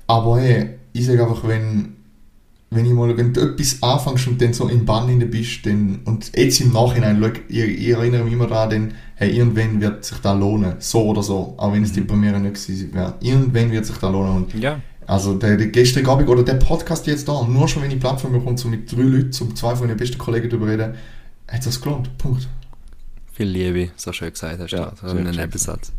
Aber 0.06 0.40
hey, 0.40 0.78
ich 0.92 1.06
sage 1.06 1.22
einfach, 1.22 1.46
wenn, 1.46 1.97
wenn, 2.70 2.84
ich 2.84 2.92
mal, 2.92 3.16
wenn 3.16 3.32
du 3.32 3.40
etwas 3.40 3.82
anfängst 3.82 4.28
und 4.28 4.42
dann 4.42 4.52
so 4.52 4.68
im 4.68 4.84
Bann 4.84 5.06
drin 5.06 5.30
bist, 5.30 5.64
dann, 5.64 6.00
und 6.04 6.30
jetzt 6.36 6.60
im 6.60 6.72
Nachhinein, 6.72 7.22
ich, 7.48 7.58
ich 7.58 7.88
erinnere 7.88 8.24
mich 8.24 8.34
immer 8.34 8.46
daran, 8.46 8.70
dann, 8.70 8.94
hey, 9.14 9.36
irgendwann 9.36 9.80
wird 9.80 10.04
sich 10.04 10.18
da 10.18 10.32
lohnen, 10.32 10.74
so 10.78 11.06
oder 11.06 11.22
so, 11.22 11.54
auch 11.56 11.72
wenn 11.72 11.82
es 11.82 11.92
die 11.92 12.02
Premiere 12.02 12.38
nicht 12.38 12.62
gewesen 12.62 12.92
wäre. 12.92 13.14
Irgendwann 13.20 13.70
wird 13.70 13.86
sich 13.86 13.96
da 13.96 14.10
lohnen. 14.10 14.36
Und 14.36 14.54
Ja, 14.54 14.80
also 15.06 15.34
der, 15.34 15.56
der 15.56 15.68
gestrige 15.68 16.10
Abend 16.10 16.28
oder 16.28 16.42
der 16.42 16.54
Podcast 16.54 17.06
jetzt 17.06 17.26
da, 17.26 17.42
nur 17.42 17.66
schon 17.66 17.82
wenn 17.82 17.90
ich 17.90 17.98
Plattform 17.98 18.34
bekomme, 18.34 18.58
so 18.58 18.68
mit 18.68 18.92
drei 18.92 19.02
Leuten, 19.02 19.32
um 19.42 19.56
zwei 19.56 19.74
von 19.74 19.86
meinen 19.86 19.96
besten 19.96 20.18
Kollegen 20.18 20.50
darüber 20.50 20.66
reden, 20.66 20.94
hat 21.48 21.64
das 21.64 21.80
gelohnt. 21.80 22.16
Punkt. 22.18 22.46
viel 23.32 23.48
Liebe, 23.48 23.90
so 23.96 24.12
schön 24.12 24.30
gesagt 24.30 24.60
hast 24.60 24.72
du. 24.72 24.76
Ja, 24.76 24.92
Ja, 25.02 25.08
so 25.08 25.16
einen. 25.16 25.34
Nebensatz. 25.34 25.92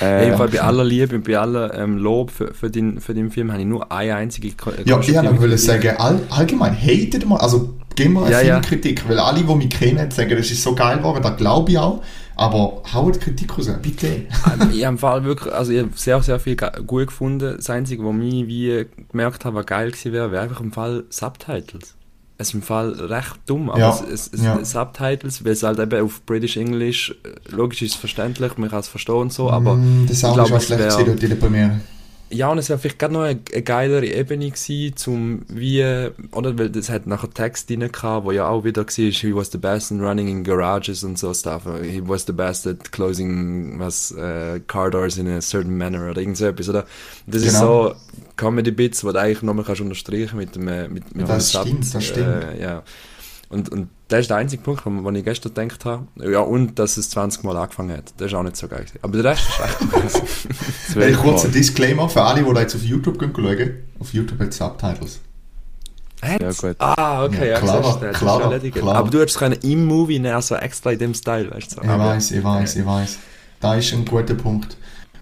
Äh, 0.00 0.36
Fall 0.36 0.48
bei 0.48 0.60
aller 0.60 0.84
Liebe 0.84 1.16
und 1.16 1.24
bei 1.24 1.38
aller 1.38 1.74
ähm, 1.74 1.98
Lob 1.98 2.30
für, 2.30 2.54
für, 2.54 2.70
den, 2.70 3.00
für 3.00 3.14
den 3.14 3.30
Film 3.30 3.50
habe 3.52 3.60
ich 3.62 3.66
nur 3.66 3.90
eine 3.90 4.14
einzige 4.14 4.50
Ko- 4.52 4.70
Ja, 4.84 5.00
ich 5.00 5.14
wollte 5.14 5.38
Kritik. 5.38 5.58
sagen, 5.58 5.96
all, 5.98 6.20
allgemein, 6.30 6.74
hatet 6.76 7.26
mal, 7.26 7.36
also 7.38 7.74
geben 7.96 8.14
wir 8.14 8.22
eine 8.22 8.30
Ja, 8.32 8.40
ja, 8.40 8.46
ja. 8.54 8.60
Kritik, 8.60 9.08
weil 9.08 9.18
alle, 9.18 9.42
die 9.42 9.54
mich 9.54 9.70
kennen, 9.70 10.10
sagen, 10.10 10.30
das 10.30 10.50
ist 10.50 10.62
so 10.62 10.74
geil 10.74 10.98
geworden, 10.98 11.22
das 11.22 11.36
glaube 11.36 11.72
ich 11.72 11.78
auch, 11.78 12.02
aber 12.36 12.82
haut 12.94 13.20
Kritik 13.20 13.58
raus, 13.58 13.68
bitte. 13.82 14.06
Ähm, 14.06 14.70
ich 14.72 14.84
habe 14.84 14.94
im 14.94 14.98
Fall 14.98 15.24
wirklich, 15.24 15.52
also 15.52 15.72
ich 15.72 15.80
habe 15.80 15.90
sehr, 15.96 16.22
sehr 16.22 16.38
viel 16.38 16.54
gut 16.86 17.08
gefunden. 17.08 17.54
Das 17.56 17.68
Einzige, 17.68 18.04
was 18.04 18.14
mich 18.14 18.46
wie 18.46 18.86
gemerkt 19.10 19.44
habe, 19.44 19.56
was 19.56 19.66
geil 19.66 19.90
gewesen 19.90 20.12
wäre, 20.12 20.30
wäre 20.30 20.44
einfach 20.44 20.60
im 20.60 20.70
Fall 20.72 21.04
Subtitles. 21.10 21.94
Es 22.40 22.48
ist 22.48 22.54
im 22.54 22.62
Fall 22.62 22.92
recht 22.92 23.36
dumm, 23.46 23.68
aber 23.68 23.80
Ja, 23.80 24.00
es, 24.12 24.30
es, 24.32 24.42
ja. 24.44 24.64
Subtitles, 24.64 25.44
weil 25.44 25.52
es 25.52 25.62
halt 25.64 25.78
eben 25.80 26.04
auf 26.04 26.22
British 26.24 26.56
English, 26.56 27.12
äh, 27.24 27.54
logisch 27.54 27.82
ist 27.82 27.94
es 27.94 27.96
verständlich, 27.98 28.56
man 28.58 28.70
kann 28.70 28.78
es 28.78 28.86
verstehen 28.88 29.16
und 29.16 29.32
so, 29.32 29.50
aber 29.50 29.74
Mm, 29.74 30.06
der 30.06 30.14
Sound 30.16 30.36
ich 30.36 30.42
ist 30.42 30.48
glaube, 30.48 30.56
auch 30.56 30.60
schlecht 30.66 30.82
gewesen 30.82 31.06
dort 31.06 31.22
in 31.22 31.28
der 31.30 31.36
Premiere. 31.36 31.80
Ja, 32.30 32.50
und 32.50 32.58
es 32.58 32.68
wäre 32.68 32.78
vielleicht 32.78 32.98
gerade 32.98 33.14
noch 33.14 33.22
eine, 33.22 33.40
eine 33.52 33.62
geilere 33.62 34.06
Ebene 34.06 34.50
gewesen, 34.50 34.96
zum 34.96 35.42
wie, 35.48 35.82
oder, 36.32 36.58
weil 36.58 36.70
das 36.70 36.90
hat 36.90 37.06
nachher 37.06 37.30
Text 37.30 37.70
drin 37.70 37.90
gehabt, 37.90 38.26
wo 38.26 38.32
ja 38.32 38.48
auch 38.48 38.64
wieder 38.64 38.82
war, 38.82 38.88
he 38.94 39.34
was 39.34 39.50
the 39.50 39.58
best 39.58 39.90
in 39.90 40.00
running 40.00 40.28
in 40.28 40.44
garages 40.44 41.04
und 41.04 41.18
so 41.18 41.32
stuff, 41.32 41.62
he 41.82 42.02
was 42.06 42.26
the 42.26 42.32
best 42.32 42.66
at 42.66 42.92
closing, 42.92 43.78
was, 43.78 44.10
äh, 44.12 44.60
car 44.66 44.90
doors 44.90 45.16
in 45.16 45.28
a 45.28 45.40
certain 45.40 45.76
manner 45.76 46.10
oder 46.10 46.20
irgend 46.20 46.36
so 46.36 46.46
etwas, 46.46 46.68
oder? 46.68 46.84
Das 47.26 47.42
ist 47.42 47.54
Genau. 47.54 47.88
so 47.90 47.94
Comedy-Bits, 48.36 49.04
wo 49.04 49.12
du 49.12 49.20
eigentlich 49.20 49.42
nochmal 49.42 49.64
kannst 49.64 49.80
unterstreichen 49.80 50.36
mit 50.36 50.54
dem, 50.54 50.68
äh, 50.68 50.88
mit, 50.88 51.14
mit 51.14 51.28
Das 51.28 51.52
dem 51.52 51.62
stimmt, 51.62 51.94
das 51.94 52.04
stimmt. 52.04 52.44
Äh, 52.44 52.62
ja. 52.62 52.82
Und, 53.50 53.70
und 53.70 53.88
das 54.08 54.20
ist 54.20 54.30
der 54.30 54.36
einzige 54.38 54.62
Punkt, 54.62 54.84
wo 54.84 54.90
wo 54.90 55.10
ich 55.10 55.24
gestern 55.24 55.54
gedacht 55.54 55.84
habe. 55.86 56.06
Ja, 56.16 56.40
und 56.40 56.78
dass 56.78 56.96
es 56.98 57.08
20 57.10 57.44
Mal 57.44 57.56
angefangen 57.56 57.96
hat. 57.96 58.12
Das 58.18 58.26
ist 58.28 58.34
auch 58.34 58.42
nicht 58.42 58.56
so 58.56 58.68
geil. 58.68 58.80
gewesen. 58.80 58.98
Aber 59.02 59.12
der 59.22 59.24
Rest 59.32 59.48
ist 59.48 60.96
echt 60.96 61.44
ein 61.44 61.52
Disclaimer 61.52 62.08
für 62.08 62.22
alle, 62.22 62.42
die 62.42 62.52
da 62.52 62.60
jetzt 62.60 62.74
auf 62.74 62.82
YouTube 62.82 63.18
gehen 63.18 63.32
schauen. 63.34 63.70
Auf 64.00 64.12
YouTube 64.12 64.38
hat 64.40 64.48
es 64.48 64.56
Subtitles. 64.58 65.20
Ja, 66.22 66.50
gut. 66.52 66.76
Ah, 66.80 67.24
okay, 67.24 67.38
Ja, 67.38 67.44
ja, 67.52 67.60
klar, 67.60 67.80
ist 68.10 68.18
klar, 68.18 68.58
klar. 68.58 68.94
Aber 68.96 69.08
du 69.08 69.18
hättest 69.20 69.36
es 69.36 69.38
können 69.38 69.56
im 69.62 69.86
Movie 69.86 70.18
nehmen, 70.18 70.34
also 70.34 70.56
extra 70.56 70.90
in 70.90 70.98
dem 70.98 71.14
Style, 71.14 71.50
weißt 71.50 71.70
du. 71.72 71.76
so. 71.76 71.82
Ich 71.82 71.88
Aber- 71.88 72.04
weiß, 72.06 72.30
ich 72.32 72.42
weiß, 72.44 72.76
ich 72.76 72.84
weiß. 72.86 73.18
Da 73.60 73.74
ist 73.76 73.92
ein 73.92 74.04
guter 74.04 74.34
Punkt. 74.34 74.76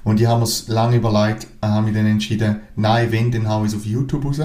Und 0.05 0.21
ich 0.21 0.27
habe 0.27 0.41
mir 0.41 0.49
lange 0.69 0.97
überlegt, 0.97 1.47
habe 1.63 1.85
mich 1.87 1.95
dann 1.95 2.07
entschieden, 2.07 2.61
nein, 2.77 3.11
wenn, 3.13 3.31
dann 3.31 3.49
hau 3.49 3.63
ich 3.65 3.73
es 3.73 3.77
auf 3.77 3.85
YouTube 3.85 4.25
raus. 4.25 4.41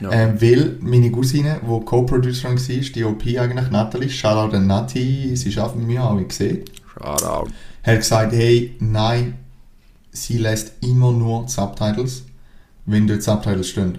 Ja. 0.00 0.12
Ähm, 0.12 0.40
weil 0.40 0.76
meine 0.80 1.10
Cousine, 1.10 1.60
die 1.62 1.84
Co-Producerin 1.84 2.58
war, 2.58 2.92
die 2.92 3.04
OP 3.04 3.26
eigentlich, 3.26 3.70
Natalie, 3.70 4.10
Shoutout 4.10 4.54
an 4.54 4.66
Nati, 4.66 5.34
sie 5.34 5.58
arbeitet 5.58 5.78
mit 5.78 5.86
mir, 5.88 6.02
habe 6.02 6.22
ich 6.22 6.28
gesehen, 6.28 6.64
Shoutout. 6.92 7.50
hat 7.82 7.98
gesagt, 7.98 8.32
hey, 8.32 8.76
nein, 8.78 9.34
sie 10.12 10.38
lässt 10.38 10.72
immer 10.82 11.12
nur 11.12 11.48
Subtitles, 11.48 12.24
wenn 12.84 13.06
dort 13.06 13.22
Subtitles 13.22 13.70
stehen. 13.70 13.98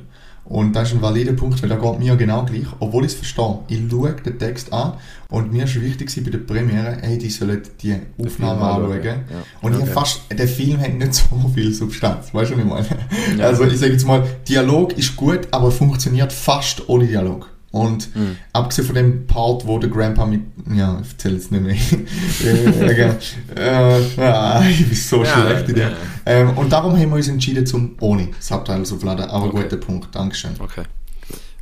Und 0.49 0.73
das 0.75 0.89
ist 0.89 0.95
ein 0.95 1.01
valider 1.01 1.33
Punkt, 1.33 1.61
weil 1.61 1.69
da 1.69 1.75
geht 1.75 1.99
mir 1.99 2.15
genau 2.15 2.45
gleich, 2.45 2.65
obwohl 2.79 3.03
ich 3.05 3.11
es 3.11 3.17
verstehe. 3.17 3.59
Ich 3.67 3.81
schaue 3.89 4.13
den 4.13 4.39
Text 4.39 4.71
an 4.71 4.93
und 5.29 5.51
mir 5.51 5.65
ist 5.65 5.79
wichtig 5.81 6.09
bei 6.23 6.31
der 6.31 6.37
Premiere, 6.39 6.97
hey, 7.01 7.17
die 7.17 7.29
sollen 7.29 7.61
die 7.81 7.95
Aufnahme 8.17 8.61
anschauen, 8.61 9.03
ja. 9.03 9.13
Und 9.61 9.73
ich 9.73 9.77
Okay. 9.79 9.87
hab 9.89 9.93
fast, 9.93 10.21
der 10.31 10.47
Film 10.47 10.79
hat 10.79 10.93
nicht 10.93 11.13
so 11.15 11.25
viel 11.53 11.73
Substanz, 11.73 12.33
weißt 12.33 12.51
du, 12.51 12.55
was 12.55 12.63
ich 12.63 12.89
meine? 12.89 13.37
Ja. 13.37 13.45
Also 13.47 13.65
ich 13.65 13.77
sage 13.77 13.91
jetzt 13.91 14.07
mal, 14.07 14.23
Dialog 14.47 14.97
ist 14.97 15.15
gut, 15.17 15.41
aber 15.51 15.69
funktioniert 15.69 16.31
fast 16.31 16.87
ohne 16.87 17.05
Dialog. 17.07 17.49
Und 17.71 18.15
Mhm. 18.15 18.37
abgesehen 18.53 18.85
von 18.87 18.95
dem 18.95 19.27
Part, 19.27 19.67
wo 19.67 19.77
der 19.77 19.89
Grandpa 19.89 20.25
mit, 20.25 20.41
ja, 20.73 20.99
ich 21.03 21.11
erzähle 21.11 21.35
jetzt 21.35 21.51
nicht 21.51 21.63
mehr. 21.63 21.75
äh, 22.43 23.09
äh, 23.55 24.21
ah, 24.21 24.63
ich 24.67 24.85
bin 24.87 24.95
so 24.95 25.23
schlecht 25.25 25.69
in 25.69 25.75
dem. 25.75 25.89
ja. 25.89 25.97
Ähm, 26.25 26.57
und 26.57 26.71
darum 26.71 26.93
haben 26.97 27.09
wir 27.09 27.15
uns 27.17 27.27
entschieden, 27.27 27.65
zum 27.65 27.95
ohne 27.99 28.29
Subtitles 28.39 28.91
aufladen. 28.93 29.25
Aber 29.29 29.47
Okay. 29.47 29.63
guter 29.63 29.77
Punkt, 29.77 30.15
Dankeschön. 30.15 30.51
Okay. 30.59 30.83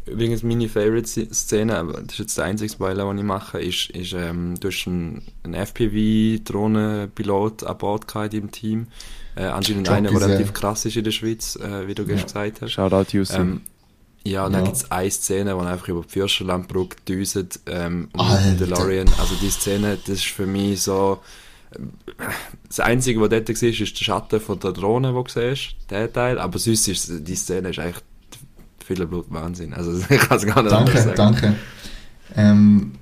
Übrigens, 0.05 0.43
meine 0.43 0.69
Favorite-Szene, 0.69 1.75
aber 1.75 1.93
das 1.93 2.13
ist 2.13 2.19
jetzt 2.19 2.37
der 2.37 2.45
einzige 2.45 2.71
Spoiler, 2.71 3.07
den 3.07 3.17
ich 3.17 3.23
mache, 3.23 3.59
ist, 3.59 3.89
ist 3.89 4.13
ähm, 4.13 4.53
du 4.59 4.67
hast 4.67 4.85
einen, 4.87 5.23
einen 5.43 5.55
FPV-Drohnenpilot 6.45 7.63
an 7.63 7.77
Bord 7.77 8.07
gehabt 8.07 8.33
im 8.33 8.51
Team. 8.51 8.87
Äh, 9.35 9.45
anscheinend 9.45 9.89
einer, 9.89 10.09
der 10.11 10.21
relativ 10.21 10.47
ja. 10.47 10.51
krass 10.53 10.85
ist 10.85 10.95
in 10.95 11.03
der 11.03 11.11
Schweiz, 11.11 11.55
äh, 11.57 11.87
wie 11.87 11.95
du 11.95 12.03
Ja. 12.03 12.09
gestern 12.09 12.27
gesagt 12.43 12.61
hast. 12.61 12.71
Shoutout 12.71 13.17
Yusuf. 13.17 13.37
Ähm, 13.37 13.61
ja, 14.25 14.45
und 14.45 14.53
dann 14.53 14.61
Ja. 14.61 14.65
gibt 14.65 14.77
es 14.77 14.91
eine 14.91 15.11
Szene, 15.11 15.55
wo 15.55 15.61
er 15.61 15.67
einfach 15.67 15.87
über 15.87 16.01
die 16.01 16.09
Fürstenlandbrücke 16.09 16.97
düset 17.07 17.59
ähm, 17.67 18.09
und 18.13 18.19
Alter. 18.21 18.65
DeLorean. 18.65 19.07
Also 19.19 19.35
die 19.41 19.49
Szene, 19.49 19.97
das 20.05 20.15
ist 20.17 20.25
für 20.25 20.45
mich 20.45 20.81
so... 20.81 21.19
Das 22.67 22.79
Einzige, 22.79 23.19
was 23.21 23.29
dort 23.29 23.49
war, 23.49 23.63
ist 23.69 23.79
der 23.99 24.05
Schatten 24.05 24.39
von 24.39 24.59
der 24.59 24.71
Drohne, 24.71 25.11
den 25.11 25.23
du 25.23 25.29
siehst, 25.29 25.75
der 25.89 26.11
Teil. 26.11 26.39
Aber 26.39 26.57
sonst 26.57 26.87
ist 26.87 27.11
die 27.27 27.35
Szene 27.35 27.69
ist 27.69 27.79
echt 27.79 28.03
viel 28.85 29.05
Blut 29.05 29.25
Wahnsinn. 29.29 29.73
Also 29.73 29.91
ich 30.09 30.19
kann 30.21 30.37
es 30.37 30.45
gar 30.45 30.61
nicht 30.63 30.71
Danke, 30.71 30.97
sagen. 30.97 31.13
danke. 31.15 31.55
Ähm, 32.35 32.93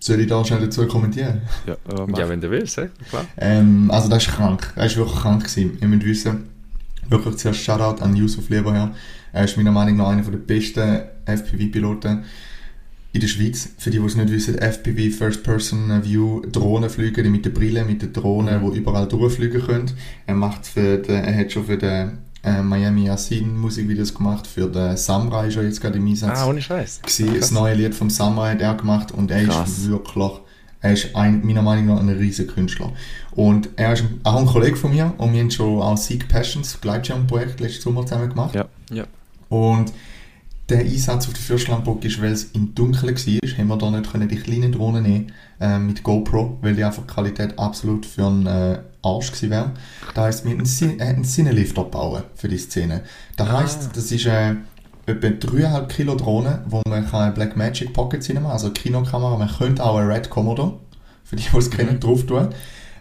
soll 0.00 0.20
ich 0.20 0.26
da 0.28 0.44
schnell 0.44 0.60
dazu 0.60 0.86
kommentieren? 0.86 1.42
ja, 1.66 1.74
äh. 1.74 2.18
Ja, 2.18 2.28
wenn 2.28 2.40
du 2.40 2.50
willst, 2.50 2.76
ja, 2.76 2.86
klar. 3.10 3.26
Ähm, 3.36 3.90
also 3.90 4.08
das 4.08 4.26
ist 4.26 4.32
krank. 4.32 4.72
Er 4.76 4.86
ist 4.86 4.96
wirklich 4.96 5.18
krank 5.20 5.44
gewesen. 5.44 5.78
Ihr 5.80 5.88
müsst 5.88 6.04
wissen, 6.06 6.48
wirklich 7.10 7.36
zuerst 7.36 7.60
Shoutout 7.60 8.02
an 8.02 8.16
Yusuf 8.16 8.48
Lieberherr. 8.48 8.94
Er 9.32 9.44
ist 9.44 9.56
meiner 9.56 9.72
Meinung 9.72 9.96
nach 9.96 10.08
einer 10.08 10.22
der 10.22 10.38
besten 10.38 11.02
FPV-Piloten 11.26 12.24
in 13.12 13.20
der 13.20 13.28
Schweiz. 13.28 13.68
Für 13.78 13.90
die, 13.90 13.98
die 13.98 14.04
es 14.06 14.16
nicht 14.16 14.30
wissen, 14.30 14.56
FPV, 14.58 15.16
First 15.16 15.42
Person 15.42 16.02
View, 16.04 16.42
Drohnen 16.50 16.88
fliegen, 16.90 17.24
die 17.24 17.30
mit 17.30 17.44
der 17.44 17.50
Brille, 17.50 17.84
mit 17.84 18.02
den 18.02 18.12
Drohnen, 18.12 18.60
die 18.72 18.78
überall 18.78 19.08
durchfliegen 19.08 19.62
können. 19.62 19.90
Er 20.26 20.34
macht 20.34 20.66
für 20.66 20.98
den, 20.98 21.16
er 21.24 21.36
hat 21.36 21.50
schon 21.52 21.64
für 21.66 21.76
den 21.76 22.18
äh, 22.42 22.62
Miami 22.62 23.04
Yassin 23.06 23.56
Musikvideos 23.58 24.14
gemacht, 24.14 24.46
für 24.46 24.68
den 24.68 24.96
Samurai 24.96 25.48
ist 25.48 25.56
er 25.56 25.64
jetzt 25.64 25.80
gerade 25.80 25.98
im 25.98 26.06
Einsatz 26.06 26.38
Ah, 26.38 26.46
ohne 26.48 26.62
Scheiß. 26.62 27.02
gewesen. 27.02 27.34
Das 27.38 27.50
neue 27.50 27.74
Lied 27.74 27.94
vom 27.94 28.08
Samurai 28.10 28.52
hat 28.52 28.62
er 28.62 28.74
gemacht 28.74 29.12
und 29.12 29.30
er 29.30 29.44
Krass. 29.44 29.68
ist 29.70 29.90
wirklich, 29.90 30.30
er 30.80 30.92
ist 30.92 31.14
ein, 31.14 31.44
meiner 31.44 31.62
Meinung 31.62 31.86
nach 31.86 32.00
ein 32.00 32.08
riesiger 32.08 32.52
Künstler. 32.52 32.92
Und 33.32 33.68
er 33.76 33.92
ist 33.92 34.04
auch 34.24 34.40
ein 34.40 34.46
Kollege 34.46 34.76
von 34.76 34.92
mir 34.92 35.12
und 35.18 35.32
wir 35.32 35.40
haben 35.40 35.50
schon 35.50 35.80
auch 35.80 35.96
Seek 35.96 36.28
Passions 36.28 36.80
Gleitschirmprojekt 36.80 37.60
letzten 37.60 37.82
Sommer 37.82 38.06
zusammen 38.06 38.30
gemacht. 38.30 38.54
Ja. 38.54 38.66
Ja. 38.90 39.04
Und 39.48 39.92
der 40.70 40.80
Einsatz 40.80 41.26
auf 41.26 41.34
der 41.34 41.42
Fürstlandburg 41.42 42.04
ist, 42.04 42.22
weil 42.22 42.32
es 42.32 42.44
im 42.52 42.74
Dunkeln 42.74 43.14
war, 43.14 43.58
haben 43.58 43.68
wir 43.68 43.76
da 43.76 43.90
nicht 43.90 44.10
können 44.10 44.28
die 44.28 44.36
kleinen 44.36 44.72
Drohnen 44.72 45.02
nehmen 45.02 45.32
äh, 45.60 45.78
mit 45.78 46.02
GoPro, 46.02 46.58
weil 46.62 46.74
die 46.74 46.84
einfach 46.84 47.02
die 47.02 47.12
Qualität 47.12 47.58
absolut 47.58 48.06
für 48.06 48.26
einen 48.26 48.46
äh, 48.46 48.78
Arsch 49.02 49.32
gewesen 49.32 49.50
wäre. 49.50 49.72
Da 50.14 50.24
heisst, 50.24 50.44
wir 50.44 50.52
haben 50.52 50.58
einen, 50.58 50.66
Sin 50.66 51.00
äh, 51.00 51.04
einen 51.04 51.24
Cinelifter 51.24 51.84
bauen 51.84 52.22
für 52.34 52.48
die 52.48 52.58
Szene. 52.58 53.02
Da 53.36 53.50
heisst, 53.50 53.90
das 53.94 54.12
ist 54.12 54.26
äh, 54.26 54.54
etwa 55.10 55.28
3,5 55.28 55.86
Kilo 55.88 56.14
Drohne, 56.14 56.62
wo 56.66 56.82
man 56.86 57.08
kann 57.08 57.22
eine 57.22 57.32
Blackmagic 57.32 57.92
Pocket 57.92 58.22
Cinema, 58.22 58.52
also 58.52 58.66
eine 58.66 58.74
Kinokamera, 58.74 59.36
man 59.36 59.48
könnte 59.48 59.84
auch 59.84 59.96
eine 59.96 60.08
Red 60.08 60.30
Commodore, 60.30 60.78
für 61.24 61.36
die, 61.36 61.44
die 61.50 61.56
es 61.56 61.70
kennen, 61.70 62.00
drauf 62.00 62.26
tun. 62.26 62.48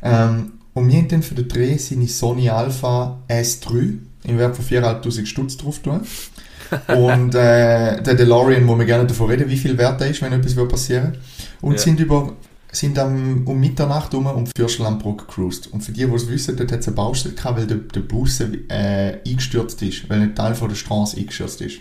Ähm, 0.02 0.54
und 0.74 0.90
wir 0.90 0.98
haben 0.98 1.08
dann 1.08 1.24
für 1.24 1.36
den 1.36 1.48
Dreh 1.48 1.78
seine 1.78 2.08
Sony 2.08 2.50
Alpha 2.50 3.20
S3 3.28 3.98
im 4.24 4.38
Wert 4.38 4.56
von 4.56 4.66
4'500 4.66 5.26
Stutz 5.26 5.58
drauf 5.58 5.80
tun. 5.80 6.02
Und 6.88 7.34
äh, 7.34 8.02
der 8.02 8.14
DeLorean, 8.14 8.68
wo 8.68 8.78
wir 8.78 8.86
gerne 8.86 9.08
davon 9.08 9.28
reden, 9.30 9.50
wie 9.50 9.58
viel 9.58 9.78
wert 9.78 10.00
der 10.00 10.10
ist, 10.10 10.22
wenn 10.22 10.34
etwas 10.34 10.56
passieren. 10.68 11.18
Und 11.62 11.74
Ja. 11.74 11.78
sind 11.80 12.00
über 12.00 12.34
sind 12.72 13.00
am, 13.00 13.48
um 13.48 13.60
Mitternacht 13.60 14.14
um, 14.14 14.28
um 14.28 14.46
die 14.46 14.52
Fürstenlandbrücke 14.56 15.26
gecruised. 15.26 15.74
Und 15.74 15.82
für 15.82 15.92
die, 15.92 16.06
die 16.06 16.14
es 16.14 16.30
wissen, 16.30 16.56
dort 16.56 16.72
hat 16.72 16.82
es 16.82 16.88
eine 16.88 16.96
Baustelle 16.96 17.34
gehabt, 17.34 17.58
weil 17.58 17.66
der, 17.66 17.78
der 17.78 18.02
Bus 18.02 18.40
äh, 18.40 19.18
eingestürzt 19.26 19.82
ist, 19.82 20.08
weil 20.10 20.22
ein 20.22 20.36
Teil 20.36 20.54
von 20.54 20.70
der 20.70 20.76
Straße 20.76 21.18
eingestürzt 21.18 21.62
ist. 21.62 21.80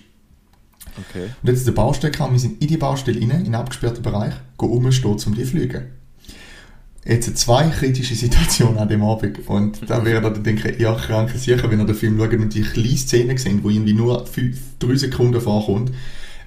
Okay. 0.98 1.30
Und 1.42 1.48
jetzt 1.48 1.60
ist 1.60 1.66
eine 1.66 1.76
Baustelle 1.76 2.12
gehabt, 2.12 2.32
wir 2.32 2.38
sind 2.38 2.60
in 2.60 2.68
die 2.68 2.76
Baustelle 2.76 3.20
rein, 3.20 3.30
in 3.30 3.46
einen 3.46 3.54
abgesperrten 3.54 4.02
Bereich, 4.02 4.34
gehen 4.58 4.68
rumstehen, 4.68 5.12
um 5.12 5.34
die 5.34 5.44
zu 5.44 5.50
fliegen. 5.50 5.86
Jetzt 7.04 7.38
zwei 7.38 7.68
kritische 7.68 8.14
Situationen 8.14 8.78
an 8.78 8.88
dem 8.88 9.02
Abend. 9.02 9.48
Und 9.48 9.88
da 9.88 10.04
wäre 10.04 10.20
dann 10.20 10.42
denke 10.42 10.70
ich, 10.70 10.80
ja, 10.80 10.94
krank 10.94 11.30
sicher, 11.30 11.70
wenn 11.70 11.80
ihr 11.80 11.86
den 11.86 11.94
Film 11.94 12.18
schaut 12.18 12.34
und 12.34 12.52
die 12.52 12.62
kleine 12.62 12.96
Szene 12.96 13.38
sehen, 13.38 13.60
wo 13.62 13.70
irgendwie 13.70 13.94
nur 13.94 14.26
fünf, 14.26 14.58
drei 14.78 14.94
Sekunden 14.96 15.40
vorkommt. 15.40 15.92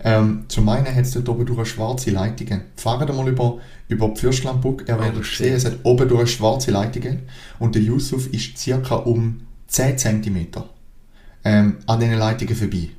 Ähm, 0.03 0.45
zum 0.47 0.67
einen 0.69 0.93
hat 0.93 1.05
es 1.05 1.11
dort 1.11 1.29
oben 1.29 1.45
durch 1.45 1.59
eine 1.59 1.65
schwarze 1.65 2.11
Leitungen. 2.11 2.61
Fahrt 2.75 3.15
mal 3.15 3.27
über, 3.27 3.59
über 3.87 4.09
die 4.09 4.19
Fürstlandbrücke, 4.19 4.85
ihr 4.87 4.99
werdet 4.99 5.25
shit. 5.25 5.45
sehen, 5.45 5.55
es 5.55 5.65
hat 5.65 5.79
oben 5.83 6.07
durch 6.07 6.31
schwarze 6.31 6.71
Leitungen. 6.71 7.19
Und 7.59 7.75
der 7.75 7.81
Yusuf 7.81 8.31
ist 8.33 8.57
circa 8.57 8.95
um 8.95 9.41
10 9.67 9.97
cm 9.97 10.47
ähm, 11.43 11.77
an 11.87 11.99
diesen 11.99 12.17
Leitungen 12.17 12.55
vorbei. 12.55 12.89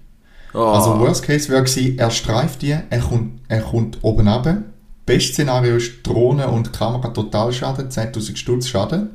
Oh, 0.55 0.59
Also 0.59 0.99
Worst 0.99 1.25
Case 1.25 1.49
wäre 1.49 1.63
gewesen, 1.63 1.99
er 1.99 2.11
streift 2.11 2.63
die, 2.63 2.77
er 2.89 3.01
kommt, 3.01 3.41
er 3.49 3.61
kommt 3.61 3.99
oben 4.03 4.29
runter. 4.29 4.63
Best 5.07 5.33
Szenario 5.33 5.77
ist 5.77 6.03
Drohne 6.05 6.49
und 6.49 6.73
Kamera 6.73 7.09
total 7.09 7.53
Schaden, 7.53 7.89
10.000 7.89 8.37
Stutz 8.37 8.69
Schaden. 8.69 9.11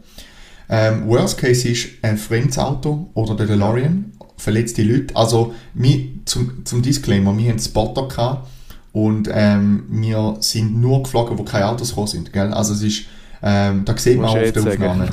Ähm, 0.70 1.08
worst 1.08 1.38
Case 1.38 1.70
ist 1.70 1.88
ein 2.02 2.18
fremdes 2.18 2.60
Auto 2.60 3.10
oder 3.14 3.36
der 3.36 3.48
DeLorean, 3.48 4.12
verletzte 4.36 4.84
Leute. 4.84 5.16
Also 5.16 5.54
wir, 5.74 6.10
zum, 6.26 6.66
zum 6.66 6.82
Disclaimer, 6.82 7.32
wir 7.38 7.44
hatten 7.44 7.52
einen 7.52 7.60
Spotter 7.60 8.08
gehabt 8.08 8.48
und 8.92 9.30
ähm, 9.32 9.86
wir 9.90 10.38
sind 10.42 10.80
nur 10.80 11.04
geflogen, 11.04 11.38
wo 11.38 11.44
keine 11.44 11.68
Autos 11.68 11.90
gekommen 11.90 12.08
sind. 12.08 12.34
Gell? 12.34 12.52
Also 12.52 12.74
es 12.74 12.82
ist, 12.82 13.06
ähm, 13.42 13.86
da 13.86 13.98
sieht 13.98 14.18
man 14.18 14.26
auch 14.26 14.36
auf 14.36 14.52
der 14.52 14.64
jetzt 14.64 14.80
sagen. 14.80 15.10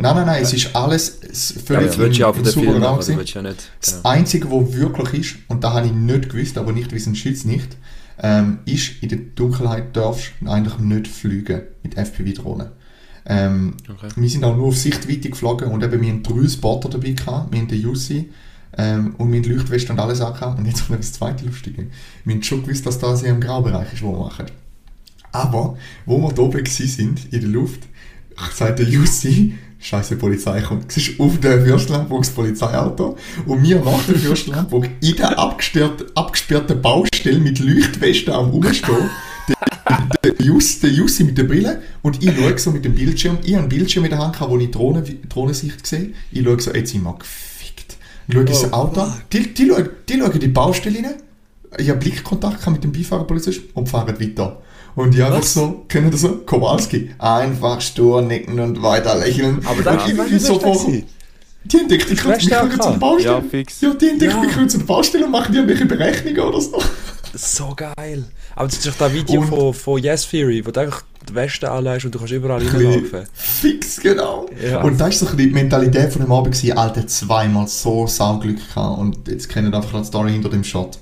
Nein, 0.00 0.16
nein, 0.16 0.26
nein, 0.26 0.42
es 0.42 0.52
ist 0.52 0.74
alles 0.74 1.18
es- 1.22 1.54
ja, 1.68 1.80
völlig 1.80 2.18
ja 2.18 2.26
auch 2.28 2.34
im- 2.36 2.44
im 2.44 2.50
sauberen 2.50 2.82
Raum 2.82 3.00
gewesen. 3.00 3.20
ja 3.24 3.42
nicht. 3.42 3.70
Das 3.80 3.90
Genau. 3.96 4.08
Einzige, 4.08 4.50
was 4.50 4.72
wirklich 4.74 5.14
ist, 5.20 5.36
und 5.48 5.64
da 5.64 5.72
habe 5.74 5.86
ich 5.86 5.92
nicht 5.92 6.28
gewusst, 6.30 6.56
aber 6.58 6.72
nicht 6.72 6.92
wissen 6.92 7.14
Schütz 7.14 7.44
nicht, 7.44 7.76
ähm, 8.22 8.58
ist, 8.64 9.02
in 9.02 9.08
der 9.08 9.18
Dunkelheit 9.18 9.96
darfst 9.96 10.32
du 10.40 10.48
eigentlich 10.48 10.78
nicht 10.78 11.08
fliegen 11.08 11.62
mit 11.82 11.96
FPV-Drohnen. 11.96 12.68
Ähm, 13.26 13.74
Okay. 13.88 14.08
Wir 14.16 14.28
sind 14.28 14.44
auch 14.44 14.54
nur 14.56 14.66
auf 14.68 14.76
Sichtweite 14.76 15.30
geflogen 15.30 15.68
und 15.68 15.82
eben 15.82 16.00
wir 16.00 16.08
haben 16.10 16.22
drei 16.22 16.46
Spotter 16.48 16.88
dabei 16.90 17.10
gehabt. 17.12 17.52
Wir 17.52 17.60
haben 17.60 17.68
den 17.68 17.80
Jussi 17.80 18.30
ähm, 18.76 19.14
und 19.18 19.32
wir 19.32 19.40
haben 19.42 19.50
Leuchtweste 19.50 19.92
und 19.92 19.98
alles 19.98 20.20
angehabt. 20.20 20.58
Und 20.58 20.66
jetzt 20.66 20.86
kommt 20.86 20.98
das 21.00 21.12
zweite 21.12 21.44
Lustige. 21.46 21.86
Wir 22.24 22.34
haben 22.34 22.42
schon 22.42 22.62
gewusst, 22.62 22.84
dass 22.86 22.98
das 22.98 23.20
hier 23.22 23.30
im 23.30 23.40
Graubereich 23.40 23.92
ist, 23.94 24.02
wo 24.02 24.12
wir 24.12 24.18
machen. 24.26 24.46
Aber, 25.32 25.76
wo 26.06 26.18
wir 26.20 26.32
da 26.32 26.42
oben 26.42 26.64
sind, 26.66 27.32
in 27.32 27.40
der 27.40 27.48
Luft, 27.48 27.80
sagt 28.52 28.78
der 28.78 28.86
Jussi, 28.86 29.54
Scheiße, 29.84 30.16
Polizei 30.16 30.62
kommt. 30.62 30.90
Siehst 30.90 31.20
auf 31.20 31.38
der 31.40 31.58
das 31.58 32.30
Polizeiauto 32.30 33.18
und 33.44 33.62
wir 33.62 33.80
nach 33.80 34.02
der 34.06 34.14
Fürstenlandburg 34.14 34.88
in 35.02 35.16
der 35.16 35.38
abgesperrten, 35.38 36.06
abgesperrten 36.14 36.80
Baustelle 36.80 37.38
mit 37.38 37.58
Leuchtwesten 37.58 38.32
am 38.32 38.48
Rumstehen. 38.48 39.10
Der, 39.46 40.32
der, 40.32 40.46
Jus, 40.46 40.80
der 40.80 40.88
Jussi 40.88 41.24
mit 41.24 41.36
der 41.36 41.44
Brille 41.44 41.82
und 42.00 42.22
ich 42.22 42.34
schaue 42.34 42.58
so 42.58 42.70
mit 42.70 42.86
dem 42.86 42.94
Bildschirm. 42.94 43.36
Ich 43.42 43.52
habe 43.52 43.64
einen 43.64 43.68
Bildschirm 43.68 44.04
in 44.04 44.10
der 44.10 44.20
Hand, 44.20 44.40
wo 44.40 44.56
ich 44.56 44.70
Drohnen, 44.70 45.04
Drohnensicht 45.28 45.86
sehe. 45.86 46.12
Ich 46.32 46.42
schaue 46.42 46.58
so, 46.58 46.72
jetzt 46.72 46.90
sind 46.90 47.02
wir 47.02 47.18
gefickt. 47.18 47.98
Dann 48.28 48.46
schaue 48.46 48.50
ich 48.50 48.56
so 48.56 48.72
Auto 48.72 49.02
an. 49.02 49.20
Die, 49.34 49.52
die, 49.52 49.68
schauen, 49.68 49.90
die 50.08 50.18
schauen 50.18 50.40
die 50.40 50.48
Baustelle 50.48 50.98
rein. 51.00 51.14
Ich 51.76 51.90
habe 51.90 51.98
Blickkontakt 51.98 52.66
mit 52.68 52.82
dem 52.84 52.92
Beifahrerpolizist 52.92 53.60
und 53.74 53.86
fahren 53.86 54.18
weiter. 54.18 54.62
Und 54.96 55.14
ich 55.14 55.24
einfach 55.24 55.42
so, 55.42 55.84
kennen 55.88 56.10
das 56.10 56.20
so? 56.20 56.36
Kowalski. 56.46 57.10
Einfach 57.18 57.80
stur 57.80 58.22
nicken 58.22 58.60
und 58.60 58.80
weiter 58.82 59.16
lächeln. 59.18 59.60
Aber 59.66 59.82
dann 59.82 59.98
und 59.98 60.08
irgendwie 60.08 60.38
so 60.38 60.58
vor. 60.58 60.72
gewesen. 60.74 61.04
Die 61.64 61.78
entdeckt 61.78 62.10
mich 62.10 62.20
können 62.20 62.40
zur? 62.40 62.92
Baustelle. 62.98 63.34
Ja, 63.36 63.40
fix. 63.40 63.80
Ja, 63.80 63.94
die 63.94 64.10
entdeckt 64.10 64.32
Ja. 64.34 64.40
mich 64.40 64.52
können 64.52 64.68
zur 64.68 64.82
Baustelle 64.84 65.24
und 65.24 65.30
machen 65.32 65.50
die 65.52 65.58
irgendwelche 65.58 65.86
Berechnungen 65.86 66.40
oder 66.40 66.60
so. 66.60 66.78
So 67.34 67.74
geil. 67.74 68.24
Aber 68.54 68.66
das 68.68 68.76
ist 68.78 68.86
doch 68.86 68.94
das 68.96 69.12
Video 69.12 69.40
Und- 69.40 69.48
von, 69.48 69.74
von 69.74 70.00
Yes 70.02 70.28
Theory, 70.28 70.64
wo 70.64 70.70
du 70.70 70.80
einfach 70.80 71.02
die 71.28 71.34
Weste 71.34 71.68
anlegst 71.70 72.04
und 72.04 72.14
du 72.14 72.18
kannst 72.18 72.32
überall 72.34 72.64
reinlaufen. 72.64 73.24
Fix, 73.32 73.98
genau. 74.00 74.46
Ja. 74.62 74.82
Und 74.82 75.00
das 75.00 75.08
ist 75.14 75.20
so 75.20 75.26
ein 75.26 75.36
bisschen 75.36 75.48
die 75.48 75.54
Mentalität 75.54 76.12
von 76.12 76.22
dem 76.22 76.30
Abend 76.30 76.54
gewesen, 76.54 76.76
Alter, 76.78 77.06
zweimal 77.06 77.66
so 77.66 78.06
Sauglück 78.06 78.58
gehabt 78.68 78.98
und 78.98 79.26
jetzt 79.26 79.48
kennen 79.48 79.72
einfach 79.74 79.98
die 79.98 80.06
Story 80.06 80.32
hinter 80.32 80.50
dem 80.50 80.62
Shot. 80.62 80.98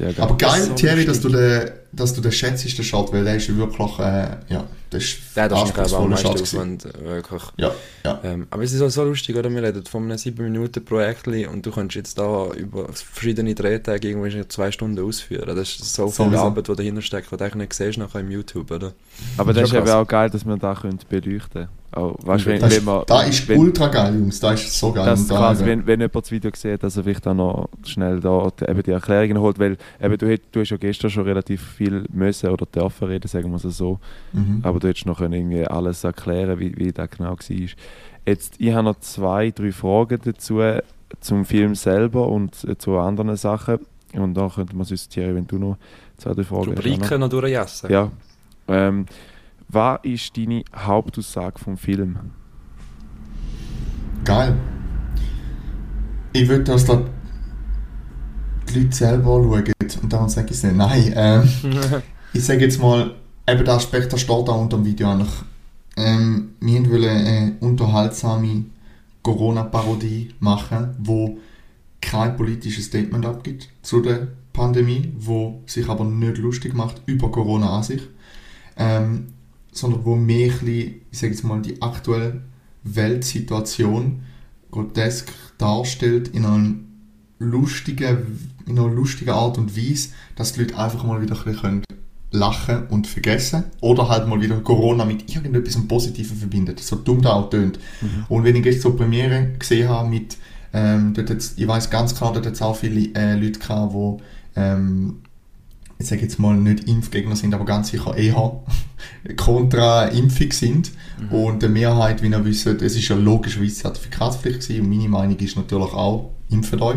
Sehr 0.00 0.14
geil. 0.14 0.24
Aber 0.24 0.36
geil, 0.38 0.62
so 0.62 0.72
Thierry, 0.72 1.04
dass 1.04 1.20
du 1.20 1.28
den, 1.28 1.72
dass 1.92 2.14
du 2.14 2.22
den 2.22 2.32
schätzt, 2.32 2.78
den 2.78 2.84
Shot, 2.84 3.12
weil 3.12 3.22
der 3.22 3.36
ist 3.36 3.48
ja 3.48 3.56
wirklich, 3.56 3.98
äh, 3.98 4.28
ja, 4.48 4.64
das 4.88 5.04
ist 5.04 5.18
Der 5.36 5.52
am 5.52 5.58
anspruchsvoller 5.58 6.16
Shot 6.16 6.36
gewesen. 6.36 6.56
Aufwand, 6.56 6.84
äh, 6.86 7.04
wirklich. 7.04 7.42
Ja, 7.58 7.70
ja. 8.02 8.20
Ähm, 8.24 8.46
aber 8.48 8.62
es 8.62 8.72
ist 8.72 8.80
auch 8.80 8.88
so 8.88 9.04
lustig, 9.04 9.36
oder? 9.36 9.50
Wir 9.50 9.62
reden 9.62 9.84
von 9.84 10.04
einem 10.04 10.16
7-Minuten-Projekt 10.16 11.26
und 11.26 11.66
du 11.66 11.70
kannst 11.70 11.96
jetzt 11.96 12.18
da 12.18 12.50
über 12.52 12.90
verschiedene 12.94 13.54
Drehtage 13.54 14.08
irgendwie 14.08 14.38
in 14.38 14.48
zwei 14.48 14.72
Stunden 14.72 15.04
ausführen. 15.04 15.54
Das 15.54 15.68
ist 15.68 15.94
so 15.94 16.06
viel 16.06 16.24
Sowieso. 16.24 16.44
Arbeit, 16.44 16.68
die 16.68 16.76
dahinter 16.76 17.02
steckt, 17.02 17.30
die 17.30 17.36
du 17.36 17.44
eigentlich 17.44 17.54
nicht 17.56 17.74
siehst 17.74 17.98
nachher 17.98 18.20
im 18.20 18.30
YouTube, 18.30 18.70
oder? 18.70 18.94
Aber 19.36 19.52
das 19.52 19.68
ist 19.68 19.74
eben 19.74 19.86
auch 19.86 20.06
geil, 20.06 20.30
dass 20.30 20.46
wir 20.46 20.56
da 20.56 20.74
können 20.74 20.98
beleuchten 21.10 21.52
können. 21.52 21.79
Auch, 21.92 22.14
weißt, 22.22 22.46
wenn, 22.46 22.60
Das, 22.60 22.70
wenn 22.70 22.78
ist, 22.78 22.84
man, 22.84 23.02
da 23.06 23.22
ist 23.22 23.48
wenn, 23.48 23.58
ultra 23.58 23.88
geil, 23.88 24.14
Jungs. 24.14 24.38
Da 24.38 24.52
ist 24.52 24.78
so 24.78 24.92
geil. 24.92 25.04
dass 25.04 25.26
quasi, 25.26 25.64
wenn, 25.66 25.84
wenn 25.86 25.98
jemand 26.00 26.14
das 26.14 26.30
Video 26.30 26.50
sieht, 26.54 26.82
dass 26.84 26.96
er 26.96 27.02
vielleicht 27.02 27.26
auch 27.26 27.34
noch 27.34 27.68
schnell 27.84 28.20
da 28.20 28.48
die, 28.60 28.64
eben 28.70 28.82
die 28.84 28.92
Erklärungen 28.92 29.38
holt, 29.40 29.58
weil 29.58 29.76
eben, 30.00 30.16
du, 30.16 30.26
hätt- 30.28 30.42
du 30.52 30.60
hast 30.60 30.70
ja 30.70 30.76
gestern 30.76 31.10
schon 31.10 31.24
relativ 31.24 31.60
viel 31.62 32.04
müssen 32.12 32.48
oder 32.50 32.64
dürfen 32.66 33.08
reden, 33.08 33.26
sagen 33.26 33.50
wir 33.50 33.56
es 33.56 33.76
so, 33.76 33.98
Mhm. 34.32 34.60
aber 34.62 34.78
du 34.78 34.86
hättest 34.86 35.06
noch 35.06 35.18
können 35.18 35.32
irgendwie 35.32 35.66
alles 35.66 36.04
erklären, 36.04 36.60
wie, 36.60 36.76
wie 36.76 36.92
das 36.92 37.10
genau 37.10 37.30
war. 37.30 37.36
Jetzt, 38.26 38.54
ich 38.58 38.72
habe 38.72 38.84
noch 38.84 39.00
zwei, 39.00 39.50
drei 39.50 39.72
Fragen 39.72 40.20
dazu 40.24 40.60
zum 41.20 41.44
Film 41.44 41.74
selber 41.74 42.28
und 42.28 42.62
äh, 42.68 42.78
zu 42.78 42.98
anderen 42.98 43.34
Sachen 43.36 43.80
und 44.12 44.34
dann 44.34 44.48
könnte 44.50 44.76
man 44.76 44.84
sonst, 44.86 45.08
Thierry, 45.10 45.34
wenn 45.34 45.46
du 45.48 45.58
noch 45.58 45.76
zwei, 46.18 46.34
drei 46.34 46.44
Fragen 46.44 46.70
hast. 46.76 46.86
Rubriken 46.86 47.18
noch 47.20 47.28
durchjessen. 47.28 47.90
Ja. 47.90 48.10
Ähm, 48.68 49.06
was 49.72 50.00
ist 50.02 50.36
deine 50.36 50.64
Hauptaussage 50.74 51.58
vom 51.58 51.76
Film? 51.76 52.18
Geil. 54.24 54.56
Ich 56.32 56.48
würde, 56.48 56.64
dass 56.64 56.84
da 56.84 57.02
die 58.68 58.80
Leute 58.80 58.94
selber 58.94 59.42
schauen 59.42 59.74
und 60.02 60.12
darum 60.12 60.28
sage 60.28 60.48
ich 60.50 60.56
es 60.56 60.62
nicht. 60.62 60.76
Nein, 60.76 61.12
ähm, 61.16 61.48
ich 62.32 62.44
sage 62.44 62.60
jetzt 62.60 62.80
mal, 62.80 63.14
eben 63.48 63.64
der 63.64 63.74
Aspekt, 63.74 64.12
der 64.12 64.18
steht 64.18 64.48
da 64.48 64.52
unter 64.52 64.76
dem 64.76 64.84
Video 64.84 65.10
eigentlich. 65.10 65.32
Ähm, 65.96 66.54
wir 66.60 66.90
wollen 66.90 67.26
eine 67.26 67.56
unterhaltsame 67.60 68.64
Corona-Parodie 69.22 70.34
machen, 70.40 70.94
wo 70.98 71.38
kein 72.00 72.36
politisches 72.36 72.86
Statement 72.86 73.26
abgibt 73.26 73.68
zu 73.82 74.00
der 74.00 74.28
Pandemie, 74.52 75.12
wo 75.18 75.62
sich 75.66 75.88
aber 75.88 76.04
nicht 76.04 76.38
lustig 76.38 76.74
macht 76.74 77.02
über 77.06 77.30
Corona 77.30 77.76
an 77.76 77.82
sich, 77.82 78.02
ähm, 78.76 79.26
sondern 79.72 80.04
wo 80.04 80.16
mehr 80.16 80.52
ein 80.52 80.58
bisschen, 80.58 80.94
ich 81.10 81.18
sage 81.18 81.32
jetzt 81.32 81.44
mal, 81.44 81.60
die 81.60 81.80
aktuelle 81.80 82.42
Weltsituation 82.84 84.22
grotesk 84.70 85.30
darstellt 85.58 86.28
in 86.28 86.44
einem 86.44 86.86
lustigen, 87.38 88.38
in 88.66 88.78
einer 88.78 88.88
lustigen 88.88 89.30
Art 89.30 89.58
und 89.58 89.76
Weise, 89.76 90.10
dass 90.36 90.52
die 90.52 90.60
Leute 90.60 90.78
einfach 90.78 91.04
mal 91.04 91.20
wieder 91.20 91.36
ein 91.36 91.44
bisschen 91.44 91.60
können 91.60 91.84
lachen 92.32 92.86
und 92.88 93.06
vergessen 93.06 93.64
oder 93.80 94.08
halt 94.08 94.28
mal 94.28 94.40
wieder 94.40 94.60
Corona 94.60 95.04
mit 95.04 95.34
irgendetwas 95.34 95.76
Positiven 95.88 96.36
verbindet, 96.36 96.78
so 96.80 96.96
dumm 96.96 97.20
da 97.22 97.32
auch 97.32 97.50
tönt. 97.50 97.78
Und 98.28 98.44
wenn 98.44 98.54
ich 98.54 98.62
gestern 98.62 98.92
so 98.92 98.96
Premiere 98.96 99.48
gesehen 99.58 99.88
habe 99.88 100.08
mit, 100.08 100.36
ähm, 100.72 101.12
dort 101.14 101.30
jetzt, 101.30 101.58
ich 101.58 101.66
weiß 101.66 101.90
ganz 101.90 102.14
klar, 102.14 102.32
dort 102.32 102.46
hat 102.46 102.54
es 102.54 102.62
auch 102.62 102.76
viele 102.76 103.12
äh, 103.14 103.34
Leute 103.34 103.58
gehabt, 103.58 103.94
die 103.94 104.22
ähm, 104.56 105.16
ich 106.00 106.06
sage 106.06 106.22
jetzt 106.22 106.38
mal 106.38 106.56
nicht 106.56 106.88
Impfgegner 106.88 107.36
sind, 107.36 107.54
aber 107.54 107.66
ganz 107.66 107.90
sicher 107.90 108.16
eher 108.16 108.62
kontra 109.36 110.06
Impfung 110.06 110.50
sind. 110.50 110.92
Und 111.30 111.60
der 111.60 111.68
Mehrheit, 111.68 112.22
wie 112.22 112.28
ihr 112.28 112.44
wisst, 112.46 112.66
es 112.66 112.96
ist 112.96 113.08
ja 113.08 113.16
logischerweise 113.16 113.74
Zertifikatspflicht 113.74 114.60
gewesen 114.60 114.80
und 114.84 114.88
meine 114.88 115.08
Meinung 115.10 115.36
ist 115.36 115.56
natürlich 115.56 115.92
auch, 115.92 116.30
impft 116.48 116.80
euch. 116.80 116.96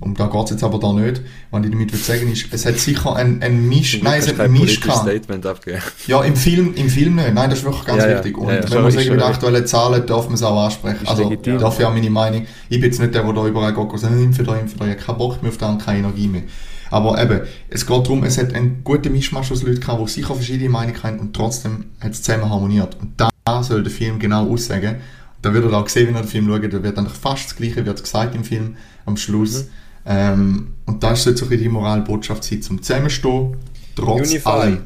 Um 0.00 0.14
da 0.14 0.28
geht 0.28 0.44
es 0.44 0.50
jetzt 0.50 0.64
aber 0.64 0.78
da 0.78 0.92
nicht. 0.92 1.20
Was 1.50 1.64
ich 1.64 1.70
damit 1.72 1.96
sagen 1.96 2.32
ist, 2.32 2.46
es 2.52 2.64
hat 2.64 2.78
sicher 2.78 3.16
ein, 3.16 3.42
ein 3.42 3.68
Misch, 3.68 4.00
nein, 4.00 4.20
es 4.20 4.28
hat 4.28 4.38
ein 4.38 4.52
Misch 4.52 4.80
gehabt. 4.80 5.02
Statement 5.02 5.44
abgeben. 5.44 5.82
Ja, 6.06 6.22
im 6.22 6.36
Film, 6.36 6.72
im 6.74 6.88
Film 6.88 7.16
nicht. 7.16 7.34
Nein, 7.34 7.50
das 7.50 7.58
ist 7.58 7.64
wirklich 7.64 7.84
ganz 7.84 8.04
Ja, 8.04 8.10
ja. 8.10 8.16
wichtig. 8.18 8.38
Und 8.38 8.48
Ja, 8.48 8.60
ja. 8.60 8.70
wenn 8.70 8.82
man 8.82 8.92
schon 8.92 9.12
mit 9.12 9.22
aktuellen 9.22 9.66
Zahlen 9.66 10.06
darf 10.06 10.26
man 10.26 10.34
es 10.34 10.42
auch 10.44 10.64
ansprechen. 10.64 11.02
Ist 11.02 11.08
also, 11.08 11.24
legitim. 11.28 11.58
dafür 11.58 11.88
auch 11.88 11.92
meine 11.94 12.10
Meinung. 12.10 12.46
Ich 12.68 12.80
bin 12.80 12.90
jetzt 12.90 13.00
nicht 13.00 13.12
der, 13.12 13.24
der 13.24 13.32
da 13.32 13.46
überall 13.46 13.74
geht 13.74 13.90
und 13.92 13.98
sagt, 13.98 14.14
impfen 14.14 14.46
da, 14.46 14.54
impfen 14.56 14.78
da, 14.78 14.84
ich 14.86 14.92
habe 14.92 15.02
keinen 15.02 15.18
Bock 15.18 15.42
mehr 15.42 15.50
auf 15.50 15.58
das 15.58 15.68
und 15.68 15.84
keine 15.84 15.98
Energie 15.98 16.28
mehr. 16.28 16.42
Aber 16.90 17.20
eben, 17.22 17.40
es 17.68 17.86
geht 17.86 17.96
darum, 18.06 18.24
es 18.24 18.38
hat 18.38 18.54
einen 18.54 18.82
guten 18.84 19.12
Mischmasch 19.12 19.52
aus 19.52 19.62
Leuten 19.62 19.80
gehabt, 19.80 20.00
die 20.00 20.12
sicher 20.12 20.34
verschiedene 20.34 20.70
Meinungen 20.70 21.02
haben 21.02 21.18
und 21.18 21.34
trotzdem 21.34 21.86
hat 22.00 22.12
es 22.12 22.22
zusammen 22.22 22.48
harmoniert. 22.48 22.96
Und 23.00 23.12
da 23.18 23.62
soll 23.62 23.82
der 23.82 23.92
Film 23.92 24.18
genau 24.18 24.50
aussagen. 24.50 24.96
Da 25.42 25.54
wird 25.54 25.64
er 25.64 25.78
auch 25.78 25.88
sehen, 25.88 26.08
wenn 26.08 26.16
er 26.16 26.22
den 26.22 26.28
Film 26.28 26.48
schaut, 26.48 26.72
da 26.72 26.82
wird 26.82 26.98
eigentlich 26.98 27.16
fast 27.16 27.46
das 27.46 27.56
Gleiche 27.56 27.86
wird 27.86 28.02
gesagt 28.02 28.34
im 28.34 28.44
Film 28.44 28.76
am 29.06 29.16
Schluss. 29.16 29.64
Mhm. 29.64 29.68
Ähm, 30.06 30.68
und 30.86 31.02
das 31.02 31.22
sollte 31.22 31.40
so 31.40 31.46
ein 31.46 31.48
bisschen 31.50 31.64
die 31.64 31.68
Moralbotschaft 31.68 32.42
sein, 32.42 32.62
zum 32.62 32.82
Zusammenstehen, 32.82 33.56
trotz 33.94 34.30
Unify. 34.30 34.48
allem. 34.48 34.82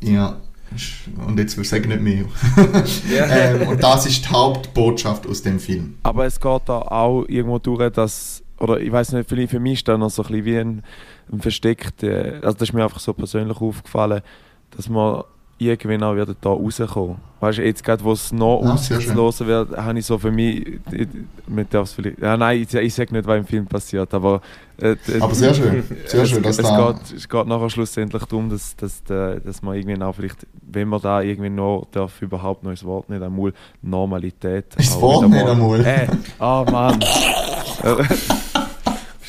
Ja, 0.00 0.36
und 1.26 1.38
jetzt 1.38 1.56
will 1.56 1.62
ich 1.62 1.70
sagen 1.70 1.88
nicht 1.88 2.02
mehr. 2.02 2.24
Ähm, 3.10 3.68
und 3.68 3.82
das 3.82 4.06
ist 4.06 4.24
die 4.24 4.28
Hauptbotschaft 4.28 5.26
aus 5.26 5.42
dem 5.42 5.58
Film. 5.58 5.94
Aber 6.02 6.26
es 6.26 6.38
geht 6.38 6.62
da 6.66 6.78
auch 6.78 7.24
irgendwo 7.26 7.58
durch, 7.58 7.90
dass, 7.92 8.42
oder 8.60 8.80
ich 8.80 8.90
weiß 8.92 9.12
nicht, 9.12 9.28
vielleicht 9.28 9.50
für 9.50 9.60
mich 9.60 9.74
ist 9.74 9.88
da 9.88 9.96
noch 9.98 10.10
so 10.10 10.22
ein 10.22 10.28
bisschen 10.28 10.44
wie 10.44 10.58
ein, 10.58 10.82
ein 11.32 11.40
versteckt, 11.40 12.02
äh, 12.02 12.34
also 12.42 12.52
das 12.58 12.68
ist 12.68 12.72
mir 12.72 12.82
einfach 12.84 13.00
so 13.00 13.12
persönlich 13.12 13.60
aufgefallen, 13.60 14.22
dass 14.76 14.88
man 14.88 15.22
irgendwann 15.60 16.04
auch 16.04 16.14
wieder 16.14 16.36
da 16.40 16.50
rauskommen. 16.50 17.16
Weißt 17.40 17.58
du, 17.58 17.64
jetzt 17.64 17.82
gerade, 17.82 18.02
wo 18.04 18.12
es 18.12 18.32
noch 18.32 18.58
auslösen 18.62 19.46
wird, 19.48 19.76
habe 19.76 19.98
ich 19.98 20.06
so 20.06 20.16
für 20.16 20.30
mich, 20.30 20.78
ich, 20.92 21.08
man 21.48 21.66
darf 21.68 21.88
es 21.88 21.92
vielleicht, 21.94 22.20
ja 22.20 22.36
nein, 22.36 22.62
ich, 22.62 22.72
ich 22.72 22.94
sage 22.94 23.12
nicht, 23.12 23.26
was 23.26 23.38
im 23.38 23.44
Film 23.44 23.66
passiert, 23.66 24.12
aber 24.14 24.40
äh, 24.80 24.94
Aber 25.20 25.34
sehr 25.34 25.52
schön, 25.54 25.82
sehr 26.06 26.22
es, 26.22 26.30
schön, 26.30 26.42
dass 26.44 26.58
es, 26.58 26.64
da... 26.64 26.92
geht, 26.92 27.16
es 27.16 27.28
geht 27.28 27.46
nachher 27.48 27.70
schlussendlich 27.70 28.22
darum, 28.24 28.48
dass, 28.50 28.76
dass, 28.76 29.02
der- 29.02 29.40
dass 29.40 29.60
man 29.62 29.74
irgendwie 29.76 30.00
auch 30.00 30.14
vielleicht, 30.14 30.46
wenn 30.62 30.86
man 30.88 31.00
da 31.00 31.22
irgendwie 31.22 31.50
noch 31.50 31.88
darf, 31.90 32.22
überhaupt 32.22 32.62
noch 32.62 32.70
das 32.70 32.84
Wort 32.84 33.08
nicht 33.10 33.20
einmal 33.22 33.52
Normalität. 33.82 34.66
Das 34.76 35.00
Wort 35.00 35.28
nicht 35.28 35.42
mal- 35.44 35.50
einmal? 35.50 35.84
Äh, 35.84 36.06
oh 36.38 36.64
Mann. 36.70 37.00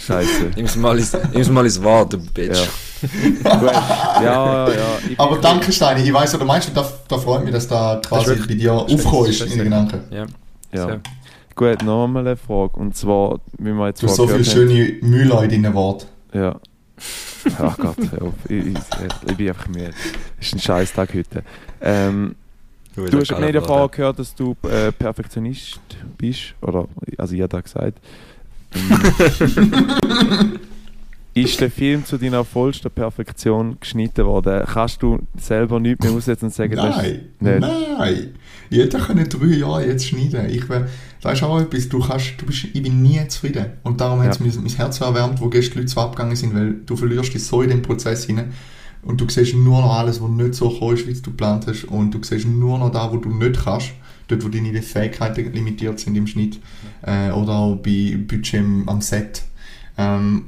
Scheiße. 0.09 0.51
Nimm's 0.55 0.75
mal 0.75 0.97
ins, 0.97 1.15
nimm's 1.33 1.49
mal 1.49 1.65
ins 1.65 1.81
Wort, 1.83 2.13
du 2.13 2.17
Bitch. 2.17 2.57
Ja. 2.57 3.55
Gut. 3.59 3.71
ja, 3.71 4.69
ja. 4.69 4.75
Aber 5.17 5.37
danke 5.37 5.71
Steini, 5.71 6.01
ich 6.03 6.11
weiß, 6.13 6.33
was 6.33 6.39
du 6.39 6.45
meinst 6.45 6.67
und 6.67 6.75
da, 6.75 6.91
da 7.07 7.17
freut 7.17 7.43
mich, 7.43 7.53
dass 7.53 7.67
da 7.67 8.01
quasi 8.05 8.27
wirklich- 8.27 8.47
bei 8.47 8.53
dir 8.55 8.73
das 8.73 8.81
aufgekommen 8.93 9.29
ist 9.29 9.41
in 9.41 9.49
den 9.49 9.63
Gedanken. 9.65 10.01
Ja. 10.11 10.25
Ja. 10.73 10.85
Sehr. 10.85 11.01
Gut, 11.55 11.83
nochmal 11.83 12.25
eine 12.27 12.37
Frage. 12.37 12.77
Und 12.77 12.95
zwar, 12.95 13.39
wie 13.57 13.71
wir 13.71 13.87
jetzt 13.87 14.01
Du 14.01 14.07
hast 14.07 14.15
so 14.15 14.27
viele 14.27 14.45
schöne 14.45 14.97
Mühle 15.01 15.43
in 15.45 15.63
deinen 15.63 15.73
Worten. 15.73 16.07
Ja. 16.33 16.55
Ach 17.59 17.77
Gott, 17.77 17.95
hör 18.11 18.21
auf. 18.23 18.33
Ich, 18.49 18.65
ich, 18.65 18.77
ich 19.27 19.37
bin 19.37 19.47
einfach 19.49 19.67
müde. 19.67 19.91
Es 20.39 20.47
ist 20.47 20.53
ein 20.55 20.59
scheiß 20.59 20.93
Tag 20.93 21.13
heute. 21.13 21.43
Ähm, 21.81 22.35
du 22.95 23.19
hast 23.19 23.31
in 23.31 23.43
jeder 23.43 23.61
Frage 23.61 23.95
gehört, 23.95 24.19
dass 24.19 24.35
du 24.35 24.55
äh, 24.63 24.91
Perfektionist 24.91 25.79
bist. 26.17 26.53
Oder, 26.61 26.87
also 27.17 27.35
jeder 27.35 27.57
hat 27.57 27.63
gesagt. 27.65 27.99
Ähm, 28.73 30.59
ist 31.33 31.59
der 31.61 31.71
Film 31.71 32.05
zu 32.05 32.17
deiner 32.17 32.43
vollsten 32.43 32.91
Perfektion 32.91 33.77
geschnitten 33.79 34.25
worden? 34.25 34.63
Kannst 34.71 35.01
du 35.01 35.19
selber 35.37 35.79
nichts 35.79 36.03
mehr 36.05 36.13
aussetzen 36.13 36.45
und 36.45 36.53
sagen, 36.53 36.75
das 36.75 36.97
ist 36.97 37.19
Nein, 37.39 37.59
nicht? 37.59 37.69
nein. 37.97 38.29
Jeder 38.69 38.99
kann 38.99 39.17
drei 39.29 39.45
Jahre 39.47 39.85
jetzt 39.87 40.05
schneiden. 40.07 40.49
Ich 40.49 40.67
wär, 40.69 40.87
das 41.21 41.33
ist 41.33 41.43
auch 41.43 41.59
etwas, 41.59 41.89
du 41.89 41.99
kannst, 41.99 42.33
du 42.39 42.45
bist, 42.45 42.65
ich 42.65 42.83
bin 42.83 43.01
nie 43.01 43.19
zufrieden. 43.27 43.65
Und 43.83 43.99
darum 44.01 44.21
hat 44.21 44.31
es 44.31 44.39
Ja. 44.39 44.45
mein, 44.45 44.63
mein 44.63 44.73
Herz 44.75 45.01
erwärmt, 45.01 45.41
wo 45.41 45.49
gestern 45.49 45.79
Leute 45.79 45.87
so 45.91 46.01
abgegangen 46.01 46.35
sind, 46.35 46.53
weil 46.53 46.73
du 46.85 46.95
verlierst 46.95 47.33
dich 47.33 47.43
so 47.43 47.61
in 47.61 47.69
den 47.69 47.81
Prozess 47.81 48.25
hinein. 48.25 48.53
Und 49.01 49.21
du 49.21 49.29
siehst 49.29 49.55
nur 49.55 49.81
noch 49.81 49.93
alles, 49.97 50.21
was 50.21 50.29
nicht 50.29 50.53
so 50.55 50.69
gekommen 50.69 50.95
ist, 50.95 51.07
wie 51.07 51.13
du 51.13 51.21
geplant 51.31 51.65
hast. 51.67 51.85
Und 51.85 52.11
du 52.11 52.21
siehst 52.21 52.45
nur 52.45 52.77
noch 52.77 52.91
da, 52.91 53.09
wo 53.11 53.17
du 53.17 53.29
nicht 53.29 53.63
kannst. 53.63 53.91
Dort, 54.29 54.45
wo 54.45 54.47
deine 54.47 54.81
Fähigkeiten 54.81 55.51
limitiert 55.51 55.99
sind 55.99 56.15
im 56.15 56.27
Schnitt. 56.27 56.59
Äh, 57.01 57.31
oder 57.31 57.53
auch 57.55 57.75
bei 57.75 58.17
Budget 58.17 58.63
am 58.85 59.01
Set. 59.01 59.43
Ähm, 59.97 60.45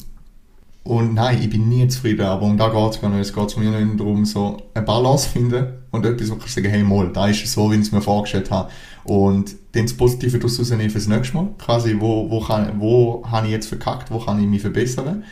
und 0.83 1.13
nein, 1.13 1.39
ich 1.41 1.49
bin 1.49 1.69
nie 1.69 1.87
zufrieden, 1.87 2.25
aber 2.25 2.43
um 2.43 2.57
da 2.57 2.69
geht 2.69 2.95
es 2.95 3.01
gar 3.01 3.09
nicht. 3.09 3.21
Es 3.21 3.33
geht 3.33 3.57
mir 3.57 3.69
nicht 3.69 3.99
darum, 3.99 4.25
so 4.25 4.57
eine 4.73 4.85
Balance 4.85 5.29
finden 5.29 5.67
und 5.91 6.05
etwas, 6.05 6.31
wo 6.31 6.37
ich 6.43 6.51
sagen 6.51 6.69
hey, 6.69 6.83
mal, 6.83 7.11
da 7.13 7.27
ist 7.27 7.43
es 7.43 7.53
so, 7.53 7.69
wie 7.71 7.75
ich 7.75 7.81
es 7.81 7.91
mir 7.91 8.01
vorgestellt 8.01 8.49
habe. 8.49 8.71
Und 9.03 9.55
dann 9.73 9.83
das 9.83 9.93
Positive 9.93 10.39
daraus 10.39 10.59
rausnehmen 10.59 10.89
fürs 10.89 11.07
nächste 11.07 11.35
Mal. 11.35 11.49
Quasi, 11.59 11.97
wo, 11.99 12.29
wo, 12.29 12.39
kann, 12.39 12.79
wo 12.79 13.23
habe 13.29 13.47
ich 13.47 13.53
jetzt 13.53 13.67
verkackt, 13.67 14.11
wo 14.11 14.19
kann 14.19 14.41
ich 14.41 14.47
mich 14.47 14.61
verbessern. 14.61 15.23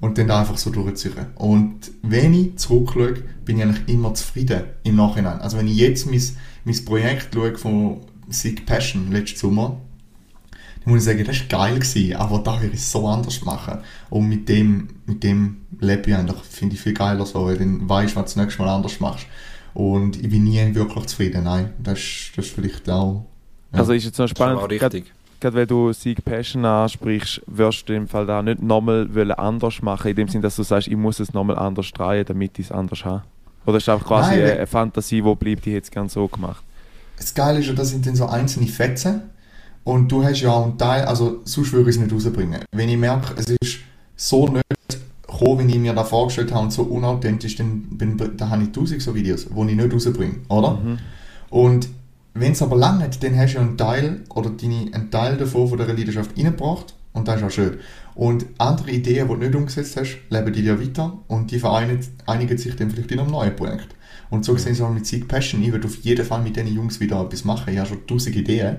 Und 0.00 0.18
dann 0.18 0.28
da 0.28 0.40
einfach 0.40 0.58
so 0.58 0.70
durchziehen. 0.70 1.14
Und 1.34 1.90
wenn 2.02 2.34
ich 2.34 2.56
zurückschaue, 2.56 3.14
bin 3.44 3.58
ich 3.58 3.64
eigentlich 3.64 3.88
immer 3.88 4.14
zufrieden 4.14 4.62
im 4.82 4.96
Nachhinein. 4.96 5.40
Also 5.40 5.58
wenn 5.58 5.68
ich 5.68 5.76
jetzt 5.76 6.10
mein, 6.10 6.22
mein 6.66 6.84
Projekt 6.84 7.28
schaue 7.34 7.56
von 7.56 8.00
Sick 8.28 8.66
Passion 8.66 9.10
letzten 9.12 9.38
Sommer, 9.38 9.76
dann 10.84 10.92
muss 10.92 11.02
ich 11.02 11.06
sagen, 11.06 11.24
das 11.24 11.40
war 11.40 11.46
geil, 11.68 11.78
gewesen, 11.78 12.16
aber 12.16 12.38
da 12.40 12.60
würde 12.60 12.74
ich 12.74 12.80
es 12.80 12.92
so 12.92 13.06
anders 13.08 13.42
machen. 13.44 13.78
Und 14.10 14.28
mit 14.28 14.48
dem, 14.48 14.88
mit 15.06 15.22
dem 15.24 15.58
lebe 15.80 16.10
ich 16.10 16.16
eigentlich, 16.16 16.36
finde 16.42 16.74
ich 16.74 16.80
viel 16.80 16.92
geiler 16.94 17.24
so, 17.26 17.46
weil 17.46 17.56
dann 17.56 17.88
weißt 17.88 18.14
du, 18.14 18.20
was 18.20 18.34
du 18.34 18.38
das 18.40 18.44
nächste 18.44 18.62
Mal 18.62 18.74
anders 18.74 19.00
machst. 19.00 19.26
Und 19.74 20.16
ich 20.16 20.28
bin 20.30 20.44
nie 20.44 20.74
wirklich 20.74 21.06
zufrieden, 21.06 21.44
nein. 21.44 21.72
Das, 21.82 21.98
ist- 21.98 22.32
das 22.36 22.46
ist 22.46 22.54
vielleicht 22.54 22.88
auch... 22.90 23.24
ja. 23.72 23.78
Also 23.78 23.92
ist 23.92 24.04
jetzt 24.04 24.18
noch 24.18 24.24
Das 24.26 24.30
spannend, 24.30 24.60
gerade 24.60 24.74
richtig. 24.94 25.12
gerade 25.40 25.56
wenn 25.56 25.68
du 25.68 25.92
Sieg 25.92 26.24
Passion 26.24 26.64
ansprichst, 26.64 27.42
wirst 27.46 27.88
du 27.88 27.92
im 27.94 28.08
Fall 28.08 28.26
da 28.26 28.42
nicht 28.42 28.62
nochmal 28.62 29.08
anders 29.36 29.82
machen, 29.82 30.08
in 30.10 30.16
dem 30.16 30.28
Sinn, 30.28 30.40
dass 30.42 30.56
du 30.56 30.62
sagst, 30.62 30.88
ich 30.88 30.96
muss 30.96 31.20
es 31.20 31.32
nochmal 31.34 31.58
anders 31.58 31.90
drehen, 31.92 32.24
damit 32.26 32.58
ich 32.58 32.66
es 32.66 32.72
anders 32.72 33.04
habe? 33.04 33.22
Oder 33.66 33.78
ist 33.78 33.84
es 33.84 33.88
einfach 33.88 34.06
quasi 34.06 34.36
Nein, 34.36 34.50
eine, 34.50 34.66
Fantasie, 34.66 35.22
die 35.22 35.34
bleibt, 35.34 35.66
hätte 35.66 35.78
es 35.78 35.90
gerne 35.90 36.08
so 36.08 36.28
gemacht? 36.28 36.62
Das 37.18 37.34
Geile 37.34 37.58
ist 37.60 37.66
ja, 37.66 37.72
das 37.72 37.90
sind 37.90 38.06
dann 38.06 38.14
so 38.14 38.26
einzelne 38.26 38.66
Fetzen. 38.66 39.22
Und 39.84 40.10
du 40.10 40.24
hast 40.24 40.40
ja 40.40 40.50
auch 40.50 40.64
einen 40.64 40.78
Teil, 40.78 41.04
also 41.04 41.42
sonst 41.44 41.72
würde 41.72 41.90
ich 41.90 41.96
es 41.96 42.02
nicht 42.02 42.12
rausbringen. 42.12 42.60
Wenn 42.72 42.88
ich 42.88 42.96
merke, 42.96 43.34
es 43.36 43.46
ist 43.60 43.78
so 44.16 44.48
nicht 44.48 44.64
gekommen, 45.26 45.68
wie 45.68 45.72
ich 45.72 45.78
mir 45.78 45.92
da 45.92 46.04
vorgestellt 46.04 46.52
habe 46.52 46.64
und 46.64 46.72
so 46.72 46.82
unauthentisch, 46.82 47.56
dann, 47.56 47.82
bin, 47.90 48.16
dann 48.16 48.50
habe 48.50 48.64
ich 48.64 48.72
tausend 48.72 49.02
so 49.02 49.14
Videos, 49.14 49.46
die 49.46 49.70
ich 49.70 49.76
nicht 49.76 49.92
rausbringe, 49.92 50.36
oder? 50.48 50.72
Mhm. 50.72 50.98
Und 51.50 51.88
wenn 52.34 52.52
es 52.52 52.62
aber 52.62 52.76
lange 52.76 53.04
hat, 53.04 53.22
dann 53.22 53.36
hast 53.36 53.54
du 53.54 53.58
ja 53.58 53.64
einen 53.64 53.78
Teil 53.78 54.20
oder 54.34 54.50
deine, 54.50 54.92
einen 54.92 55.10
Teil 55.10 55.36
davon 55.36 55.68
von 55.68 55.78
dieser 55.78 55.94
Leidenschaft 55.94 56.36
reingebracht 56.36 56.94
und 57.12 57.28
das 57.28 57.36
ist 57.36 57.44
auch 57.44 57.50
schön. 57.50 57.78
Und 58.16 58.46
andere 58.56 58.92
Ideen, 58.92 59.28
die 59.28 59.34
du 59.34 59.40
nicht 59.40 59.54
umgesetzt 59.54 59.94
hast, 59.98 60.16
leben 60.30 60.50
die 60.50 60.62
ja 60.62 60.80
weiter 60.80 61.18
und 61.28 61.50
die 61.50 61.58
vereinigen, 61.58 62.00
einigen 62.24 62.56
sich 62.56 62.74
dann 62.74 62.90
vielleicht 62.90 63.12
in 63.12 63.20
einem 63.20 63.30
neuen 63.30 63.54
Projekt. 63.54 63.94
Und 64.30 64.46
so 64.46 64.54
gesehen 64.54 64.74
so 64.74 64.88
mit 64.88 65.06
Sieg 65.06 65.28
Passion, 65.28 65.62
ich 65.62 65.70
würde 65.70 65.86
auf 65.86 65.96
jeden 65.96 66.24
Fall 66.24 66.42
mit 66.42 66.56
diesen 66.56 66.74
Jungs 66.74 66.98
wieder 66.98 67.20
etwas 67.20 67.44
machen. 67.44 67.74
Ich 67.74 67.78
habe 67.78 67.90
schon 67.90 68.06
tausend 68.06 68.34
Ideen. 68.34 68.78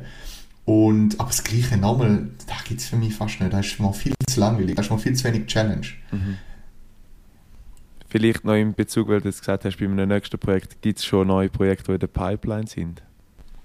Und, 0.66 1.20
aber 1.20 1.30
das 1.30 1.44
Gleiche 1.44 1.78
nochmal, 1.78 2.30
da 2.48 2.56
gibt 2.68 2.82
es 2.82 2.88
für 2.88 2.96
mich 2.96 3.14
fast 3.14 3.40
nicht. 3.40 3.54
Das 3.54 3.68
ist 3.68 3.80
mir 3.80 3.94
viel 3.94 4.16
zu 4.28 4.40
langweilig, 4.40 4.76
das 4.76 4.88
ist 4.88 4.92
mir 4.92 4.98
viel 4.98 5.14
zu 5.14 5.24
wenig 5.26 5.46
Challenge. 5.46 5.88
Mhm. 6.12 6.38
Vielleicht 8.10 8.44
noch 8.44 8.56
in 8.56 8.74
Bezug, 8.74 9.08
weil 9.08 9.22
du 9.22 9.30
es 9.30 9.40
gesagt 9.40 9.66
hast, 9.66 9.78
bei 9.78 9.88
meinem 9.88 10.10
nächsten 10.10 10.40
Projekt 10.40 10.82
gibt 10.82 10.98
es 10.98 11.06
schon 11.06 11.28
neue 11.28 11.50
Projekte, 11.50 11.86
die 11.86 11.94
in 11.94 12.00
der 12.00 12.08
Pipeline 12.08 12.66
sind. 12.66 13.04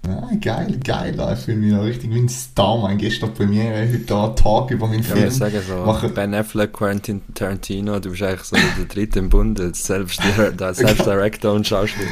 Ja, 0.05 0.29
geil, 0.41 0.79
geil. 0.83 1.15
Ich 1.33 1.45
fühle 1.45 1.57
mich 1.57 1.71
noch 1.71 1.83
richtig 1.83 2.13
wie 2.13 2.19
ein 2.19 2.27
Star. 2.27 2.77
Mein 2.77 2.97
gestern 2.97 3.33
Premiere, 3.33 3.87
heute 3.87 3.99
da 3.99 4.25
einen 4.25 4.35
Tag 4.35 4.71
über 4.71 4.87
meinen 4.87 5.01
Film. 5.01 5.17
Ich 5.17 5.23
würde 5.23 5.35
sagen, 5.35 5.61
so 5.65 5.75
machen. 5.85 6.13
Ben 6.13 6.33
Affleck, 6.33 6.73
Quentin 6.73 7.21
Tarantino, 7.33 7.99
du 7.99 8.09
bist 8.09 8.21
eigentlich 8.21 8.43
so 8.43 8.57
der 8.57 8.85
dritte 8.85 9.19
im 9.19 9.29
Bund, 9.29 9.61
selbst, 9.75 10.19
der, 10.37 10.73
selbst 10.73 11.05
Director 11.05 11.53
und 11.53 11.65
Schauspieler. 11.65 12.09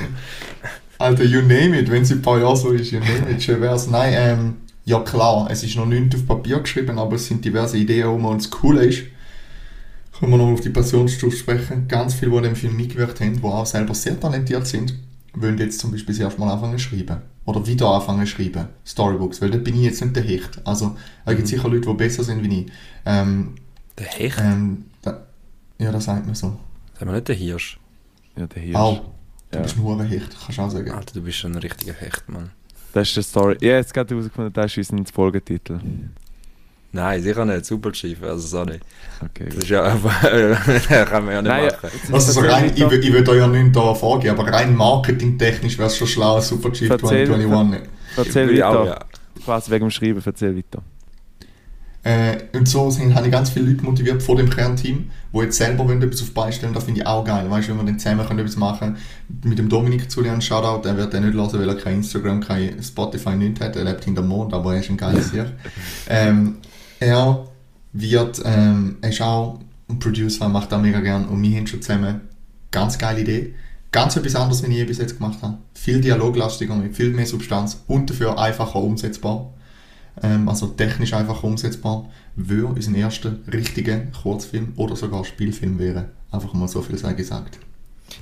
Alter, 0.99 1.25
you 1.25 1.41
name 1.41 1.77
it, 1.77 1.91
wenn 1.91 2.03
es 2.03 2.11
in 2.11 2.19
ein 2.19 2.21
paar 2.21 2.39
Jahren 2.39 2.55
so 2.55 2.69
ist, 2.69 2.91
you 2.91 2.99
name 2.99 3.29
it, 3.29 3.43
schön 3.43 3.59
wär's. 3.59 3.87
Nein, 3.89 4.13
ähm, 4.15 4.53
ja 4.85 5.01
klar, 5.01 5.49
es 5.51 5.63
ist 5.63 5.75
noch 5.75 5.85
nicht 5.85 6.15
auf 6.15 6.25
Papier 6.25 6.59
geschrieben, 6.59 6.97
aber 6.97 7.15
es 7.15 7.27
sind 7.27 7.43
diverse 7.43 7.77
Ideen 7.77 8.07
um 8.07 8.23
und 8.23 8.37
das 8.37 8.49
Coole 8.49 8.85
ist, 8.85 9.03
können 10.17 10.31
wir 10.31 10.37
noch 10.37 10.51
auf 10.51 10.61
die 10.61 10.69
Passionsstufe 10.69 11.35
sprechen, 11.35 11.87
ganz 11.89 12.13
viele, 12.13 12.31
die 12.31 12.37
an 12.37 12.43
dem 12.43 12.55
Film 12.55 12.77
mitgewirkt 12.77 13.19
haben, 13.19 13.41
die 13.41 13.43
auch 13.43 13.65
selber 13.65 13.93
sehr 13.95 14.17
talentiert 14.17 14.65
sind, 14.65 14.93
wollen 15.33 15.57
jetzt 15.57 15.79
zum 15.79 15.91
Beispiel 15.91 16.15
das 16.15 16.23
erste 16.23 16.39
Mal 16.39 16.53
anfangen 16.53 16.77
zu 16.77 16.83
schreiben. 16.85 17.17
Oder 17.51 17.67
wieder 17.67 17.89
anfangen 17.89 18.25
zu 18.25 18.31
schreiben. 18.31 18.67
Storybooks. 18.85 19.41
Weil 19.41 19.51
da 19.51 19.57
bin 19.57 19.75
ich 19.75 19.81
jetzt 19.81 20.01
nicht 20.01 20.15
der 20.15 20.23
Hecht. 20.23 20.61
Also, 20.65 20.95
es 21.25 21.31
gibt 21.31 21.41
mhm. 21.41 21.45
sicher 21.47 21.67
Leute, 21.67 21.89
die 21.89 21.93
besser 21.93 22.23
sind 22.23 22.43
wie 22.43 22.61
ich. 22.61 22.71
Ähm, 23.05 23.55
der 23.97 24.05
Hecht? 24.05 24.39
Ähm, 24.39 24.85
da, 25.01 25.21
ja, 25.77 25.91
das 25.91 26.05
sagt 26.05 26.25
man 26.25 26.35
so. 26.35 26.57
Sagen 26.93 27.11
wir 27.11 27.13
nicht 27.13 27.27
der 27.27 27.35
Hirsch? 27.35 27.77
Ja, 28.37 28.47
der 28.47 28.61
Hirsch. 28.61 28.75
Auch. 28.75 29.01
Du 29.51 29.57
ja. 29.57 29.63
bist 29.63 29.77
nur 29.77 29.99
ein 29.99 30.07
Hecht, 30.07 30.37
kannst 30.41 30.57
du 30.57 30.61
auch 30.61 30.69
sagen. 30.69 30.91
Alter, 30.91 31.13
du 31.13 31.21
bist 31.21 31.39
schon 31.39 31.51
ein 31.51 31.57
richtiger 31.57 31.93
Hecht, 31.93 32.29
Mann. 32.29 32.51
Das 32.93 33.09
ist 33.09 33.17
die 33.17 33.23
Story. 33.23 33.57
Ja, 33.59 33.73
jetzt 33.73 33.93
gerade 33.93 34.13
herausgefunden, 34.15 34.53
das 34.53 34.77
ist 34.77 34.91
unser 34.91 35.11
Folgetitel. 35.13 35.79
Nein, 36.93 37.21
sicher 37.21 37.45
nicht. 37.45 37.65
Super 37.65 37.91
Chief, 37.91 38.21
also 38.21 38.45
sorry. 38.45 38.79
Okay. 39.23 39.45
Das 39.45 39.63
ist 39.63 39.69
ja 39.69 39.83
einfach, 39.83 40.21
kann 41.09 41.25
man 41.25 41.35
ja 41.35 41.41
nicht 41.41 41.51
Nein, 41.51 41.65
machen. 41.67 41.89
Also 42.11 42.31
so 42.33 42.41
rein, 42.41 42.71
ich, 42.75 42.81
ich 42.81 43.13
würde 43.13 43.31
euch 43.31 43.37
ja 43.37 43.47
nicht 43.47 43.75
da 43.75 43.93
vorgeben, 43.93 44.37
aber 44.37 44.51
rein 44.51 44.75
marketingtechnisch 44.75 45.77
wäre 45.77 45.87
es 45.87 45.97
schon 45.97 46.07
schlau, 46.07 46.41
Super 46.41 46.71
Chief 46.73 46.89
erzähl, 46.89 47.27
2021. 47.27 47.89
Erzähl 48.17 48.53
weiter. 48.53 48.69
Auch, 48.69 48.85
ja. 48.85 48.99
Quasi 49.45 49.71
wegen 49.71 49.85
dem 49.85 49.91
Schreiben, 49.91 50.21
erzähl 50.25 50.55
weiter. 50.55 50.83
Äh, 52.03 52.37
und 52.53 52.67
so 52.67 52.89
sind, 52.89 53.13
habe 53.13 53.27
ich 53.27 53.31
ganz 53.31 53.51
viele 53.51 53.69
Leute 53.69 53.83
motiviert 53.83 54.23
vor 54.23 54.35
dem 54.35 54.49
Kernteam, 54.49 55.11
die 55.31 55.37
jetzt 55.39 55.57
selber 55.57 55.87
wollen, 55.87 56.01
etwas 56.01 56.23
auf 56.23 56.33
beistellen 56.33 56.73
Das 56.73 56.85
finde 56.85 57.01
ich 57.01 57.07
auch 57.07 57.23
geil. 57.23 57.49
Weißt 57.49 57.67
du, 57.67 57.73
wenn 57.73 57.79
wir 57.79 57.85
dann 57.85 57.99
zusammen 57.99 58.25
können 58.25 58.39
etwas 58.39 58.57
machen 58.57 58.97
Mit 59.43 59.59
dem 59.59 59.69
Dominik 59.69 60.09
Zulian, 60.09 60.41
Shoutout, 60.41 60.83
der 60.83 60.97
wird 60.97 61.13
den 61.13 61.25
nicht 61.25 61.35
hören, 61.35 61.53
weil 61.53 61.69
er 61.69 61.75
kein 61.75 61.97
Instagram, 61.97 62.41
kein 62.41 62.81
Spotify, 62.81 63.35
nichts 63.35 63.61
hat. 63.61 63.75
Er 63.75 63.83
lebt 63.83 64.03
hinter 64.03 64.23
dem 64.23 64.29
Mond, 64.29 64.51
aber 64.51 64.73
er 64.73 64.79
ist 64.79 64.89
ein 64.89 64.97
geiles 64.97 65.31
Jahr. 65.31 65.45
ähm, 66.09 66.57
er 67.01 67.47
wird, 67.93 68.41
ähm, 68.45 68.97
er 69.01 69.09
ist 69.09 69.21
auch 69.21 69.59
ein 69.89 69.99
Producer, 69.99 70.47
macht 70.47 70.71
auch 70.73 70.81
mega 70.81 71.01
gern 71.01 71.27
und 71.27 71.41
wir 71.41 71.57
haben 71.57 71.67
schon 71.67 71.81
zusammen 71.81 72.21
ganz 72.69 72.97
geile 72.97 73.21
Idee. 73.21 73.55
Ganz 73.91 74.15
etwas 74.15 74.35
anderes, 74.35 74.65
wie 74.65 74.79
ich 74.79 74.87
bis 74.87 74.99
jetzt 74.99 75.17
gemacht 75.17 75.39
habe. 75.41 75.57
Viel 75.73 75.99
dialoglastiger, 75.99 76.75
mit 76.75 76.95
viel 76.95 77.09
mehr 77.09 77.25
Substanz 77.25 77.83
und 77.87 78.09
dafür 78.09 78.39
einfacher 78.39 78.79
umsetzbar. 78.79 79.51
Ähm, 80.23 80.47
also 80.47 80.67
technisch 80.67 81.13
einfacher 81.13 81.43
umsetzbar. 81.43 82.05
Würde 82.37 82.67
unser 82.67 82.95
erster 82.95 83.35
richtiger 83.51 83.97
Kurzfilm 84.21 84.73
oder 84.77 84.95
sogar 84.95 85.25
Spielfilm 85.25 85.77
wäre. 85.77 86.11
Einfach 86.31 86.53
mal 86.53 86.69
so 86.69 86.81
viel 86.81 86.97
sei 86.97 87.13
gesagt. 87.13 87.59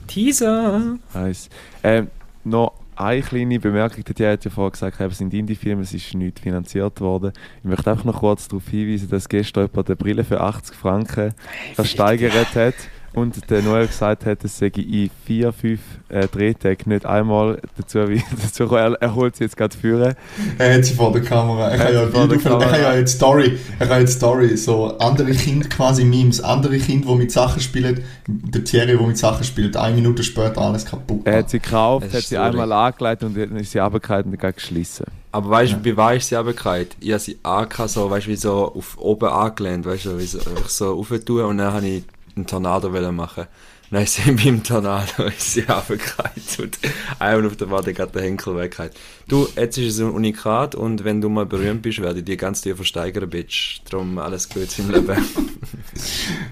Teaser! 0.08 0.98
Nice. 1.14 1.50
Ähm, 1.84 2.08
noch 2.44 2.74
eine 3.00 3.22
kleine 3.22 3.60
Bemerkung, 3.60 4.04
die 4.04 4.26
hat 4.26 4.44
ja 4.44 4.52
vorher 4.52 4.72
gesagt, 4.72 5.00
es 5.00 5.18
sind 5.18 5.34
Indie-Filme, 5.34 5.84
es 5.84 5.94
ist 5.94 6.14
nicht 6.14 6.40
finanziert 6.40 7.00
worden. 7.00 7.32
Ich 7.60 7.70
möchte 7.70 7.90
einfach 7.90 8.04
noch 8.04 8.20
kurz 8.20 8.48
darauf 8.48 8.68
hinweisen, 8.68 9.10
dass 9.10 9.30
gestern 9.30 9.68
jemand 9.68 9.88
eine 9.88 9.96
Brille 9.96 10.24
für 10.24 10.42
80 10.42 10.76
Franken 10.76 11.34
versteigert 11.76 12.56
hat 12.56 12.76
und 13.14 13.50
der 13.50 13.62
Noel 13.62 13.88
gesagt 13.88 14.26
hat, 14.26 14.44
es 14.44 14.58
sei 14.58 14.68
in 14.68 15.10
vier, 15.26 15.52
fünf 15.52 15.80
äh, 16.10 16.28
Drehtagen 16.28 16.94
nicht 16.94 17.06
einmal 17.06 17.60
dazu, 17.78 18.08
wie, 18.08 18.24
dazu 18.42 18.74
er, 18.76 18.94
er 18.94 19.16
holt 19.16 19.36
sie 19.36 19.46
jetzt 19.46 19.58
gerade 19.58 19.76
führen. 19.76 20.16
Er 20.58 20.76
hat 20.76 20.86
sie 20.86 20.94
vor 20.94 21.12
der 21.12 21.22
Kamera. 21.22 21.70
Er 21.70 21.78
kann 21.78 21.94
ja, 21.94 22.08
Video, 22.08 22.60
er 22.60 22.68
kann 22.68 22.82
ja 22.82 22.94
jetzt 22.96 23.16
Story, 23.16 23.58
er 23.80 23.88
kann 23.88 24.02
jetzt 24.02 24.18
Story, 24.18 24.56
so 24.58 24.98
andere 25.00 25.32
Kinder 25.32 25.68
quasi 25.68 26.04
Memes, 26.04 26.42
andere 26.42 26.78
Kinder, 26.78 27.10
die 27.10 27.16
mit 27.16 27.32
Sachen 27.32 27.62
spielen, 27.62 28.04
der 28.28 28.64
Thierry, 28.64 28.98
der 28.98 29.02
mit 29.02 29.18
Sachen 29.18 29.44
spielt, 29.44 29.76
eine 29.76 29.96
Minute 29.96 30.24
später 30.24 30.62
alles 30.62 30.86
kaputt. 30.86 31.22
Er 31.26 31.40
hat 31.40 31.50
sie 31.50 31.60
gekauft, 31.60 32.14
hat 32.14 32.22
sie 32.22 32.38
einmal 32.38 32.72
angelegt 32.72 33.24
und 33.24 33.36
dann 33.36 33.56
ist 33.58 33.72
sie 33.72 33.80
runtergefallen 33.80 34.26
und 34.26 34.44
dann 34.44 34.54
geschlossen. 34.54 35.06
Aber 35.32 35.50
weißt 35.50 35.74
du, 35.74 35.76
ja. 35.78 35.86
wie 35.86 35.98
war 35.98 36.16
ich 36.16 36.26
sie 36.26 36.36
runtergefallen? 36.36 36.88
Ich 37.00 37.12
habe 37.12 37.20
sie 37.20 37.38
angehabt, 37.44 37.90
so, 37.90 38.10
weißt 38.10 38.28
du, 38.28 38.32
wie 38.32 38.36
so 38.36 38.74
auf 38.76 38.98
oben 39.00 39.30
angelehnt, 39.30 39.86
weißt 39.86 40.06
du, 40.06 40.20
wie 40.20 40.26
so, 40.26 40.40
so 40.68 40.94
rauf 40.94 41.12
und 41.12 41.58
dann 41.58 41.74
habe 41.74 41.88
ich 41.88 42.04
einen 42.40 42.48
Tornado 42.48 42.90
machen 43.12 43.48
dann 43.92 44.04
ist 44.04 44.16
sie 44.16 44.32
beim 44.32 44.62
Tornado 44.62 45.24
ist 45.28 45.54
sie 45.54 45.62
runtergefallen 45.62 46.32
und 46.60 46.80
einmal 47.18 47.48
auf 47.48 47.58
der 47.58 47.72
Wade 47.72 47.94
gerade 47.94 48.12
der 48.12 48.22
Henkel 48.22 48.56
weggehalten. 48.56 48.96
Du, 49.28 49.48
jetzt 49.56 49.78
ist 49.78 49.96
es 49.96 50.00
ein 50.00 50.12
Unikat 50.12 50.76
und 50.76 51.04
wenn 51.04 51.22
du 51.22 51.30
mal 51.30 51.46
berühmt 51.46 51.82
bist, 51.82 52.00
werde 52.00 52.20
ich 52.20 52.26
dir 52.26 52.38
ganz 52.38 52.62
dir 52.62 52.76
versteigern, 52.76 53.30
Bitch. 53.30 53.82
Darum 53.90 54.20
alles 54.20 54.48
Gute 54.48 54.82
im 54.82 54.92
Leben. 54.92 55.18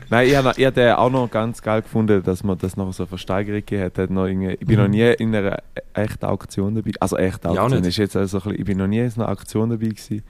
Nein, 0.10 0.28
ich 0.28 0.36
habe 0.36 0.54
ich 0.58 0.66
hab 0.66 0.98
auch 0.98 1.12
noch 1.12 1.30
ganz 1.30 1.62
geil 1.62 1.84
gefunden, 1.84 2.24
dass 2.24 2.44
man 2.44 2.58
das 2.58 2.76
noch 2.76 2.92
so 2.92 3.06
Versteigerung 3.06 3.60
gegeben 3.60 3.84
hat. 3.84 4.10
Noch 4.10 4.26
ich 4.26 4.60
bin 4.60 4.78
mhm. 4.78 4.82
noch 4.84 4.88
nie 4.88 5.14
in 5.14 5.36
einer 5.36 5.60
echten 5.94 6.26
Auktion 6.26 6.74
dabei. 6.74 6.92
Also 7.00 7.18
echte 7.18 7.50
Auktion 7.50 7.84
ja, 7.84 7.90
ist 7.90 7.98
jetzt 7.98 8.16
also 8.16 8.38
ein 8.38 8.44
bisschen, 8.44 8.60
ich 8.60 8.66
bin 8.66 8.78
noch 8.80 8.88
nie 8.88 9.00
in 9.00 9.12
einer 9.16 9.30
Auktion 9.30 9.70
dabei 9.70 9.90
gewesen. 9.90 10.24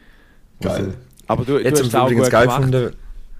Geil. 0.59 0.71
Also, 0.71 0.91
aber 1.27 1.45
du, 1.45 1.57
jetzt 1.57 1.79
du 1.79 1.85
hast 1.85 1.87
es 1.87 1.95
auch 1.95 2.11
gut 2.11 2.29
geil 2.29 2.47
gefunden 2.47 2.91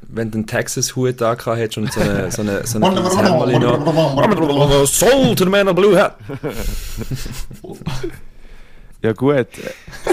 wenn 0.10 0.32
du 0.32 0.38
einen 0.38 0.48
Texas-Hut 0.48 1.20
da 1.22 1.36
hättest 1.56 1.78
und 1.78 1.92
so 1.92 2.02
eine, 2.02 2.32
so 2.32 2.42
eine, 2.42 2.66
so 2.66 2.80
eine 2.80 3.60
noch. 3.60 4.88
Soldier 4.88 5.50
Man 5.50 5.76
Blue 5.76 6.00
Hat! 6.00 6.18
ja 9.02 9.12
gut, 9.14 9.48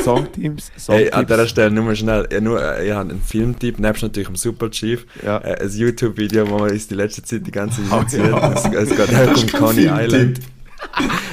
Songteams. 0.02 0.72
Songteams. 0.76 0.88
Hey, 0.88 1.10
an 1.10 1.26
dieser 1.26 1.46
Stelle 1.46 1.70
nur 1.70 1.94
schnell, 1.94 2.26
ich, 2.30 2.40
nur, 2.40 2.80
ich 2.80 2.90
habe 2.92 3.10
einen 3.10 3.20
Filmtipp, 3.20 3.78
nebst 3.78 4.02
natürlich 4.02 4.28
dem 4.28 4.36
Super 4.36 4.70
Chief, 4.70 5.06
ja. 5.24 5.38
äh, 5.38 5.62
ein 5.62 5.70
YouTube-Video, 5.70 6.48
wo 6.48 6.58
man 6.58 6.70
uns 6.70 6.88
die 6.88 6.94
letzte 6.94 7.22
Zeit 7.22 7.46
die 7.46 7.52
ganze 7.52 7.88
Zeit 7.88 8.06
oh, 8.14 8.16
ja. 8.16 8.52
es, 8.52 8.64
es 8.64 8.96
geht 8.96 9.14
auch 9.14 9.42
um 9.42 9.46
Coney 9.60 9.86
Island. 9.86 10.40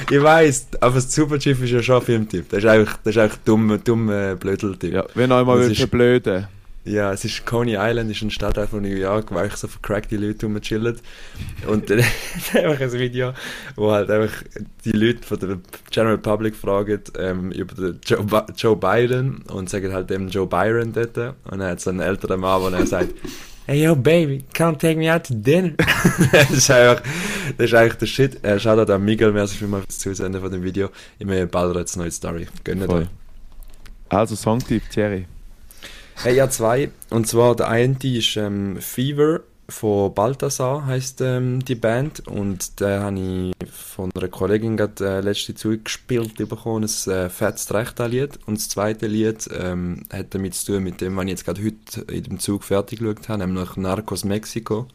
ich 0.08 0.22
weiß, 0.22 0.68
aber 0.80 0.94
das 0.94 1.12
Super 1.12 1.38
Chief 1.38 1.60
ist 1.62 1.70
ja 1.70 1.82
schon 1.82 1.96
ein 1.96 2.02
Filmtipp. 2.02 2.48
Das 2.50 2.60
ist 2.60 2.70
einfach, 2.70 2.96
das 3.02 3.16
ist 3.16 3.20
einfach 3.20 3.38
dumm, 3.44 3.80
dumm 3.82 4.08
äh, 4.08 4.36
Blödeltipp. 4.38 4.94
Ja, 4.94 5.04
wenn 5.14 5.32
euch 5.32 5.44
mal 5.44 5.74
verblöden. 5.74 6.46
Ja, 6.84 7.12
es 7.12 7.24
ist 7.24 7.46
Coney 7.46 7.76
Island, 7.78 8.10
ist 8.10 8.22
ein 8.22 8.30
Stadtteil 8.30 8.66
von 8.66 8.82
New 8.82 8.88
York, 8.88 9.30
wo 9.30 9.36
einfach 9.36 9.56
so 9.56 9.68
vercrackte 9.68 10.16
Leute 10.16 10.46
rumchillen. 10.46 10.98
Und 11.68 11.88
dann 11.88 11.98
einfach 12.54 12.80
ein 12.80 12.92
Video, 12.92 13.32
wo 13.76 13.92
halt 13.92 14.10
einfach 14.10 14.42
die 14.84 14.90
Leute 14.90 15.22
von 15.22 15.38
der 15.38 15.58
General 15.92 16.18
Public 16.18 16.56
fragen 16.56 17.00
ähm, 17.18 17.52
über 17.52 17.74
den 17.74 18.00
Joe, 18.04 18.26
Joe 18.56 18.76
Biden 18.76 19.42
und 19.42 19.70
sagen 19.70 19.92
halt 19.92 20.10
dem 20.10 20.28
Joe 20.28 20.46
Byron 20.46 20.92
dort. 20.92 21.16
Und 21.44 21.60
er 21.60 21.70
hat 21.70 21.80
so 21.80 21.90
einen 21.90 22.00
älteren 22.00 22.40
Mann, 22.40 22.72
der 22.72 22.86
sagt, 22.86 23.14
Hey 23.64 23.84
yo 23.84 23.94
baby, 23.94 24.44
come 24.56 24.76
take 24.76 24.98
me 24.98 25.08
out 25.08 25.24
to 25.24 25.34
dinner. 25.34 25.74
das, 26.32 26.50
ist 26.50 26.68
einfach, 26.68 27.00
das 27.56 27.66
ist 27.66 27.74
eigentlich 27.74 27.94
der 27.94 28.06
Shit. 28.06 28.38
Er 28.42 28.58
schaut 28.58 28.90
an 28.90 29.04
Miguel, 29.04 29.30
merci 29.30 29.56
vielmals 29.56 29.84
fürs 29.84 29.98
Zusenden 30.00 30.40
von 30.40 30.50
dem 30.50 30.64
Video. 30.64 30.90
Ich 31.20 31.26
meine, 31.26 31.46
bald 31.46 31.76
jetzt 31.76 31.94
eine 31.94 32.02
neue 32.02 32.10
Story. 32.10 32.48
Gönnt 32.64 32.88
euch. 32.88 33.06
Also 34.08 34.34
Songtipp, 34.34 34.90
Thierry. 34.90 35.26
Hey, 36.16 36.36
ja, 36.36 36.48
zwei. 36.48 36.90
Und 37.10 37.26
zwar 37.26 37.56
der 37.56 37.68
eine 37.68 37.96
ist 38.02 38.36
ähm, 38.36 38.76
Fever 38.80 39.40
von 39.72 40.14
Balthasar 40.14 40.86
heißt 40.86 41.20
ähm, 41.22 41.64
die 41.64 41.74
Band. 41.74 42.26
Und 42.28 42.80
da 42.80 43.02
habe 43.02 43.18
ich 43.18 43.70
von 43.70 44.10
einer 44.14 44.28
Kollegin 44.28 44.76
gerade 44.76 45.18
äh, 45.18 45.20
letzte 45.20 45.54
zugespielt 45.54 46.36
bekommen, 46.36 46.84
ein 46.84 47.12
äh, 47.12 47.28
fettes 47.28 47.72
Recht-Lied 47.72 48.38
und 48.46 48.58
das 48.58 48.68
zweite 48.68 49.06
Lied 49.06 49.48
ähm, 49.58 50.04
hat 50.12 50.34
damit 50.34 50.54
zu 50.54 50.72
tun 50.72 50.84
mit 50.84 51.00
dem, 51.00 51.16
was 51.16 51.24
ich 51.24 51.30
jetzt 51.30 51.44
gerade 51.44 51.64
heute 51.64 52.12
in 52.12 52.22
dem 52.24 52.38
Zug 52.38 52.64
fertig 52.64 53.00
geschaut 53.00 53.28
habe, 53.28 53.46
nämlich 53.46 53.76
Narcos 53.76 54.24
Mexico. 54.24 54.86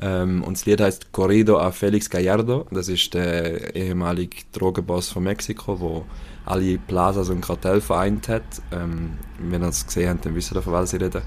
Ähm, 0.00 0.42
und 0.42 0.56
das 0.56 0.66
Lied 0.66 0.80
heißt 0.80 1.12
Corrido 1.12 1.58
a 1.58 1.70
Felix 1.70 2.10
Gallardo, 2.10 2.66
das 2.70 2.88
ist 2.88 3.14
der 3.14 3.74
ehemalige 3.74 4.38
Drogenboss 4.52 5.08
von 5.10 5.24
Mexiko, 5.24 5.80
wo 5.80 6.06
alle 6.46 6.78
Plazas 6.78 7.28
und 7.28 7.40
Kartell 7.42 7.80
vereint 7.80 8.28
hat. 8.28 8.44
Ähm, 8.72 9.18
wenn 9.38 9.62
ihr 9.62 9.68
es 9.68 9.86
gesehen 9.86 10.08
habt, 10.10 10.24
dann 10.24 10.34
wisst 10.34 10.52
ihr, 10.54 10.62
von 10.62 10.72
was 10.72 10.92
ich 10.94 11.00
rede. 11.02 11.22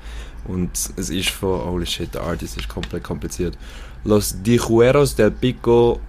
Und 0.47 0.71
es 0.95 1.09
ist 1.09 1.29
von, 1.29 1.61
holy 1.63 1.85
shit, 1.85 2.13
der 2.13 2.23
Artist 2.23 2.57
ist 2.57 2.67
komplett 2.69 3.03
kompliziert. 3.03 3.57
Los 4.03 4.35
Dijueros 4.41 5.15
del 5.15 5.31
Pico 5.31 5.99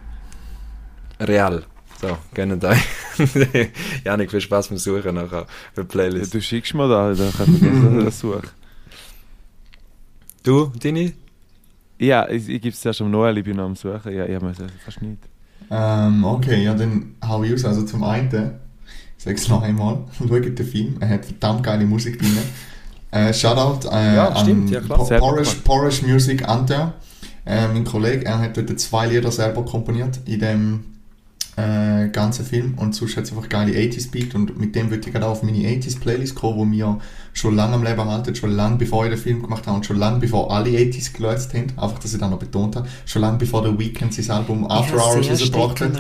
Real. 1.21 1.65
So, 2.01 2.17
gerne 2.33 2.57
da. 2.57 2.73
Janik, 4.05 4.31
viel 4.31 4.41
Spaß 4.41 4.69
beim 4.69 4.79
Suchen 4.79 5.15
nachher 5.17 5.47
für 5.75 5.85
die 5.85 5.99
Ja, 5.99 6.09
Playlist. 6.09 6.33
du 6.33 6.41
schickst 6.41 6.73
mir 6.75 6.89
da, 6.89 7.13
dann 7.13 7.33
kann 7.33 7.55
ich 8.01 8.05
das 8.05 8.21
suchen. 8.21 8.49
Du, 10.43 10.73
deine? 10.83 11.13
Ja, 11.99 12.27
ich, 12.31 12.49
ich 12.49 12.63
gebe 12.63 12.69
es 12.73 12.81
zuerst 12.81 13.03
am 13.03 13.11
Noel, 13.11 13.37
ich 13.39 13.45
bin 13.45 13.57
noch 13.57 13.67
am 13.67 13.77
Suchen. 13.77 14.15
Ja, 14.15 14.25
ich 14.25 14.35
habe 14.35 14.55
fast 14.83 15.03
nicht. 15.03 15.19
Ähm, 15.71 16.25
okay, 16.25 16.65
ja, 16.65 16.75
dann 16.75 17.17
hau 17.23 17.43
ich 17.43 17.53
aus. 17.53 17.65
Also 17.67 17.83
zum 17.85 18.03
einen, 18.03 18.31
ich 19.21 19.25
sag's 19.25 19.49
noch 19.51 19.63
einmal, 19.63 19.99
schaut 20.19 20.59
den 20.59 20.67
Film, 20.67 20.97
er 20.99 21.11
hat 21.11 21.27
verdammt 21.27 21.63
geile 21.63 21.85
Musik 21.85 22.19
drin. 22.19 22.39
Äh, 23.11 23.35
Shoutout 23.35 23.87
äh, 23.89 24.15
Ja, 24.17 24.35
stimmt, 24.35 24.69
an 24.69 24.73
ja, 24.73 24.81
klar. 24.81 24.99
Po-. 24.99 25.55
Porridge 25.65 26.07
Music 26.07 26.49
Ante. 26.49 26.95
Äh, 27.45 27.69
mein 27.69 27.85
Kollege, 27.85 28.25
er 28.25 28.39
hat 28.39 28.57
dort 28.57 28.79
zwei 28.81 29.09
Lieder 29.09 29.31
selber 29.31 29.65
komponiert 29.65 30.21
in 30.25 30.41
dem 30.41 30.85
äh, 31.57 32.09
ganzen 32.09 32.47
Film 32.47 32.75
und 32.77 32.95
sonst 32.95 33.17
hat 33.17 33.25
es 33.25 33.33
einfach 33.33 33.49
geile 33.49 33.73
80s 33.73 34.11
Beat 34.11 34.35
und 34.35 34.59
mit 34.59 34.75
dem 34.75 34.91
würde 34.91 35.07
ich 35.07 35.13
gerade 35.13 35.27
auf 35.27 35.43
meine 35.43 35.59
80s 35.59 36.01
Playlist 36.01 36.35
kommen, 36.35 36.57
wo 36.57 36.65
wir 36.65 36.99
schon 37.35 37.57
lange 37.57 37.75
am 37.75 37.83
Leben 37.83 38.05
halten, 38.05 38.35
schon 38.35 38.53
lange 38.53 38.77
bevor 38.77 39.05
ich 39.05 39.11
den 39.11 39.19
Film 39.19 39.43
gemacht 39.43 39.67
habe 39.67 39.77
und 39.77 39.85
schon 39.85 39.99
lange 39.99 40.21
bevor 40.21 40.51
alle 40.51 40.71
80s 40.71 41.13
gelöst 41.13 41.53
haben, 41.53 41.67
einfach, 41.77 41.99
dass 41.99 42.15
ich 42.15 42.21
das 42.21 42.31
noch 42.31 42.39
betont 42.39 42.77
habe, 42.77 42.89
schon 43.05 43.23
lange 43.23 43.39
bevor 43.39 43.63
der 43.63 43.79
Weekend 43.79 44.15
sein 44.15 44.31
Album 44.31 44.71
After 44.71 44.97
Hours 44.97 45.29
rausgebracht 45.29 45.81
hat. 45.81 45.93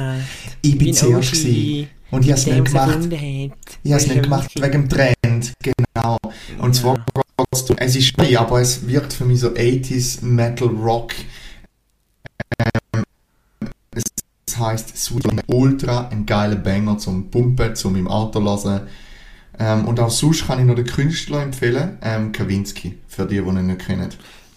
Ich 0.62 0.78
bin 0.78 0.94
zuerst 0.94 1.32
gewesen. 1.32 1.88
Und 2.10 2.24
ich 2.24 2.30
habe 2.30 2.40
es 2.40 2.46
nicht 2.46 2.64
gemacht. 2.64 2.98
Ich 3.82 3.92
habe 3.92 4.02
es 4.02 4.06
nicht 4.08 4.22
gemacht 4.22 4.50
wegen 4.56 4.72
dem 4.72 4.88
Trend, 4.88 5.52
genau. 5.62 6.18
Und 6.58 6.74
zwar 6.74 6.94
um- 6.94 7.76
es 7.78 7.96
ist 7.96 8.18
neu, 8.18 8.36
aber 8.38 8.60
es 8.60 8.86
wirkt 8.86 9.12
für 9.12 9.24
mich 9.24 9.40
so 9.40 9.54
80s 9.54 10.22
Metal 10.22 10.68
Rock. 10.68 11.12
Ähm, 12.58 13.04
es 13.92 14.58
heißt 14.58 14.96
Sweet 14.96 15.26
Ultra, 15.46 16.08
ein 16.08 16.26
geiler 16.26 16.56
Banger 16.56 16.98
zum 16.98 17.30
Pumpen, 17.30 17.74
zum 17.74 17.96
im 17.96 18.08
Auto 18.08 18.40
lassen. 18.40 18.80
Ähm, 19.58 19.86
und 19.86 20.00
auch 20.00 20.10
sonst 20.10 20.46
kann 20.46 20.58
ich 20.58 20.64
noch 20.66 20.74
den 20.74 20.86
Künstler 20.86 21.42
empfehlen, 21.42 21.98
ähm, 22.02 22.32
Kawinski, 22.32 22.98
für 23.08 23.26
die, 23.26 23.40
die 23.40 23.46
ihn 23.48 23.66
nicht 23.66 23.86
kennen. 23.86 24.08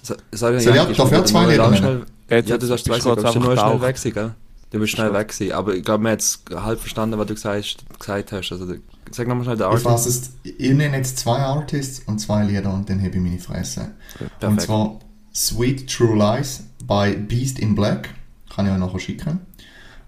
So, 0.02 0.16
sorry, 0.32 0.58
ich 0.58 0.66
Janik, 0.66 0.98
dafür 0.98 1.20
ich 1.20 1.26
zwei 1.26 1.46
Lieder 1.52 2.06
Jetzt 2.30 2.50
Ja, 2.50 2.58
du 2.58 2.66
sagst 2.66 2.86
zwei 2.86 2.94
bist 2.96 3.06
du 3.06 3.16
bist 3.16 3.24
nur 3.36 3.52
einfach 3.52 3.68
schnell 3.70 3.82
weg 3.82 4.14
gell? 4.14 4.36
Du 4.74 4.80
bist 4.80 4.92
schnell 4.94 5.14
weg 5.14 5.28
gewesen, 5.28 5.52
aber 5.54 5.76
ich 5.76 5.84
glaube, 5.84 6.04
wir 6.04 6.10
haben 6.10 6.16
jetzt 6.16 6.42
halb 6.52 6.80
verstanden, 6.80 7.20
was 7.20 7.28
du 7.28 7.36
gesagt, 7.36 7.86
gesagt 8.00 8.32
hast. 8.32 8.52
Also, 8.52 8.74
sag 9.12 9.28
nochmal 9.28 9.44
schnell 9.44 9.58
den 9.58 9.62
Ich 9.62 9.68
Artist. 9.68 9.84
fasse 9.84 10.10
es, 10.10 10.32
ich 10.44 10.74
nenne 10.74 10.98
jetzt 10.98 11.20
zwei 11.20 11.38
Artists 11.38 12.02
und 12.08 12.18
zwei 12.18 12.44
Lieder 12.44 12.74
und 12.74 12.90
dann 12.90 13.00
habe 13.00 13.12
ich 13.16 13.22
meine 13.22 13.38
Fresse. 13.38 13.92
Und 14.20 14.40
Perfekt. 14.40 14.62
zwar 14.64 15.00
Sweet 15.32 15.88
True 15.88 16.18
Lies 16.18 16.64
bei 16.88 17.16
Beast 17.16 17.60
in 17.60 17.76
Black. 17.76 18.10
Kann 18.50 18.66
ich 18.66 18.72
euch 18.72 18.80
nachher 18.80 19.00
schicken. 19.00 19.42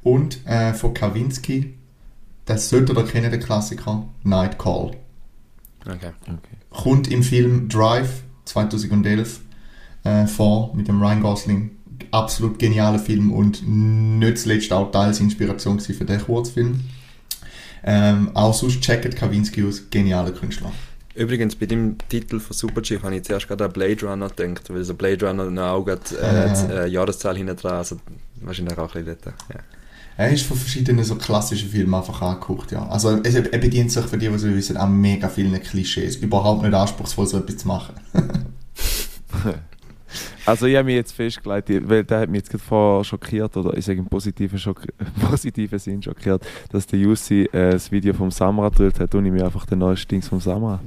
Und 0.01 0.43
äh, 0.47 0.73
von 0.73 0.95
Kawinski, 0.95 1.75
das 2.45 2.67
sollte 2.69 2.93
ihr 2.93 3.05
kennen, 3.05 3.29
der 3.29 3.39
Klassiker, 3.39 4.07
Night 4.23 4.57
Call. 4.57 4.97
Okay. 5.81 6.11
Kommt 6.71 7.07
im 7.11 7.21
Film 7.21 7.69
Drive 7.69 8.23
2011 8.45 9.41
äh, 10.03 10.25
vor 10.25 10.75
mit 10.75 10.87
dem 10.87 10.99
Ryan 10.99 11.21
Gosling. 11.21 11.71
Absolut 12.15 12.57
genialer 12.57 12.99
Film 12.99 13.31
und 13.33 13.61
nicht 13.67 14.37
zuletzt 14.37 14.71
auch 14.71 14.89
teils 14.91 15.19
Inspiration 15.19 15.79
für 15.79 16.05
den 16.05 16.21
Kurzfilm. 16.21 16.79
Ähm, 17.83 18.31
auch 18.33 18.53
sonst 18.53 18.79
checkt 18.81 19.15
Kawinski 19.15 19.63
aus, 19.67 19.83
genialer 19.91 20.31
Künstler. 20.31 20.71
Übrigens, 21.13 21.55
bei 21.55 21.65
dem 21.65 21.97
Titel 22.09 22.39
von 22.39 22.55
Super 22.55 22.81
Chief 22.81 23.01
habe 23.03 23.15
ich 23.15 23.23
zuerst 23.23 23.47
gerade 23.47 23.65
an 23.65 23.71
Blade 23.73 24.05
Runner 24.05 24.29
gedacht, 24.29 24.69
weil 24.69 24.83
so 24.83 24.93
Blade 24.93 25.27
Runner 25.27 25.71
auch 25.71 25.83
gerade 25.83 26.01
äh, 26.21 26.25
Ah. 26.25 26.47
die, 26.53 26.73
äh, 26.73 26.87
Jahreszahl 26.87 27.35
hinten 27.37 27.55
dran, 27.55 27.73
also 27.73 27.97
wahrscheinlich 28.41 28.77
auch 28.77 28.95
ein 28.95 29.03
bisschen 29.05 29.17
dort. 29.23 29.35
Ja. 29.53 29.59
Er 30.17 30.31
ist 30.31 30.45
von 30.45 30.55
verschiedenen 30.57 31.03
so 31.03 31.15
klassischen 31.15 31.69
Filmen 31.69 31.93
einfach 31.93 32.21
angeguckt, 32.21 32.71
ja. 32.71 32.87
Also 32.87 33.19
es, 33.23 33.35
er 33.35 33.59
bedient 33.59 33.91
sich 33.91 34.05
für 34.05 34.17
die, 34.17 34.29
die 34.29 34.33
es 34.35 34.43
wissen, 34.43 34.77
an 34.77 34.99
mega 34.99 35.27
vielen 35.27 35.61
Klischees. 35.61 36.15
Überhaupt 36.15 36.63
nicht 36.63 36.73
anspruchsvoll, 36.73 37.27
so 37.27 37.37
etwas 37.39 37.57
zu 37.57 37.67
machen. 37.67 37.93
Also 40.45 40.65
ich 40.65 40.75
habe 40.75 40.85
mich 40.85 40.95
jetzt 40.95 41.13
festgelegt, 41.13 41.69
weil 41.89 42.03
der 42.03 42.19
hat 42.19 42.29
mich 42.29 42.39
jetzt 42.39 42.49
gerade 42.49 42.63
vorher 42.63 43.03
schockiert, 43.03 43.55
oder 43.57 43.75
ich 43.77 43.85
sage 43.85 43.99
im 43.99 44.05
positiven, 44.05 44.59
Schock 44.59 44.81
positiven 45.29 45.79
Sinn 45.79 46.01
schockiert, 46.01 46.45
dass 46.71 46.87
der 46.87 46.99
Jussi 46.99 47.49
äh, 47.51 47.71
das 47.71 47.91
Video 47.91 48.13
vom 48.13 48.31
Samra 48.31 48.69
gedrillt 48.69 48.99
hat 48.99 49.15
und 49.15 49.25
ich 49.25 49.31
mir 49.31 49.45
einfach 49.45 49.65
den 49.65 49.79
neuesten 49.79 50.09
Dings 50.09 50.27
vom 50.27 50.39
Samra. 50.39 50.79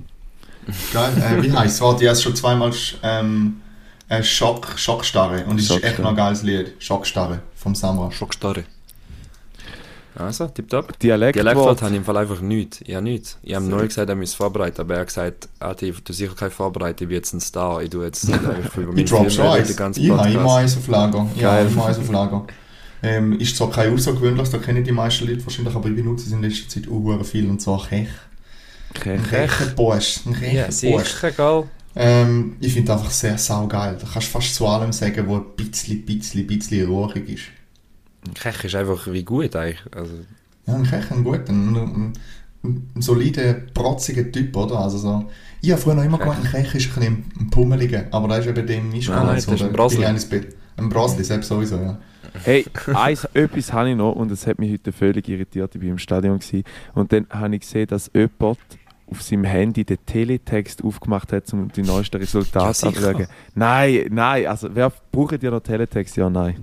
Geil. 0.93 1.13
Äh, 1.17 1.43
wie 1.43 1.53
heißt 1.53 1.77
es? 1.77 1.81
Warte, 1.81 2.05
ich 2.05 2.09
habe 2.09 2.19
schon 2.19 2.37
zweimal 2.37 2.73
ähm, 3.03 3.61
äh, 4.09 4.23
Schock, 4.23 4.69
Schockstarre. 4.77 5.45
Und 5.47 5.59
es 5.59 5.71
ist 5.71 5.83
echt 5.83 5.99
noch 5.99 6.11
ein 6.11 6.17
geiles 6.17 6.43
Lied. 6.43 6.75
Schockstarre 6.79 7.41
vom 7.55 7.75
Samra. 7.75 8.11
Schockstarre. 8.11 8.65
Also, 10.19 10.49
tipptopp. 10.49 10.99
Dialektwort. 10.99 11.37
Dialektwort 11.45 11.83
habe 11.83 11.93
ich 11.93 11.97
im 11.99 12.05
Fall 12.05 12.17
einfach 12.17 12.41
nichts. 12.41 12.81
Ich 12.85 12.95
habe 12.95 13.05
nichts. 13.05 13.39
Ich 13.43 13.55
habe 13.55 13.65
nur 13.65 13.87
gesagt, 13.87 14.09
er 14.09 14.17
müsse 14.17 14.37
vorbereiten, 14.37 14.81
aber 14.81 14.95
er 14.95 15.01
hat 15.01 15.07
gesagt, 15.09 15.49
Ati, 15.61 15.95
du 16.05 16.13
sicher 16.13 16.35
kein 16.35 16.51
vorbereiten, 16.51 17.05
ich 17.05 17.09
bin 17.09 17.17
jetzt 17.17 17.33
ein 17.33 17.41
Star, 17.41 17.83
ich 17.83 17.91
tue 17.91 18.05
jetzt 18.05 18.29
einfach 18.31 18.77
über 18.77 18.91
Ich 18.91 18.97
meinen 18.97 19.07
drop 19.07 19.31
schon 19.31 19.47
eins. 19.47 19.71
Ich 19.71 20.11
habe 20.11 20.31
immer 20.31 20.57
eins 20.57 20.77
auf 20.77 20.89
Lager. 20.89 21.27
Ja, 21.37 21.55
Geil. 21.57 21.67
immer 21.71 21.87
eins 21.87 21.99
auf 21.99 22.11
Lager. 22.11 22.47
Ähm, 23.01 23.39
ist 23.39 23.57
zwar 23.57 23.71
kein 23.71 23.95
außergewöhnliches, 23.95 24.51
da 24.51 24.59
kennen 24.59 24.83
die 24.83 24.91
meisten 24.91 25.27
Leute 25.29 25.45
wahrscheinlich, 25.47 25.75
aber 25.75 25.89
ich 25.89 25.95
benutze 25.95 26.27
es 26.27 26.33
in 26.33 26.43
letzter 26.43 26.69
Zeit 26.69 26.89
auch 26.91 27.25
viel 27.25 27.49
und 27.49 27.63
zwar 27.63 27.87
Kech. 27.87 28.09
Ein 29.05 29.23
Kech. 29.23 29.31
Kechenbusch. 29.31 30.21
Ein 30.27 30.33
Ja, 30.33 30.65
Kechenbusch. 30.67 31.05
sicher, 31.05 31.31
gell? 31.31 31.65
Ähm, 31.95 32.57
ich 32.61 32.73
finde 32.73 32.93
einfach 32.93 33.11
sehr 33.11 33.39
saugeil. 33.39 33.97
Da 34.01 34.07
kannst 34.13 34.29
du 34.29 34.33
fast 34.33 34.55
zu 34.55 34.67
allem 34.67 34.93
sagen, 34.93 35.29
wo 35.29 35.37
ein 35.37 35.45
bisschen, 35.57 36.05
bisschen, 36.05 36.47
bisschen 36.47 36.87
ruhig 36.89 37.29
ist. 37.29 37.43
Kech 38.35 38.65
ist 38.65 38.75
einfach 38.75 39.07
wie 39.11 39.25
gut 39.25 39.55
eigentlich. 39.57 39.81
Also, 39.95 40.15
Ja, 40.67 40.75
ein 40.75 40.85
Kech, 40.85 41.11
ein 41.11 41.25
guter, 41.25 41.49
ein, 41.51 41.77
ein, 41.77 42.13
ein, 42.65 43.03
solider, 43.03 43.55
protziger 43.75 44.31
Typ, 44.31 44.57
oder? 44.57 44.81
Also 44.81 44.99
so, 44.99 45.25
ich 45.61 45.71
habe 45.71 45.81
früher 45.81 45.95
noch 45.95 46.05
immer 46.05 46.19
gemeint, 46.19 46.45
ein 46.45 46.51
Kech 46.51 46.75
ist 46.75 46.89
ein 46.89 47.01
bisschen 47.01 47.25
ein, 47.41 47.51
Pummeliger, 47.51 48.07
aber 48.11 48.29
da 48.29 48.37
ist 48.39 48.47
eben 48.47 48.67
dem 48.67 48.89
nicht 48.91 49.09
Nein, 49.09 49.27
nein, 49.27 49.35
das 49.37 49.47
ist 49.47 49.63
ein 49.63 49.73
Brasli. 49.73 50.05
Ein 50.05 50.89
Brasli, 50.89 51.25
selbst 51.25 51.49
sowieso, 51.49 51.77
ja. 51.77 51.99
Hey, 52.45 52.65
eins, 52.95 53.25
etwas 53.35 53.73
habe 53.73 53.91
ich 53.91 53.97
noch 53.97 54.13
und 54.13 54.31
das 54.31 54.47
hat 54.47 54.59
mich 54.59 54.73
heute 54.73 54.93
völlig 54.93 55.29
irritiert. 55.29 55.75
Ich 55.75 55.83
war 55.83 55.89
im 55.89 55.99
Stadion 55.99 56.39
gewesen, 56.39 56.65
und 56.95 57.13
dann 57.13 57.27
habe 57.31 57.55
ich 57.55 57.63
gesehen, 57.63 57.87
dass 57.89 58.11
jemand 58.15 58.59
auf 59.11 59.23
seinem 59.23 59.45
Handy 59.45 59.85
den 59.85 59.99
Teletext 60.05 60.85
aufgemacht 60.85 61.33
hat, 61.33 61.53
um 61.53 61.73
die 61.73 61.83
neuesten 61.83 62.17
Ja, 62.17 62.21
Resultate 62.23 62.75
sicher. 62.75 62.89
anzuschauen. 62.89 63.27
Nein, 63.55 64.07
nein, 64.11 64.47
also 64.47 64.69
wer 64.73 64.93
braucht 65.11 65.43
ihr 65.43 65.51
noch 65.51 65.61
Teletext? 65.61 66.17
Ja, 66.17 66.29
nein. 66.29 66.57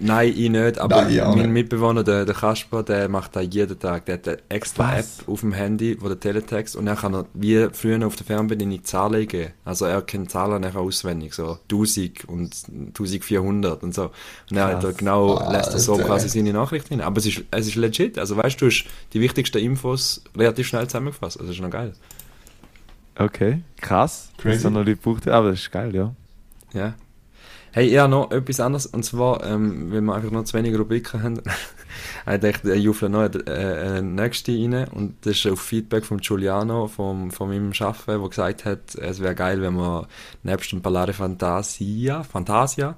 Nein, 0.00 0.32
ich 0.36 0.48
nicht, 0.48 0.78
aber 0.78 1.02
Nein, 1.02 1.10
ich 1.12 1.20
mein 1.20 1.36
nicht. 1.36 1.48
Mitbewohner, 1.48 2.04
der, 2.04 2.24
der 2.24 2.34
Kasper, 2.34 2.84
der 2.84 3.08
macht 3.08 3.34
das 3.34 3.46
jeden 3.50 3.78
Tag. 3.80 4.06
Der 4.06 4.14
hat 4.14 4.28
eine 4.28 4.38
extra 4.48 4.96
Was? 4.96 5.20
App 5.20 5.28
auf 5.28 5.40
dem 5.40 5.52
Handy, 5.52 5.96
wo 6.00 6.06
der 6.06 6.20
Teletext, 6.20 6.76
und 6.76 6.86
er 6.86 6.94
kann 6.94 7.14
er, 7.14 7.26
wie 7.34 7.68
früher 7.72 8.06
auf 8.06 8.14
der 8.14 8.24
Fernbedienung 8.24 8.84
Zahlen 8.84 9.26
geben. 9.26 9.52
Also 9.64 9.86
er 9.86 10.00
kennt 10.02 10.30
Zahlen 10.30 10.62
nachher 10.62 10.78
auswendig, 10.80 11.34
so 11.34 11.58
1000 11.64 12.28
und 12.28 12.54
1400 12.88 13.82
und 13.82 13.92
so. 13.94 14.10
Und 14.50 14.56
er 14.56 14.66
hat 14.68 14.84
da 14.84 14.88
Krass. 14.88 14.96
genau, 14.98 15.50
lässt 15.50 15.72
er 15.72 15.80
so 15.80 15.94
Alter. 15.94 16.04
quasi 16.04 16.28
seine 16.28 16.52
Nachrichten 16.52 16.90
hin. 16.94 17.00
Aber 17.00 17.18
es 17.18 17.26
ist, 17.26 17.42
es 17.50 17.66
ist 17.66 17.74
legit, 17.74 18.18
also 18.18 18.36
weißt 18.36 18.60
du, 18.60 18.66
du 18.66 18.70
hast 18.70 18.84
die 19.12 19.20
wichtigsten 19.20 19.58
Infos 19.58 20.22
relativ 20.36 20.68
schnell 20.68 20.86
zusammengefasst. 20.86 21.38
Also 21.38 21.48
das 21.48 21.56
ist 21.56 21.62
noch 21.62 21.70
geil. 21.70 21.92
Okay, 23.16 23.62
krass. 23.80 24.30
Crazy. 24.38 24.56
Dass 24.58 24.64
er 24.64 24.70
noch 24.70 24.84
Leute 24.84 24.96
braucht, 24.96 25.26
aber 25.26 25.50
das 25.50 25.58
ist 25.60 25.72
geil, 25.72 25.92
ja. 25.92 26.14
Ja. 26.72 26.94
Hey, 27.72 27.90
ja, 27.90 28.08
noch 28.08 28.30
etwas 28.30 28.60
anderes, 28.60 28.86
und 28.86 29.04
zwar, 29.04 29.44
ähm, 29.44 29.92
weil 29.92 30.00
wir 30.00 30.14
einfach 30.14 30.30
noch 30.30 30.44
zu 30.44 30.56
wenig 30.56 30.76
Rubriken 30.78 31.22
haben, 31.22 31.42
habe 32.24 32.36
ich 32.36 32.40
gedacht, 32.40 32.64
ich 32.64 32.82
juffle 32.82 33.08
noch 33.08 33.20
eine, 33.20 33.46
äh, 33.46 33.98
eine 33.98 34.02
nächste 34.02 34.52
rein, 34.52 34.88
und 34.88 35.16
das 35.26 35.36
ist 35.36 35.46
auf 35.46 35.60
Feedback 35.60 36.04
von 36.04 36.18
Giuliano, 36.18 36.86
vom, 36.86 37.30
von 37.30 37.48
meinem 37.48 37.72
Arbeiten, 37.78 38.20
der 38.20 38.28
gesagt 38.28 38.64
hat, 38.64 38.94
es 38.94 39.20
wäre 39.20 39.34
geil, 39.34 39.60
wenn 39.60 39.74
wir 39.74 40.08
nebst 40.42 40.72
dem 40.72 40.80
Ballare 40.80 41.12
Fantasia, 41.12 42.22
Fantasia, 42.22 42.96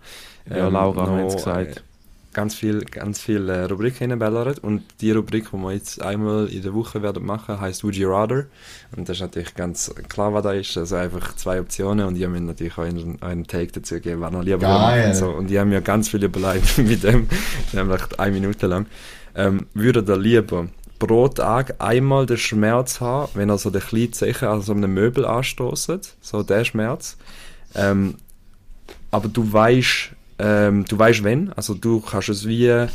Ja, 0.48 0.66
ähm, 0.66 0.72
Laura 0.72 1.06
noch, 1.06 1.16
hat 1.18 1.26
es 1.26 1.36
gesagt. 1.36 1.84
Ganz 2.32 2.54
viel, 2.54 2.84
ganz 2.84 3.20
viel 3.20 3.48
äh, 3.48 3.64
Rubriken 3.64 4.10
reinballern. 4.10 4.56
Und 4.58 4.82
die 5.00 5.10
Rubrik, 5.10 5.50
die 5.50 5.56
wir 5.56 5.72
jetzt 5.72 6.00
einmal 6.00 6.46
in 6.46 6.62
der 6.62 6.74
Woche 6.74 7.02
werden 7.02 7.24
machen, 7.24 7.60
heißt 7.60 7.82
Would 7.84 7.96
You 7.96 8.10
Rather. 8.10 8.46
Und 8.96 9.08
das 9.08 9.16
ist 9.16 9.22
natürlich 9.22 9.54
ganz 9.54 9.92
klar, 10.08 10.32
was 10.32 10.42
da 10.42 10.52
ist. 10.52 10.76
Also 10.76 10.96
einfach 10.96 11.34
zwei 11.36 11.60
Optionen 11.60 12.06
und 12.06 12.20
habe 12.20 12.28
mir 12.28 12.40
natürlich 12.40 12.78
auch 12.78 12.84
einen, 12.84 13.20
einen 13.22 13.46
Take 13.46 13.72
dazu 13.72 13.94
gegeben, 13.96 14.20
was 14.20 14.32
noch 14.32 14.42
lieber 14.42 14.58
Geil. 14.58 15.08
und 15.08 15.16
so. 15.16 15.30
Und 15.30 15.50
ich 15.50 15.58
habe 15.58 15.68
mir 15.68 15.80
ganz 15.80 16.08
viel 16.08 16.22
überlegt 16.22 16.78
mit 16.78 17.02
dem, 17.02 17.28
nämlich 17.72 18.18
eine 18.18 18.32
Minute 18.32 18.66
lang. 18.66 18.86
Ähm, 19.34 19.66
würde 19.74 20.02
da 20.02 20.14
lieber 20.14 20.68
pro 20.98 21.28
Tag 21.28 21.76
einmal 21.78 22.26
den 22.26 22.36
Schmerz 22.36 23.00
haben, 23.00 23.30
wenn 23.34 23.48
er 23.48 23.58
so 23.58 23.70
den 23.70 23.80
kleinen 23.80 24.12
Zeichen 24.12 24.46
an 24.48 24.60
so 24.60 24.72
einem 24.72 24.92
Möbel 24.92 25.24
anstoßt, 25.24 26.16
so 26.20 26.42
der 26.42 26.64
Schmerz. 26.64 27.16
Ähm, 27.74 28.16
aber 29.10 29.28
du 29.28 29.52
weißt, 29.52 30.10
ähm, 30.40 30.84
du 30.86 30.98
weißt 30.98 31.22
wenn, 31.22 31.52
also 31.52 31.74
du 31.74 32.00
kannst 32.00 32.28
es 32.30 32.46
wie, 32.46 32.86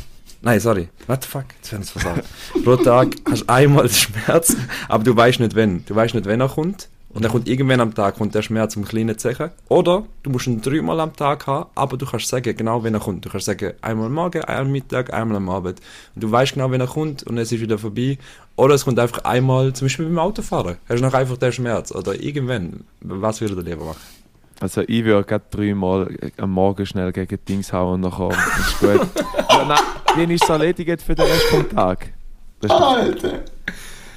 nein, 0.42 0.60
sorry, 0.60 0.88
what 1.06 1.22
the 1.22 1.28
fuck, 1.28 1.44
jetzt 1.56 1.72
werden 1.72 1.82
es 1.82 1.90
versagt. 1.90 2.24
Pro 2.64 2.76
Tag 2.76 3.08
hast 3.30 3.42
du 3.42 3.48
einmal 3.48 3.88
Schmerz, 3.88 4.56
aber 4.88 5.04
du 5.04 5.16
weißt 5.16 5.40
nicht 5.40 5.54
wenn. 5.54 5.84
Du 5.86 5.94
weißt 5.94 6.14
nicht, 6.14 6.26
wenn 6.26 6.40
er 6.40 6.48
kommt 6.48 6.88
Und 7.16 7.24
dann 7.24 7.32
kommt 7.32 7.48
irgendwann 7.48 7.80
am 7.80 7.94
Tag 7.94 8.18
kommt 8.18 8.34
der 8.34 8.42
Schmerz 8.42 8.76
um 8.76 8.84
kleine 8.84 9.16
Zechen. 9.16 9.50
Oder 9.68 10.04
du 10.22 10.28
musst 10.28 10.46
ihn 10.46 10.60
dreimal 10.60 11.00
am 11.00 11.16
Tag 11.16 11.46
haben, 11.46 11.70
aber 11.74 11.96
du 11.96 12.04
kannst 12.04 12.28
sagen, 12.28 12.54
genau 12.54 12.84
wenn 12.84 12.92
er 12.92 13.00
kommt. 13.00 13.24
Du 13.24 13.30
kannst 13.30 13.46
sagen, 13.46 13.72
einmal 13.80 14.08
am 14.08 14.12
Morgen, 14.12 14.42
einmal 14.44 14.66
am 14.66 14.70
Mittag, 14.70 15.14
einmal 15.14 15.38
am 15.38 15.48
Abend. 15.48 15.80
Und 16.14 16.22
du 16.22 16.30
weißt 16.30 16.52
genau, 16.52 16.70
wenn 16.70 16.82
er 16.82 16.86
kommt 16.86 17.22
und 17.22 17.38
es 17.38 17.50
ist 17.50 17.62
wieder 17.62 17.78
vorbei. 17.78 18.18
Oder 18.56 18.74
es 18.74 18.84
kommt 18.84 18.98
einfach 18.98 19.24
einmal, 19.24 19.72
zum 19.72 19.86
Beispiel 19.86 20.04
beim 20.04 20.18
Autofahren. 20.18 20.76
Hast 20.90 20.98
du 20.98 21.04
noch 21.06 21.14
einfach 21.14 21.38
den 21.38 21.52
Schmerz. 21.52 21.90
Oder 21.90 22.20
irgendwann. 22.20 22.84
Was 23.00 23.40
würde 23.40 23.54
der 23.54 23.64
lieber 23.64 23.86
machen? 23.86 24.15
Also 24.60 24.82
ich 24.86 25.04
würde 25.04 25.24
gerade 25.24 25.44
dreimal 25.50 26.08
am 26.38 26.50
Morgen 26.50 26.86
schnell 26.86 27.12
gegen 27.12 27.38
Dings 27.46 27.72
hauen 27.72 28.02
und 28.02 28.10
nachher 28.10 28.30
ist 28.30 28.80
gut. 28.80 29.06
ja, 29.50 29.64
nein, 29.66 29.78
dann 30.16 30.30
ist 30.30 30.42
es 30.44 30.48
erledigt 30.48 31.02
für 31.02 31.14
den 31.14 31.26
Rest 31.26 31.44
vom 31.50 31.68
Tag. 31.68 32.12
Das 32.60 32.70
ist 32.70 32.76
Alter! 32.80 33.40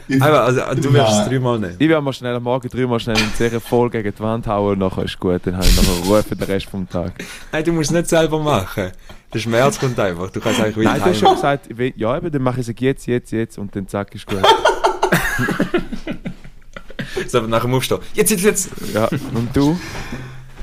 Ich- 0.07 0.15
Einfach, 0.15 0.45
also, 0.45 0.61
du 0.81 0.91
wirst 0.93 1.11
es 1.21 1.27
dreimal 1.29 1.59
nehmen. 1.59 1.75
Ich 1.77 1.87
werde 1.87 2.01
mal 2.01 2.13
schnell 2.13 2.33
am 2.35 2.41
Morgen 2.41 2.67
dreimal 2.67 2.99
schnell 2.99 3.15
in 3.17 3.25
die 3.31 3.35
Serie 3.37 3.59
voll 3.59 3.91
gegen 3.91 4.11
die 4.11 4.19
Wand 4.21 4.47
hauen 4.47 4.71
und 4.73 4.79
nachher 4.79 5.03
ist 5.03 5.19
gut. 5.19 5.41
Dann 5.43 5.55
habe 5.57 5.65
ich 5.67 5.75
nachher 5.77 6.03
Ruhe 6.09 6.23
für 6.23 6.35
den 6.35 6.45
Rest 6.45 6.65
vom 6.65 6.89
Tag. 6.89 7.11
Nein, 7.51 7.63
du 7.63 7.73
musst 7.73 7.91
es 7.91 7.95
nicht 7.95 8.07
selber 8.07 8.39
machen. 8.39 8.91
Der 9.31 9.39
Schmerz 9.39 9.79
kommt 9.79 9.99
einfach. 9.99 10.31
Du 10.31 10.39
kannst 10.39 10.59
eigentlich 10.61 10.77
wieder 10.77 10.91
Nein, 10.93 11.01
du 11.03 11.09
hast 11.11 11.19
schon 11.19 11.35
gesagt, 11.35 11.69
ja, 11.95 12.17
eben, 12.17 12.31
dann 12.31 12.41
mache 12.41 12.59
ich 12.61 12.67
es 12.67 12.73
jetzt, 12.79 13.05
jetzt, 13.05 13.31
jetzt 13.31 13.59
und 13.59 13.75
dann 13.75 13.87
zack, 13.87 14.15
ist 14.15 14.25
gut. 14.25 14.41
So, 17.27 17.41
nach 17.41 17.61
dem 17.61 17.73
Aufstehen. 17.73 17.99
Jetzt, 18.13 18.31
jetzt, 18.31 18.43
jetzt! 18.43 18.69
Ja, 18.93 19.07
und 19.33 19.55
du? 19.55 19.79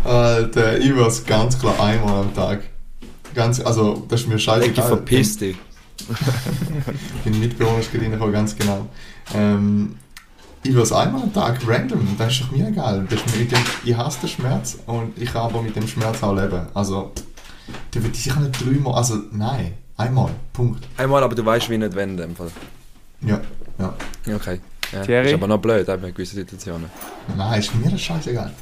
Alter, 0.04 0.78
ich 0.78 0.90
würde 0.90 1.08
es 1.08 1.24
ganz 1.24 1.58
klar 1.58 1.78
einmal 1.80 2.20
am 2.22 2.34
Tag. 2.34 2.62
Ganz, 3.34 3.60
also, 3.60 4.06
das 4.08 4.22
ist 4.22 4.28
mir 4.28 4.34
Ecki, 4.34 4.44
scheißegal. 4.44 4.86
verpiss 4.88 5.38
dich. 5.38 5.56
Mein 7.24 7.40
Mitbewohner 7.40 7.80
gerade 7.80 8.04
reingekommen, 8.04 8.32
ganz 8.32 8.56
genau. 8.56 8.86
Ähm, 9.34 9.96
ich 10.62 10.70
würde 10.70 10.82
es 10.82 10.92
einmal 10.92 11.22
am 11.22 11.32
Tag 11.32 11.60
random, 11.66 12.16
das 12.18 12.32
ist 12.32 12.42
doch 12.42 12.50
mir 12.50 12.68
egal. 12.68 13.06
Das 13.08 13.20
ist 13.20 13.32
mir 13.32 13.42
mit 13.42 13.52
dem, 13.52 13.58
ich 13.84 13.96
hasse 13.96 14.20
den 14.20 14.28
Schmerz 14.28 14.78
und 14.86 15.16
ich 15.16 15.32
kann 15.32 15.42
aber 15.42 15.62
mit 15.62 15.76
dem 15.76 15.86
Schmerz 15.86 16.22
auch 16.22 16.34
leben. 16.34 16.66
Also, 16.74 17.12
der 17.94 18.02
wird 18.02 18.16
sicher 18.16 18.38
nicht 18.40 18.64
dreimal, 18.64 18.94
also 18.94 19.16
nein, 19.32 19.74
einmal, 19.96 20.30
Punkt. 20.52 20.86
Einmal, 20.96 21.22
aber 21.22 21.34
du 21.34 21.44
weißt, 21.44 21.70
wie 21.70 21.78
nicht 21.78 21.94
wenn 21.94 22.10
in 22.10 22.16
dem 22.16 22.36
Fall. 22.36 22.50
Ja, 23.22 23.40
ja. 23.78 23.94
Okay. 24.34 24.60
Ja, 24.92 25.02
Thierry? 25.02 25.28
Ist 25.28 25.34
aber 25.34 25.46
noch 25.48 25.58
blöd, 25.58 25.88
eben 25.88 26.04
in 26.04 26.14
gewissen 26.14 26.36
Situationen. 26.36 26.90
Nein, 27.36 27.60
ist 27.60 27.74
mir 27.74 27.90
das 27.90 28.00
scheißegal. 28.00 28.52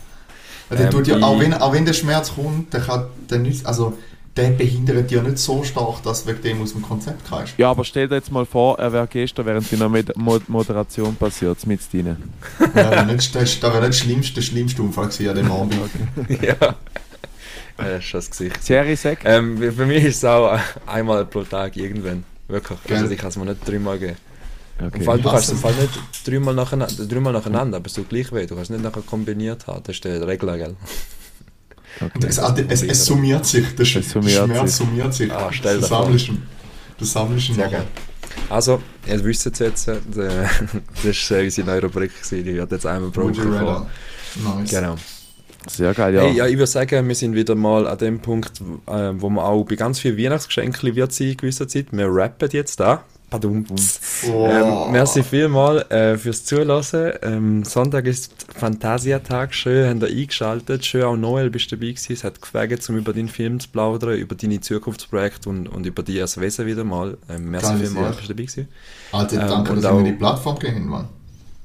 Der 0.70 0.80
Ähm, 0.80 0.90
tut 0.90 1.06
ja, 1.06 1.16
auch, 1.20 1.38
wenn, 1.38 1.52
auch 1.54 1.72
wenn 1.72 1.84
der 1.84 1.92
Schmerz 1.92 2.34
kommt, 2.34 2.72
der 2.72 2.80
kann 2.80 3.06
der 3.30 3.38
nicht, 3.38 3.66
also 3.66 3.96
der 4.36 4.48
behindert 4.50 5.10
ja 5.10 5.22
nicht 5.22 5.38
so 5.38 5.62
stark, 5.62 6.02
dass 6.02 6.24
du 6.24 6.30
wegen 6.30 6.42
dem 6.42 6.62
aus 6.62 6.72
dem 6.72 6.82
Konzept 6.82 7.28
kommst. 7.28 7.54
Ja, 7.56 7.70
aber 7.70 7.84
stell 7.84 8.08
dir 8.08 8.16
jetzt 8.16 8.32
mal 8.32 8.44
vor, 8.46 8.78
er 8.78 8.92
wäre 8.92 9.06
gestern 9.06 9.46
während 9.46 9.66
seiner 9.68 9.88
Mod 9.88 10.48
Moderation 10.48 11.14
passiert, 11.14 11.64
mit 11.66 11.80
drin. 11.92 12.16
Das 12.58 12.74
wäre 12.74 13.06
nicht, 13.06 13.34
das 13.34 13.60
das 13.60 13.72
wäre 13.72 13.86
nicht 13.86 13.98
schlimmste, 13.98 14.34
der 14.34 14.42
schlimmste 14.42 14.82
Unfall 14.82 15.08
gewesen 15.08 15.28
an 15.28 15.36
dem 15.36 15.52
Abend. 15.52 15.74
ja. 16.42 16.74
Das 17.76 17.98
ist 17.98 18.04
schon 18.04 18.18
das 18.18 18.30
Gesicht. 18.30 18.62
Serie 18.62 18.96
Sek? 18.96 19.20
Ähm, 19.24 19.58
für 19.58 19.86
mich 19.86 20.04
ist 20.04 20.16
es 20.18 20.24
auch 20.24 20.58
einmal 20.86 21.26
pro 21.26 21.42
Tag 21.42 21.76
irgendwann. 21.76 22.24
Wirklich. 22.48 22.78
Gell? 22.86 22.98
Also 22.98 23.10
ich 23.12 23.18
kann 23.18 23.30
es 23.30 23.36
mir 23.36 23.46
nicht 23.46 23.68
dreimal 23.68 23.98
geben. 23.98 24.16
Okay. 24.78 24.98
Im 24.98 25.02
Fall, 25.04 25.18
du 25.18 25.28
Ich 25.28 25.30
kannst 25.32 25.52
im 25.52 25.58
Fall 25.58 25.74
nicht 25.74 26.26
dreimal 26.26 26.54
nacheinander, 26.54 27.06
dreimal 27.06 27.32
nacheinander, 27.32 27.76
aber 27.76 27.88
tut 27.90 28.08
gleich 28.08 28.32
weh. 28.32 28.46
Du 28.46 28.54
kannst 28.56 28.70
es 28.70 28.76
nicht 28.76 28.82
nachher 28.82 29.02
kombiniert 29.02 29.66
haben. 29.66 29.82
Das 29.84 29.94
ist 29.96 30.04
der 30.04 30.26
Regler, 30.26 30.58
gell? 30.58 30.76
okay. 32.00 32.26
Es, 32.26 32.38
es, 32.38 32.82
es 32.82 33.04
summiert 33.04 33.46
sich, 33.46 33.74
der 33.76 33.84
Sch 33.84 33.96
Es 33.96 34.10
summiert 34.10 34.44
Schmerz 34.44 34.76
sich. 34.76 34.86
summiert 34.86 35.14
sich. 35.14 35.32
Ah, 35.32 35.52
stell. 35.52 35.80
Du 35.80 37.04
sammelst 37.04 37.48
ihn 37.48 37.54
Sehr 37.54 37.66
nachher. 37.66 37.84
Also, 38.50 38.82
ihr 39.06 39.24
wisst 39.24 39.46
es 39.46 39.58
jetzt, 39.58 39.88
äh, 39.88 39.96
das 41.04 41.30
war 41.30 41.38
äh, 41.38 41.44
unsere 41.44 41.66
neue 41.66 41.82
Rubrik, 41.82 42.10
gewesen, 42.22 42.44
die 42.44 42.60
hat 42.60 42.72
jetzt 42.72 42.86
einmal 42.86 43.12
vor. 43.12 43.30
Nice. 43.30 44.70
Genau. 44.70 44.96
Sehr 45.68 45.94
geil, 45.94 46.14
ja. 46.14 46.22
Hey, 46.22 46.34
ja, 46.34 46.46
ich 46.46 46.54
würde 46.54 46.66
sagen, 46.66 47.08
wir 47.08 47.14
sind 47.14 47.34
wieder 47.34 47.54
mal 47.54 47.86
an 47.86 47.96
dem 47.98 48.20
Punkt, 48.20 48.60
äh, 48.86 49.12
wo 49.14 49.30
man 49.30 49.44
auch 49.44 49.64
bei 49.64 49.76
ganz 49.76 49.98
vielen 50.00 50.18
Weihnachtsgeschenken 50.18 50.94
wird 50.94 51.12
sein 51.12 51.28
in 51.28 51.36
gewisser 51.36 51.68
Zeit. 51.68 51.86
Wir 51.92 52.06
rappen 52.08 52.48
jetzt 52.52 52.80
da. 52.80 53.04
Badum. 53.34 53.64
Oh. 54.28 54.46
Ähm, 54.46 54.92
merci 54.92 55.22
vielmals 55.22 55.90
äh, 55.90 56.16
fürs 56.16 56.44
Zuhören. 56.44 57.12
Ähm, 57.22 57.64
Sonntag 57.64 58.06
ist 58.06 58.46
Phantasiatag. 58.56 59.52
Schön, 59.54 59.88
habt 59.88 60.10
ihr 60.10 60.16
eingeschaltet. 60.22 60.84
Schön 60.84 61.02
auch 61.02 61.16
Noel 61.16 61.50
bist 61.50 61.70
du 61.70 61.76
dabei 61.76 61.88
gewesen. 61.92 62.12
Es 62.12 62.22
hat 62.22 62.40
gefragt, 62.40 62.88
um 62.88 62.96
über 62.96 63.12
deinen 63.12 63.28
Film 63.28 63.58
zu 63.58 63.68
plaudern, 63.68 64.16
über 64.16 64.36
deine 64.36 64.60
Zukunftsprojekte 64.60 65.48
und, 65.48 65.66
und 65.68 65.84
über 65.84 66.02
dich 66.02 66.20
als 66.20 66.40
Wesen 66.40 66.66
wieder 66.66 66.84
mal. 66.84 67.18
Ähm, 67.28 67.50
merci 67.50 67.76
sehr. 67.76 67.78
bist 67.78 67.96
du 67.96 68.02
dabei 68.02 68.34
gewesen. 68.34 68.68
Alter, 69.10 69.42
Ähm, 69.42 69.48
danke, 69.48 69.72
und 69.72 69.82
dass 69.82 69.92
ihr 69.92 70.00
mir 70.00 70.12
die 70.12 70.18
Plattform 70.18 70.58
gegeben 70.58 70.86
Mann. 70.86 71.08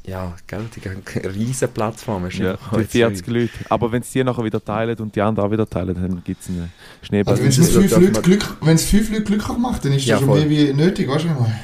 Ja, 0.09 0.35
gell, 0.47 0.61
die 0.75 0.79
ganze 0.81 1.35
riesen 1.35 1.69
Plattform 1.69 2.25
ist 2.25 2.37
Ja, 2.39 2.51
einfach 2.53 2.69
die 2.71 2.75
heute 2.77 2.87
40 2.89 3.27
Leute. 3.27 3.49
Aber 3.69 3.91
wenn 3.91 4.01
es 4.01 4.09
die 4.11 4.23
nachher 4.23 4.43
wieder 4.43 4.63
teilen 4.63 4.97
und 4.97 5.15
die 5.15 5.21
anderen 5.21 5.47
auch 5.47 5.51
wieder 5.51 5.69
teilen, 5.69 5.93
dann 5.95 6.23
gibt 6.23 6.41
es 6.41 6.49
einen 6.49 6.71
Schneeball. 7.03 7.33
Also 7.33 7.43
wenn 7.43 7.49
es 7.49 7.73
wird 7.75 7.91
fünf 7.91 8.13
man- 8.13 8.21
Glück, 8.23 8.43
fünf 8.79 9.09
Leute 9.11 9.23
glücklich 9.23 9.57
macht, 9.57 9.85
dann 9.85 9.93
ist 9.93 10.05
Ja, 10.05 10.15
das 10.15 10.21
schon 10.21 10.29
voll. 10.29 10.39
mehr 10.45 10.49
wie 10.49 10.73
nötig, 10.73 11.07
weißt 11.07 11.25
du 11.25 11.27
mal. 11.29 11.59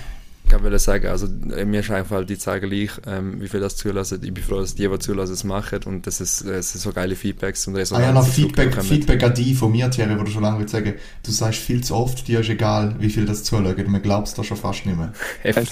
Ich 0.48 0.64
wollte 0.64 0.80
sagen, 0.80 1.08
also 1.08 1.28
äh, 1.56 1.66
mir 1.66 1.82
ist 1.82 1.92
einfach, 1.92 2.24
die 2.26 2.38
zeigen 2.38 2.70
gleich, 2.70 2.92
ähm, 3.08 3.42
wie 3.42 3.48
viel 3.48 3.60
das 3.60 3.76
zulassen. 3.76 4.20
Ich 4.24 4.34
bin 4.34 4.44
froh, 4.44 4.60
dass 4.60 4.76
die, 4.76 4.88
die 4.88 5.00
zulassen, 5.00 5.34
es 5.34 5.44
machen 5.44 5.80
und 5.86 6.08
dass 6.08 6.20
es, 6.20 6.42
äh, 6.44 6.52
es 6.54 6.72
so 6.74 6.92
geile 6.92 7.16
Feedbacks 7.16 7.68
und 7.68 7.76
Ah 7.76 8.00
ja, 8.02 8.12
noch 8.12 8.26
Feedback. 8.28 8.74
Feedback 8.84 9.24
an 9.24 9.34
dich 9.34 9.58
von 9.58 9.72
mir, 9.72 9.90
Thierry, 9.92 10.18
wo 10.18 10.24
du 10.24 10.32
schon 10.32 10.44
lange 10.44 10.60
willst 10.60 10.72
sagen, 10.72 10.94
du 11.24 11.32
sagst 11.32 11.60
viel 11.60 11.84
zu 11.84 11.96
oft, 11.96 12.28
dir 12.28 12.40
ist 12.40 12.50
egal, 12.50 12.96
wie 13.00 13.10
viel 13.10 13.26
das 13.26 13.44
zuschaut, 13.44 13.88
man 13.88 14.02
glaubt 14.02 14.28
es 14.28 14.34
da 14.34 14.44
schon 14.44 14.58
fast 14.58 14.86
nicht 14.86 14.98
mehr. 14.98 15.12
Der- 15.44 15.58
Ist 15.58 15.72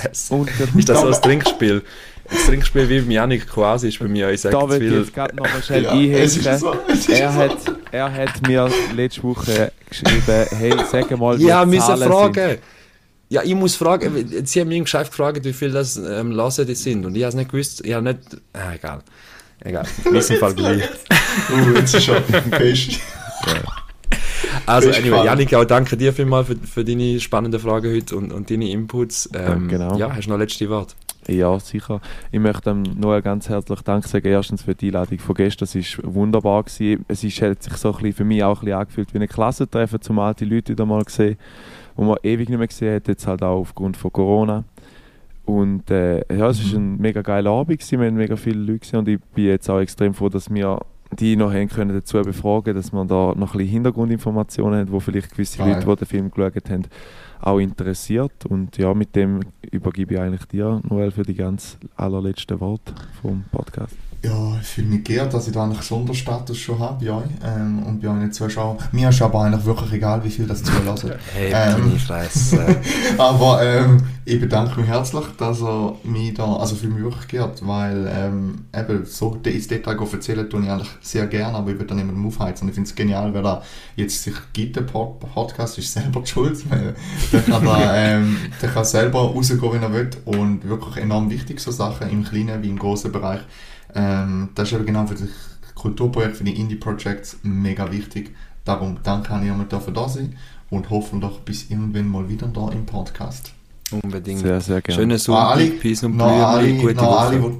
das 0.89 1.01
so 1.01 1.07
ein 1.07 1.21
Trinkspiel? 1.21 1.81
Das 2.29 2.45
Trinkspiel 2.45 2.89
wie 2.89 2.99
beim 3.01 3.11
Janik 3.11 3.47
quasi 3.47 3.89
ist 3.89 3.99
bei 3.99 4.07
mir, 4.07 4.31
ich 4.31 4.41
sage 4.41 4.55
da 4.55 4.61
zu 4.61 4.69
will 4.69 4.81
ich 4.81 4.89
viel. 4.89 4.99
jetzt 5.01 5.13
gerade 5.13 5.35
noch 5.35 5.43
mal 5.43 5.61
schnell 5.61 5.83
ist 5.85 5.91
einhängen. 6.47 6.59
so. 6.59 6.73
Ist 6.87 7.09
Er 7.09 7.31
so. 7.31 7.37
hat, 7.39 7.57
er 7.91 8.13
hat 8.13 8.47
mir 8.47 8.69
letzte 8.95 9.23
Woche 9.23 9.71
geschrieben, 9.89 10.45
hey, 10.57 10.73
sag 10.91 11.11
mal, 11.17 11.37
wie 11.37 11.43
Ja, 11.47 11.63
die 11.65 11.71
müssen 11.71 11.81
Zahlen 11.85 12.09
fragen. 12.11 12.57
Ja, 13.33 13.41
ich 13.43 13.55
muss 13.55 13.75
fragen, 13.75 14.45
sie 14.45 14.61
haben 14.61 14.67
mich 14.67 14.77
im 14.77 14.83
Geschäft 14.83 15.09
gefragt, 15.09 15.43
wie 15.43 15.53
viel 15.53 15.71
das 15.71 15.97
ähm, 15.97 16.29
Lassen 16.29 16.67
die 16.67 16.75
sind 16.75 17.03
und 17.03 17.15
ich 17.15 17.23
habe 17.23 17.29
es 17.29 17.35
nicht 17.35 17.49
gewusst, 17.49 17.83
ich 17.83 17.91
habe 17.91 18.03
nicht, 18.03 18.19
ah, 18.53 18.75
egal. 18.75 18.99
Egal, 19.59 19.87
in 20.05 20.13
diesem 20.13 20.37
Fall 20.37 20.53
gleich. 20.53 20.83
Uh, 21.49 21.75
jetzt 21.77 21.95
ist 21.95 22.03
schon 22.03 22.23
fest. 22.23 22.99
Also, 24.67 24.89
Bist 24.89 24.99
anyway. 24.99 25.25
Janik, 25.25 25.53
auch 25.55 25.65
danke 25.65 25.97
dir 25.97 26.13
vielmals 26.13 26.45
für, 26.47 26.55
für 26.55 26.85
deine 26.85 27.19
spannenden 27.19 27.59
Fragen 27.59 27.91
heute 27.91 28.15
und, 28.15 28.31
und 28.31 28.51
deine 28.51 28.69
Inputs. 28.69 29.27
Ähm, 29.33 29.41
Ja, 29.41 29.77
genau. 29.77 29.97
Ja, 29.97 30.15
hast 30.15 30.27
du 30.27 30.29
noch 30.29 30.37
letzte 30.37 30.69
Wort? 30.69 30.95
sind. 31.25 31.37
Ja, 31.37 31.59
sicher. 31.59 32.01
Ich 32.31 32.39
möchte 32.39 32.69
dem 32.69 32.83
Noel 32.83 33.21
ganz 33.21 33.49
herzlich 33.49 33.81
Dank 33.81 34.05
sagen. 34.05 34.27
Erstens 34.27 34.63
für 34.63 34.75
die 34.75 34.87
Einladung 34.87 35.19
von 35.19 35.35
gestern. 35.35 35.65
Es 35.65 35.75
war 35.75 36.13
wunderbar. 36.13 36.63
Gewesen. 36.63 37.03
Es 37.07 37.23
ist, 37.23 37.41
hat 37.41 37.63
sich 37.63 37.73
so 37.73 37.89
ein 37.89 37.95
bisschen 37.95 38.13
für 38.13 38.23
mich 38.25 38.43
auch 38.43 38.59
ein 38.59 38.65
bisschen 38.65 38.79
angefühlt 38.79 39.13
wie 39.13 39.19
ein 39.19 39.27
Klassentreffen, 39.27 40.01
zum 40.01 40.19
alte 40.19 40.45
Leute 40.45 40.73
wieder 40.73 40.85
mal 40.85 41.03
gesehen, 41.03 41.37
wo 41.95 42.03
man 42.03 42.17
ewig 42.23 42.49
nicht 42.49 42.57
mehr 42.57 42.67
gesehen 42.67 42.95
hat, 42.95 43.07
jetzt 43.07 43.27
halt 43.27 43.43
auch 43.43 43.59
aufgrund 43.59 43.97
von 43.97 44.11
Corona. 44.11 44.63
Und 45.45 45.91
äh, 45.91 46.19
ja, 46.35 46.49
es 46.49 46.71
war 46.71 46.79
ein 46.79 46.97
mega 46.97 47.21
geiler 47.21 47.51
Abend, 47.51 47.79
gewesen. 47.79 47.99
wir 47.99 48.07
haben 48.07 48.15
mega 48.15 48.35
viele 48.35 48.59
Leute 48.59 48.79
gesehen 48.79 48.99
und 48.99 49.07
ich 49.09 49.19
bin 49.35 49.45
jetzt 49.45 49.69
auch 49.69 49.79
extrem 49.79 50.13
froh, 50.13 50.29
dass 50.29 50.49
wir 50.53 50.79
die 51.19 51.35
noch 51.35 51.53
haben 51.53 51.69
können 51.69 51.93
dazu 51.93 52.21
befragen, 52.21 52.75
dass 52.75 52.91
man 52.91 53.07
da 53.07 53.33
noch 53.35 53.53
ein 53.53 53.57
bisschen 53.57 53.71
Hintergrundinformationen 53.71 54.79
hat, 54.81 54.91
wo 54.91 54.99
vielleicht 54.99 55.31
gewisse 55.31 55.59
Geil. 55.59 55.73
Leute, 55.73 55.85
die 55.85 55.95
den 55.95 56.07
Film 56.07 56.31
geschaut 56.31 56.69
haben, 56.69 56.83
auch 57.41 57.59
interessiert. 57.59 58.45
Und 58.45 58.77
ja, 58.77 58.93
mit 58.93 59.15
dem 59.15 59.41
übergebe 59.69 60.15
ich 60.15 60.19
eigentlich 60.19 60.45
dir, 60.45 60.81
Noel, 60.89 61.11
für 61.11 61.23
die 61.23 61.35
ganz 61.35 61.77
allerletzten 61.95 62.59
Worte 62.59 62.93
vom 63.21 63.43
Podcast. 63.51 63.97
Ja, 64.25 64.57
ich 64.61 64.67
fühle 64.67 64.87
mich 64.87 65.03
geehrt, 65.03 65.33
dass 65.33 65.47
ich 65.47 65.53
da 65.53 65.65
eigentlich 65.65 65.81
Sonderstatus 65.81 66.57
schon 66.57 66.79
habe 66.79 67.03
bei 67.03 67.11
euch 67.11 67.25
ähm, 67.43 67.83
und 67.83 68.01
bei 68.01 68.07
nicht 68.13 68.33
Zuschauern. 68.33 68.77
Mir 68.93 69.09
ist 69.09 69.21
aber 69.21 69.41
eigentlich 69.41 69.65
wirklich 69.65 69.91
egal, 69.91 70.23
wie 70.23 70.29
viel 70.29 70.47
das 70.47 70.63
zulassen. 70.63 71.11
Hey, 71.33 71.51
Ähm. 71.53 71.99
Fresse. 71.99 72.63
Aber 73.17 73.61
ähm, 73.63 74.01
ich 74.23 74.39
bedanke 74.39 74.79
mich 74.79 74.89
herzlich, 74.89 75.25
dass 75.37 75.61
er 75.61 75.95
mich 76.03 76.33
da, 76.35 76.55
also 76.55 76.75
für 76.75 76.87
mich 76.87 77.03
wirklich 77.03 77.27
geehrt, 77.27 77.65
weil 77.67 78.09
ähm, 78.13 78.65
eben 78.73 79.05
so 79.05 79.37
ins 79.43 79.67
Detail 79.67 79.97
erzählen 79.99 80.49
tue 80.49 80.63
ich 80.63 80.69
eigentlich 80.69 80.89
sehr 81.01 81.27
gerne, 81.27 81.57
aber 81.57 81.71
ich 81.71 81.75
würde 81.75 81.87
dann 81.87 81.97
niemandem 81.97 82.25
aufheizen. 82.25 82.65
Und 82.65 82.69
ich 82.69 82.75
finde 82.75 82.89
es 82.89 82.95
genial, 82.95 83.33
wer 83.33 83.41
da 83.41 83.61
jetzt 83.95 84.23
sich 84.23 84.35
gibt, 84.53 84.77
der 84.77 84.81
Pod 84.81 85.19
Podcast 85.19 85.77
ist 85.77 85.91
selber 85.91 86.21
die 86.25 86.27
schuld. 86.27 86.69
weil 86.69 86.95
Der 87.31 87.41
kann, 87.41 87.65
da, 87.65 87.95
ähm, 87.95 88.37
der 88.61 88.69
kann 88.69 88.85
selber 88.85 89.19
rausgehen, 89.19 89.73
wenn 89.73 89.83
er 89.83 89.93
will 89.93 90.09
und 90.25 90.67
wirklich 90.67 91.03
enorm 91.03 91.29
wichtig, 91.29 91.59
so 91.59 91.71
Sachen 91.71 92.09
im 92.09 92.23
kleinen 92.23 92.63
wie 92.63 92.69
im 92.69 92.79
großen 92.79 93.11
Bereich. 93.11 93.41
Ähm, 93.95 94.49
das 94.55 94.69
ist 94.69 94.75
eben 94.75 94.85
genau 94.85 95.05
für 95.07 95.15
die 95.15 95.29
Kulturprojekte, 95.75 96.35
für 96.37 96.43
die 96.43 96.59
Indie-Projects 96.59 97.37
mega 97.43 97.91
wichtig. 97.91 98.35
Darum 98.65 98.97
danke 99.03 99.31
an 99.31 99.43
jemand 99.43 99.71
dafür 99.73 99.93
da 99.93 100.07
sein 100.07 100.35
und 100.69 100.89
hoffen 100.89 101.19
doch 101.21 101.39
bis 101.41 101.69
irgendwann 101.69 102.07
mal 102.07 102.27
wieder 102.29 102.47
da 102.47 102.69
im 102.69 102.85
Podcast. 102.85 103.51
Unbedingt. 103.91 104.39
Sehr, 104.39 104.61
sehr 104.61 104.81
gerne. 104.81 104.99
Schönen 105.01 105.35
Ah, 105.35 105.49
alle- 105.51 105.61
Sonntag, 105.65 105.79
Peace 105.81 106.03
und 106.03 106.15
Noch 106.17 106.25
alle, 106.27 106.63
Blümchen, 106.63 106.87
gute 106.87 107.01
Woche. 107.01 107.17
alle, 107.19 107.43
wo... 107.43 107.51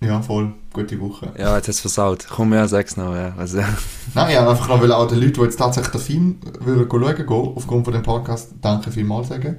Ja, 0.00 0.20
voll, 0.20 0.52
gute 0.72 1.00
Woche. 1.00 1.32
Ja, 1.38 1.56
jetzt 1.56 1.68
hast 1.68 1.78
du 1.78 1.82
versaut. 1.88 2.26
Komm, 2.28 2.52
ja, 2.52 2.68
sag's 2.68 2.96
noch, 2.96 3.14
ja. 3.14 3.34
Also, 3.38 3.58
Nein, 4.14 4.30
ich 4.30 4.36
wollte 4.36 4.50
einfach 4.50 4.68
noch 4.68 4.80
wollen, 4.80 4.92
auch 4.92 5.06
den 5.08 5.18
Leuten, 5.18 5.32
die 5.34 5.40
jetzt 5.40 5.56
tatsächlich 5.56 5.92
den 5.92 6.00
Film 6.00 6.36
würden 6.60 6.88
schauen 6.90 7.16
gehen, 7.16 7.52
aufgrund 7.56 7.84
von 7.84 7.94
dem 7.94 8.02
Podcast, 8.02 8.52
danke 8.60 8.90
vielmals 8.90 9.28
sagen. 9.28 9.56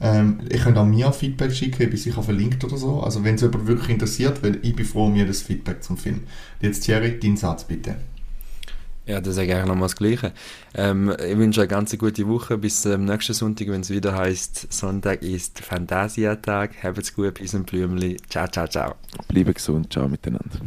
Ähm, 0.00 0.40
ihr 0.50 0.58
könnt 0.58 0.78
auch 0.78 0.86
mir 0.86 1.12
Feedback 1.12 1.52
schicken, 1.52 1.82
ich 1.82 1.90
bin 1.90 1.98
sicher 1.98 2.22
verlinkt 2.22 2.64
oder 2.64 2.76
so. 2.76 3.00
Also 3.00 3.24
wenn 3.24 3.34
es 3.34 3.40
jemand 3.40 3.66
wirklich 3.66 3.90
interessiert, 3.90 4.42
weil 4.42 4.58
ich 4.62 4.74
bin 4.76 4.86
froh 4.86 5.06
um 5.06 5.16
jedes 5.16 5.42
Feedback 5.42 5.82
zum 5.82 5.96
Film. 5.96 6.22
Jetzt 6.60 6.84
Thierry, 6.84 7.18
dein 7.18 7.36
Satz 7.36 7.64
bitte. 7.64 7.96
Ja, 9.06 9.22
das 9.22 9.36
sage 9.36 9.58
ich 9.58 9.66
nochmal 9.66 9.88
das 9.88 9.96
Gleiche. 9.96 10.32
Ähm, 10.74 11.10
ich 11.26 11.38
wünsche 11.38 11.62
eine 11.62 11.68
ganz 11.68 11.96
gute 11.96 12.28
Woche 12.28 12.58
bis 12.58 12.84
ähm, 12.84 13.06
nächsten 13.06 13.32
Sonntag, 13.32 13.68
wenn 13.68 13.80
es 13.80 13.88
wieder 13.88 14.14
heißt 14.14 14.70
Sonntag 14.70 15.22
ist 15.22 15.60
Fantasiatag. 15.60 16.82
Habt's 16.82 17.14
gut, 17.14 17.34
bis 17.34 17.54
ein 17.54 17.64
Blümli. 17.64 18.18
Ciao, 18.28 18.46
ciao, 18.48 18.68
ciao. 18.68 18.96
Bleibe 19.26 19.54
gesund, 19.54 19.90
ciao 19.90 20.08
miteinander. 20.08 20.60